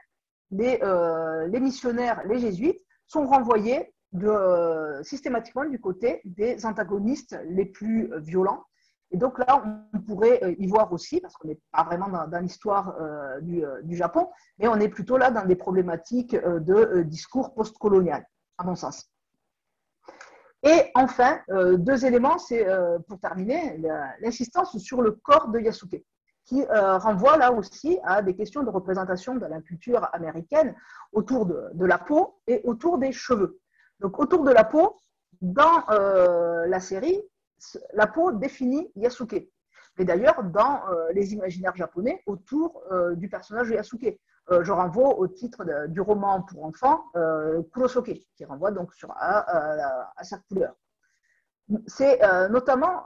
les, 0.51 0.79
euh, 0.83 1.47
les, 1.47 1.61
missionnaires, 1.61 2.23
les 2.27 2.39
jésuites 2.39 2.81
sont 3.07 3.27
renvoyés 3.27 3.93
systématiquement 5.03 5.65
du 5.65 5.81
côté 5.81 6.21
des 6.25 6.67
antagonistes 6.67 7.39
les 7.49 7.65
plus 7.65 8.13
violents. 8.19 8.65
Et 9.13 9.17
donc 9.17 9.39
là, 9.39 9.63
on 9.95 10.01
pourrait 10.01 10.57
y 10.59 10.67
voir 10.67 10.93
aussi, 10.93 11.21
parce 11.21 11.35
qu'on 11.35 11.47
n'est 11.47 11.61
pas 11.71 11.85
vraiment 11.85 12.09
dans, 12.27 12.41
l'histoire 12.41 12.97
du, 13.41 13.65
Japon, 13.97 14.29
mais 14.59 14.67
on 14.67 14.81
est 14.81 14.89
plutôt 14.89 15.17
là 15.17 15.31
dans 15.31 15.45
des 15.47 15.55
problématiques 15.55 16.35
de 16.35 17.03
discours 17.03 17.55
postcolonial, 17.55 18.27
à 18.59 18.65
mon 18.65 18.75
sens. 18.75 19.09
Et 20.65 20.91
enfin, 20.97 21.39
deux 21.77 22.05
éléments, 22.05 22.39
c'est 22.39 22.67
pour 23.07 23.21
terminer, 23.21 23.81
l'insistance 24.21 24.77
sur 24.79 25.03
le 25.03 25.13
corps 25.13 25.51
de 25.51 25.61
Yasuke 25.61 26.03
qui 26.51 26.65
euh, 26.65 26.99
renvoie 26.99 27.37
là 27.37 27.53
aussi 27.53 28.01
à 28.03 28.23
des 28.23 28.35
questions 28.35 28.65
de 28.65 28.71
représentation 28.71 29.37
de 29.37 29.47
la 29.47 29.61
culture 29.61 30.09
américaine 30.13 30.75
autour 31.13 31.47
de, 31.47 31.87
la 31.87 31.97
peau 31.97 32.41
et 32.49 32.61
autour 32.65 32.99
des 32.99 33.13
cheveux. 33.13 33.61
Donc 34.01 34.19
autour 34.19 34.43
de 34.43 34.51
la 34.51 34.65
peau, 34.65 34.97
dans 35.41 35.89
euh, 35.91 36.67
la 36.67 36.81
série, 36.81 37.23
la 37.93 38.09
peau 38.09 38.33
définit 38.33 38.91
Yasuke. 38.97 39.49
Mais 39.97 40.05
d'ailleurs, 40.05 40.43
dans 40.43 40.89
euh, 40.89 41.13
les 41.13 41.35
imaginaires 41.35 41.77
japonais, 41.77 42.21
autour 42.27 42.83
du 43.15 43.29
personnage 43.29 43.69
de 43.69 43.75
Yasuke. 43.75 44.19
je 44.51 44.73
renvoie 44.73 45.21
au 45.21 45.29
titre 45.29 45.63
du 45.87 46.01
roman 46.01 46.43
pour 46.43 46.65
enfants, 46.65 47.05
Kurosoke, 47.73 48.17
qui 48.35 48.45
renvoie 48.45 48.73
donc 48.73 48.91
à, 49.11 50.11
à 50.17 50.25
sa 50.25 50.39
couleur. 50.49 50.75
C'est 51.87 52.19
notamment 52.49 53.05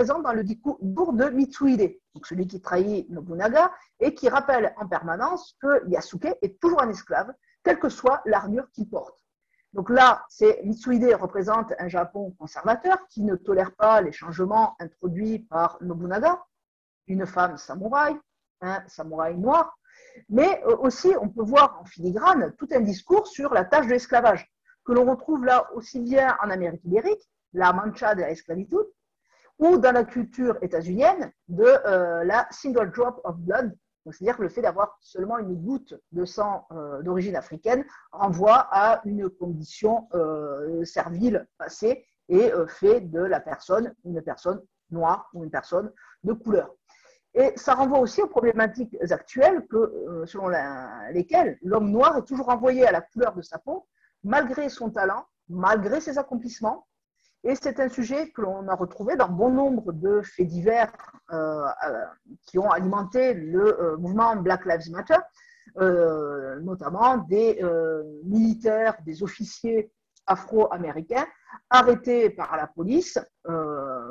présent 0.00 0.20
dans 0.20 0.32
le 0.32 0.42
discours 0.42 0.78
de 0.80 1.28
Mitsuhide, 1.28 1.94
donc 2.14 2.26
celui 2.26 2.46
qui 2.46 2.58
trahit 2.58 3.10
Nobunaga, 3.10 3.70
et 3.98 4.14
qui 4.14 4.30
rappelle 4.30 4.72
en 4.78 4.88
permanence 4.88 5.58
que 5.60 5.86
Yasuke 5.90 6.38
est 6.40 6.58
toujours 6.58 6.80
un 6.80 6.88
esclave, 6.88 7.34
quelle 7.62 7.78
que 7.78 7.90
soit 7.90 8.22
l'armure 8.24 8.70
qu'il 8.70 8.88
porte. 8.88 9.22
Donc 9.74 9.90
là, 9.90 10.24
Mitsuhide 10.64 11.14
représente 11.20 11.74
un 11.78 11.88
Japon 11.88 12.34
conservateur 12.38 13.06
qui 13.08 13.24
ne 13.24 13.36
tolère 13.36 13.72
pas 13.74 14.00
les 14.00 14.10
changements 14.10 14.74
introduits 14.80 15.40
par 15.40 15.76
Nobunaga, 15.82 16.42
une 17.06 17.26
femme 17.26 17.58
samouraï, 17.58 18.16
un 18.62 18.82
samouraï 18.88 19.36
noir, 19.36 19.76
mais 20.30 20.62
euh, 20.64 20.78
aussi 20.78 21.12
on 21.20 21.28
peut 21.28 21.44
voir 21.44 21.78
en 21.78 21.84
filigrane 21.84 22.54
tout 22.56 22.68
un 22.72 22.80
discours 22.80 23.26
sur 23.26 23.52
la 23.52 23.66
tâche 23.66 23.84
de 23.84 23.90
l'esclavage, 23.90 24.50
que 24.82 24.92
l'on 24.92 25.04
retrouve 25.04 25.44
là 25.44 25.70
aussi 25.74 26.00
bien 26.00 26.38
en 26.42 26.48
Amérique 26.48 26.86
ibérique, 26.86 27.28
la 27.52 27.74
mancha 27.74 28.14
de 28.14 28.22
l'esclavitude, 28.22 28.86
ou 29.60 29.76
dans 29.76 29.92
la 29.92 30.04
culture 30.04 30.56
états-unienne 30.62 31.30
de 31.48 31.64
euh, 31.64 32.24
la 32.24 32.48
single 32.50 32.90
drop 32.90 33.20
of 33.24 33.36
blood, 33.36 33.76
c'est-à-dire 34.06 34.40
le 34.40 34.48
fait 34.48 34.62
d'avoir 34.62 34.98
seulement 35.02 35.38
une 35.38 35.54
goutte 35.54 35.94
de 36.12 36.24
sang 36.24 36.66
euh, 36.72 37.02
d'origine 37.02 37.36
africaine 37.36 37.84
renvoie 38.10 38.66
à 38.72 39.02
une 39.04 39.28
condition 39.28 40.08
euh, 40.14 40.82
servile 40.84 41.46
passée 41.58 42.06
et 42.30 42.52
fait 42.68 43.00
de 43.00 43.20
la 43.20 43.40
personne 43.40 43.92
une 44.04 44.22
personne 44.22 44.62
noire 44.92 45.28
ou 45.34 45.42
une 45.42 45.50
personne 45.50 45.90
de 46.22 46.32
couleur. 46.32 46.72
Et 47.34 47.52
ça 47.56 47.74
renvoie 47.74 47.98
aussi 47.98 48.22
aux 48.22 48.28
problématiques 48.28 48.96
actuelles 49.10 49.66
que, 49.66 50.22
selon 50.26 50.48
lesquelles 51.10 51.58
l'homme 51.62 51.90
noir 51.90 52.16
est 52.18 52.24
toujours 52.24 52.48
envoyé 52.48 52.86
à 52.86 52.92
la 52.92 53.00
couleur 53.00 53.34
de 53.34 53.42
sa 53.42 53.58
peau, 53.58 53.88
malgré 54.22 54.68
son 54.68 54.90
talent, 54.90 55.26
malgré 55.48 56.00
ses 56.00 56.18
accomplissements, 56.18 56.86
et 57.42 57.54
c'est 57.54 57.80
un 57.80 57.88
sujet 57.88 58.30
que 58.30 58.42
l'on 58.42 58.68
a 58.68 58.74
retrouvé 58.74 59.16
dans 59.16 59.28
bon 59.28 59.50
nombre 59.50 59.92
de 59.92 60.20
faits 60.20 60.46
divers 60.46 60.92
euh, 61.32 61.64
euh, 61.86 62.04
qui 62.46 62.58
ont 62.58 62.70
alimenté 62.70 63.32
le 63.32 63.80
euh, 63.80 63.96
mouvement 63.96 64.36
Black 64.36 64.66
Lives 64.66 64.90
Matter, 64.90 65.16
notamment 66.62 67.18
des 67.18 67.62
militaires, 68.24 68.96
des 69.06 69.22
officiers 69.22 69.92
afro-américains 70.26 71.26
arrêtés 71.70 72.28
par 72.28 72.56
la 72.56 72.66
police 72.66 73.20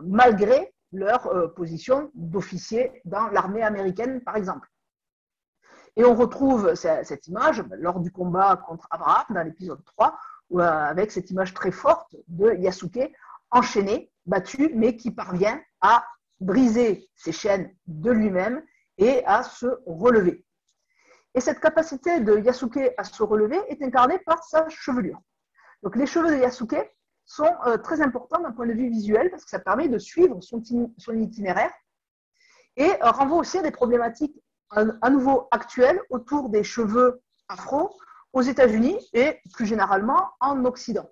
malgré 0.04 0.74
leur 0.94 1.54
position 1.56 2.12
d'officier 2.16 3.02
dans 3.04 3.28
l'armée 3.28 3.62
américaine, 3.62 4.22
par 4.22 4.38
exemple. 4.38 4.70
Et 5.98 6.06
on 6.06 6.16
retrouve 6.16 6.76
cette 6.76 7.28
image 7.28 7.62
lors 7.72 8.00
du 8.00 8.10
combat 8.10 8.56
contre 8.56 8.88
Abraham 8.90 9.26
dans 9.32 9.44
l'épisode 9.44 9.84
3, 9.84 10.18
euh, 10.54 10.60
avec 10.60 11.12
cette 11.12 11.30
image 11.32 11.54
très 11.54 11.72
forte 11.72 12.16
de 12.28 12.54
Yasuke 12.56 13.12
enchaîné, 13.52 14.12
battu, 14.26 14.72
mais 14.76 14.96
qui 14.96 15.12
parvient 15.12 15.60
à 15.82 16.06
briser 16.40 17.10
ses 17.16 17.32
chaînes 17.32 17.74
de 17.88 18.12
lui-même 18.12 18.64
et 18.98 19.24
à 19.26 19.44
se 19.44 19.68
relever. 19.86 20.46
Et 21.36 21.42
cette 21.42 21.60
capacité 21.60 22.20
de 22.20 22.38
Yasuke 22.40 22.94
à 22.98 23.04
se 23.04 23.24
relever 23.24 23.60
est 23.68 23.82
incarnée 23.84 24.20
par 24.20 24.44
sa 24.44 24.68
chevelure. 24.70 25.20
Donc 25.84 25.96
les 25.96 26.06
cheveux 26.06 26.30
de 26.32 26.42
Yasuke 26.42 26.78
sont 27.26 27.52
euh, 27.68 27.78
très 27.78 28.02
importants 28.02 28.42
d'un 28.42 28.52
point 28.52 28.66
de 28.66 28.74
vue 28.74 28.90
visuel 28.90 29.30
parce 29.30 29.44
que 29.44 29.52
ça 29.52 29.60
permet 29.60 29.88
de 29.88 30.00
suivre 30.00 30.40
son, 30.42 30.62
itinéraire 31.16 31.72
et 32.76 32.90
euh, 32.90 33.12
renvoie 33.12 33.38
aussi 33.38 33.60
à 33.60 33.62
des 33.62 33.72
problématiques 33.72 34.36
à 34.72 35.10
nouveau 35.10 35.48
actuelles 35.50 36.00
autour 36.12 36.50
des 36.50 36.64
cheveux 36.64 37.24
afro, 37.48 37.90
aux 38.34 38.42
États-Unis 38.42 38.98
et 39.14 39.40
plus 39.54 39.66
généralement 39.66 40.32
en 40.40 40.66
Occident. 40.66 41.10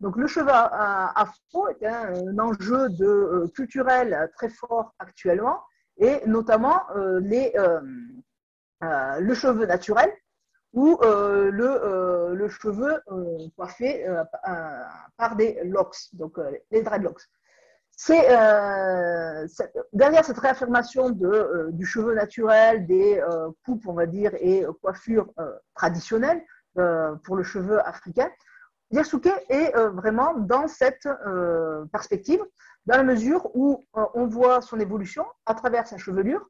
Donc 0.00 0.16
le 0.16 0.26
cheval 0.26 0.68
afro 1.14 1.68
est 1.68 1.84
un, 1.86 2.38
enjeu 2.38 2.88
de, 2.88 3.04
euh, 3.04 3.48
culturel 3.54 4.30
très 4.34 4.48
fort 4.48 4.94
actuellement 4.98 5.62
et 5.98 6.22
notamment 6.26 6.80
euh, 6.96 7.20
euh, 8.82 9.20
le 9.20 9.34
cheveu 9.34 9.66
naturel 9.66 10.10
ou 10.72 10.98
le, 11.02 12.32
le, 12.32 12.48
cheveu 12.48 13.02
coiffé 13.56 14.06
par 15.16 15.34
des 15.34 15.60
locks, 15.64 15.96
donc 16.12 16.38
les 16.70 16.82
dreadlocks. 16.82 17.22
C'est 18.02 18.28
derrière 19.92 20.24
cette 20.24 20.38
réaffirmation 20.38 21.10
de, 21.10 21.68
du 21.72 21.84
cheveu 21.84 22.14
naturel, 22.14 22.86
des 22.86 23.22
coupes, 23.64 23.86
on 23.86 23.92
va 23.92 24.06
dire, 24.06 24.32
et 24.40 24.64
coiffures 24.80 25.28
traditionnelles 25.74 26.42
pour 26.74 27.36
le 27.36 27.42
cheveu 27.42 27.78
africain, 27.86 28.30
Yasuke 28.90 29.30
est 29.50 29.76
vraiment 29.76 30.32
dans 30.34 30.66
cette 30.66 31.06
perspective 31.92 32.40
dans 32.86 32.96
la 32.96 33.04
mesure 33.04 33.48
où 33.54 33.84
euh, 33.96 34.04
on 34.14 34.26
voit 34.26 34.60
son 34.62 34.80
évolution 34.80 35.24
à 35.46 35.54
travers 35.54 35.86
sa 35.86 35.98
chevelure. 35.98 36.44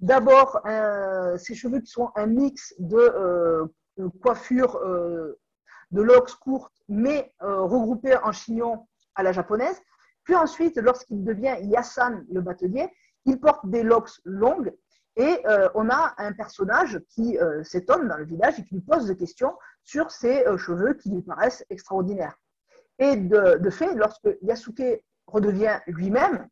D'abord, 0.00 0.60
euh, 0.66 1.38
ses 1.38 1.54
cheveux 1.54 1.80
qui 1.80 1.90
sont 1.90 2.10
un 2.16 2.26
mix 2.26 2.74
de 2.78 2.96
euh, 2.96 3.66
coiffure 4.22 4.78
de 5.90 6.02
locks 6.02 6.34
courtes, 6.34 6.74
mais 6.88 7.32
regroupées 7.40 8.16
en 8.18 8.30
chignon 8.30 8.86
à 9.14 9.22
la 9.22 9.32
japonaise. 9.32 9.80
Puis 10.26 10.34
ensuite, 10.34 10.76
lorsqu'il 10.76 11.24
devient 11.24 11.56
Yasan 11.62 12.24
le 12.30 12.42
batelier, 12.42 12.88
il 13.24 13.40
porte 13.40 13.66
des 13.70 13.82
locks 13.82 14.20
longues 14.24 14.74
et 15.16 15.42
on 15.74 15.88
a 15.88 16.14
un 16.18 16.32
personnage 16.32 17.00
qui 17.08 17.38
s'étonne 17.62 18.06
dans 18.06 18.18
le 18.18 18.26
village 18.26 18.58
et 18.58 18.64
qui 18.64 18.74
lui 18.74 18.82
pose 18.82 19.06
des 19.06 19.16
questions 19.16 19.54
sur 19.82 20.10
ses 20.10 20.44
cheveux 20.58 20.92
qui 20.92 21.10
lui 21.10 21.22
paraissent 21.22 21.64
extraordinaires. 21.70 22.36
Et 22.98 23.16
de, 23.16 23.56
de 23.56 23.70
fait, 23.70 23.94
lorsque 23.94 24.28
Yasuke 24.42 25.02
redevient 25.26 25.78
lui-même, 25.86 26.48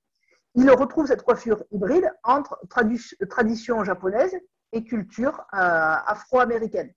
il 0.54 0.70
retrouve 0.70 1.06
cette 1.06 1.22
coiffure 1.22 1.62
hybride 1.72 2.10
entre 2.22 2.60
tradition 3.28 3.84
japonaise 3.84 4.36
et 4.72 4.84
culture 4.84 5.44
euh, 5.52 5.56
afro-américaine. 6.06 6.92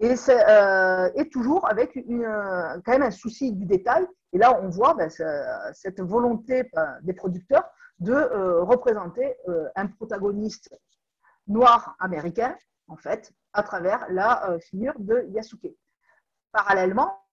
Et, 0.00 0.14
euh, 0.28 1.24
toujours 1.30 1.68
avec 1.68 1.94
quand 1.94 2.92
même 2.92 3.02
un 3.02 3.10
souci 3.10 3.52
du 3.52 3.64
détail. 3.64 4.06
Et 4.32 4.38
là, 4.38 4.58
on 4.60 4.68
voit 4.68 4.94
ben, 4.94 5.08
cette 5.72 6.00
volonté 6.00 6.68
ben, 6.74 6.98
des 7.02 7.12
producteurs 7.12 7.64
de 8.00 8.12
euh, 8.12 8.62
représenter 8.62 9.36
un 9.76 9.86
protagoniste 9.86 10.76
noir 11.46 11.94
américain, 12.00 12.56
en 12.88 12.96
fait, 12.96 13.32
à 13.52 13.62
travers 13.62 14.06
la 14.10 14.58
figure 14.60 14.94
de 14.98 15.26
Yasuke. 15.30 15.76
Parallèlement, 16.52 17.24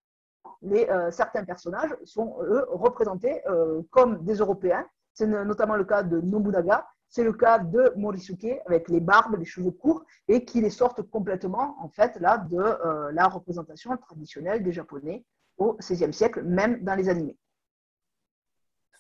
euh, 0.64 1.12
certains 1.12 1.44
personnages 1.44 1.96
sont, 2.04 2.38
eux, 2.42 2.66
représentés 2.70 3.42
euh, 3.48 3.82
comme 3.90 4.24
des 4.24 4.36
Européens. 4.36 4.86
C'est 5.14 5.28
notamment 5.28 5.76
le 5.76 5.84
cas 5.84 6.04
de 6.04 6.22
Nobunaga, 6.22 6.88
c'est 7.12 7.24
le 7.24 7.34
cas 7.34 7.60
de 7.60 7.94
Morisuke 7.98 8.62
avec 8.66 8.90
les 8.90 9.02
barbes, 9.02 9.38
les 9.38 9.46
cheveux 9.46 9.72
courts 9.72 10.04
et 10.28 10.46
qui 10.46 10.62
les 10.62 10.70
sortent 10.70 11.02
complètement 11.04 11.76
en 11.82 11.90
fait 11.90 12.18
là 12.20 12.38
de 12.38 12.58
euh, 12.58 13.12
la 13.12 13.28
représentation 13.28 13.96
traditionnelle 13.98 14.64
des 14.64 14.72
Japonais 14.72 15.26
au 15.58 15.74
XVIe 15.74 16.14
siècle, 16.14 16.42
même 16.42 16.84
dans 16.84 16.96
les 16.96 17.10
animés. 17.10 17.38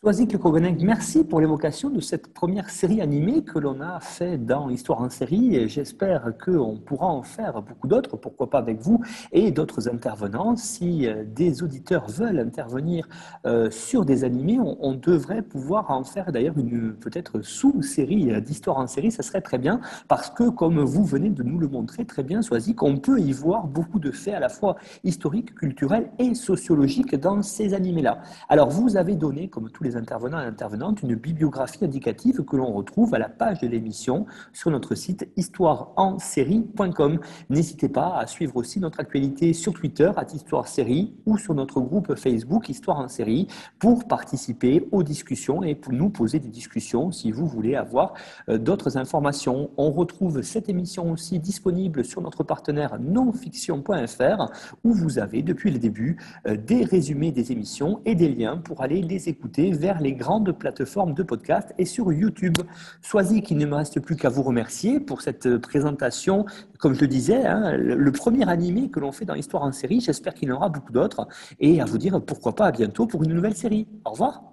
Le 0.04 0.84
merci 0.84 1.24
pour 1.24 1.41
l'évocation 1.41 1.91
de 1.91 1.99
cette 1.99 2.34
première 2.34 2.72
série 2.72 3.02
animée 3.02 3.43
que 3.43 3.60
l'on 3.60 3.82
a 3.82 3.99
fait 3.99 4.39
dans 4.39 4.72
Histoire 4.72 4.99
en 4.99 5.12
série 5.12 5.70
j'espère 5.70 6.34
qu'on 6.43 6.78
pourra 6.78 7.06
en 7.06 7.22
faire 7.22 7.62
beaucoup 7.62 7.88
d'autres, 7.88 8.18
pourquoi 8.18 8.49
pas 8.49 8.58
avec 8.58 8.80
vous 8.80 8.99
et 9.32 9.52
d'autres 9.52 9.88
intervenants. 9.88 10.56
Si 10.56 11.06
euh, 11.06 11.24
des 11.24 11.62
auditeurs 11.62 12.08
veulent 12.08 12.39
intervenir 12.39 13.08
euh, 13.45 13.70
sur 13.70 14.04
des 14.04 14.24
animés, 14.24 14.58
on, 14.60 14.93
devrait 14.95 15.43
pouvoir 15.43 15.91
en 15.91 16.04
faire 16.04 16.32
d'ailleurs 16.32 16.58
une 16.58 16.95
peut-être 16.95 17.41
sous-série 17.41 18.32
euh, 18.32 18.41
d'Histoire 18.41 18.78
en 18.78 18.88
série, 18.88 19.12
ça 19.12 19.22
serait 19.22 19.41
très 19.41 19.60
bien 19.60 19.82
parce 20.08 20.32
que 20.32 20.49
comme 20.49 20.80
vous 20.80 21.06
venez 21.06 21.30
de 21.30 21.43
nous 21.43 21.60
le 21.60 21.68
montrer 21.68 22.06
très 22.06 22.24
bien, 22.24 22.41
Soazic, 22.41 22.82
on 22.82 22.97
peut 22.97 23.20
y 23.20 23.32
voir 23.34 23.68
beaucoup 23.68 23.99
de 23.99 24.10
faits 24.10 24.34
à 24.34 24.39
la 24.39 24.49
fois 24.49 24.78
historiques, 25.04 25.54
culturels 25.54 26.10
et 26.18 26.34
sociologiques 26.34 27.16
dans 27.16 27.43
ces 27.43 27.76
animés-là. 27.76 28.24
Alors 28.49 28.72
vous 28.72 28.97
avez 28.97 29.16
donné, 29.16 29.47
comme 29.47 29.70
tous 29.70 29.84
les 29.84 29.91
intervenants 29.98 30.42
et 30.42 30.46
intervenantes 30.46 31.02
une 31.02 31.16
bibliographie 31.16 31.86
indicative 31.86 32.44
que 32.44 32.56
l'on 32.56 32.72
retrouve 32.72 33.14
à 33.14 33.20
la 33.20 33.30
page 33.30 33.60
de 33.60 33.68
l'émission 33.68 34.26
sur 34.54 34.72
notre 34.72 34.96
site 34.96 35.28
histoireensérie.com. 35.38 37.20
N'hésitez 37.50 37.89
pas 37.89 38.18
à 38.18 38.28
suivre 38.28 38.56
aussi 38.56 38.80
notre 38.80 39.00
actualité 39.00 39.54
sur 39.54 39.74
Twitter, 39.74 40.12
à 40.16 40.26
Histoire 40.34 40.68
Série, 40.68 41.14
ou 41.26 41.38
sur 41.38 41.54
notre 41.54 41.82
groupe 41.82 42.16
Facebook 42.16 42.70
Histoire 42.70 43.00
en 43.00 43.08
série 43.08 43.48
pour 43.80 44.08
participer 44.08 44.88
aux 44.92 45.04
discussions 45.04 45.64
et 45.64 45.76
pour 45.76 45.94
nous 45.94 46.10
poser 46.10 46.39
des 46.39 46.50
discussions 46.50 47.12
si 47.12 47.32
vous 47.32 47.48
voulez 47.48 47.76
avoir 47.76 48.14
euh, 48.50 48.58
d'autres 48.58 48.98
informations. 48.98 49.72
On 49.78 49.92
retrouve 49.92 50.42
cette 50.42 50.70
émission 50.70 51.12
aussi 51.12 51.39
disponible 51.39 52.04
sur 52.06 52.22
notre 52.22 52.44
partenaire 52.44 53.00
nonfiction.fr 53.00 54.52
où 54.84 54.94
vous 54.94 55.20
avez 55.20 55.42
depuis 55.42 55.72
le 55.72 55.80
début 55.80 56.18
euh, 56.48 56.56
des 56.56 56.84
résumés 56.84 57.32
des 57.32 57.52
émissions 57.52 58.02
et 58.06 58.16
des 58.16 58.30
liens 58.30 58.58
pour 58.58 58.82
aller 58.82 59.02
les 59.02 59.30
écouter 59.30 59.72
vers 59.82 60.00
les 60.00 60.14
grandes 60.14 60.52
plateformes 60.52 61.16
de 61.16 61.24
podcast 61.24 61.74
et 61.80 61.86
sur 61.86 62.14
YouTube. 62.14 62.56
Sois-y 63.02 63.42
qu'il 63.42 63.58
ne 63.58 63.66
me 63.66 63.74
reste 63.74 64.00
plus 64.00 64.16
qu'à 64.16 64.30
vous 64.30 64.44
remercier 64.44 65.00
pour 65.00 65.22
cette 65.22 65.58
présentation. 65.58 66.46
Comme 66.78 66.94
je 66.94 67.02
le 67.02 67.08
disais, 67.08 67.48
hein, 67.48 67.76
le 67.76 68.12
premier 68.12 68.48
animé 68.48 68.92
que 68.92 69.00
l'on 69.00 69.12
fait 69.12 69.26
dans 69.26 69.34
l'histoire 69.34 69.64
en 69.64 69.72
série. 69.72 70.00
J'espère 70.00 70.36
qu'il 70.36 70.50
y 70.50 70.52
en 70.52 70.56
aura 70.58 70.70
beaucoup 70.70 70.92
d'autres. 70.92 71.28
Et 71.60 71.82
à 71.82 71.86
vous 71.86 71.98
dire 71.98 72.24
pourquoi 72.24 72.54
pas 72.54 72.68
à 72.68 72.72
bientôt 72.72 73.08
pour 73.08 73.24
une 73.24 73.34
nouvelle 73.34 73.56
série. 73.56 73.88
Au 74.06 74.12
revoir. 74.12 74.44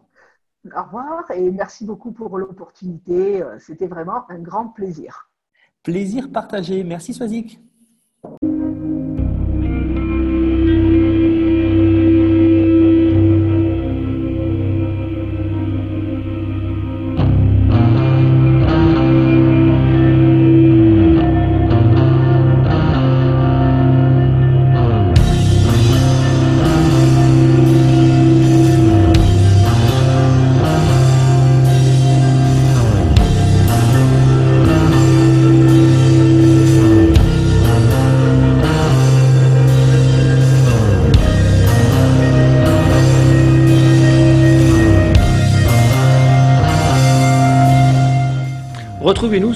Au 0.74 0.82
revoir 0.82 1.30
et 1.30 1.50
merci 1.50 1.84
beaucoup 1.84 2.12
pour 2.12 2.38
l'opportunité. 2.38 3.44
C'était 3.58 3.86
vraiment 3.86 4.28
un 4.30 4.38
grand 4.38 4.68
plaisir. 4.68 5.30
Plaisir 5.82 6.32
partagé. 6.32 6.82
Merci 6.84 7.12
Soazic. 7.12 7.60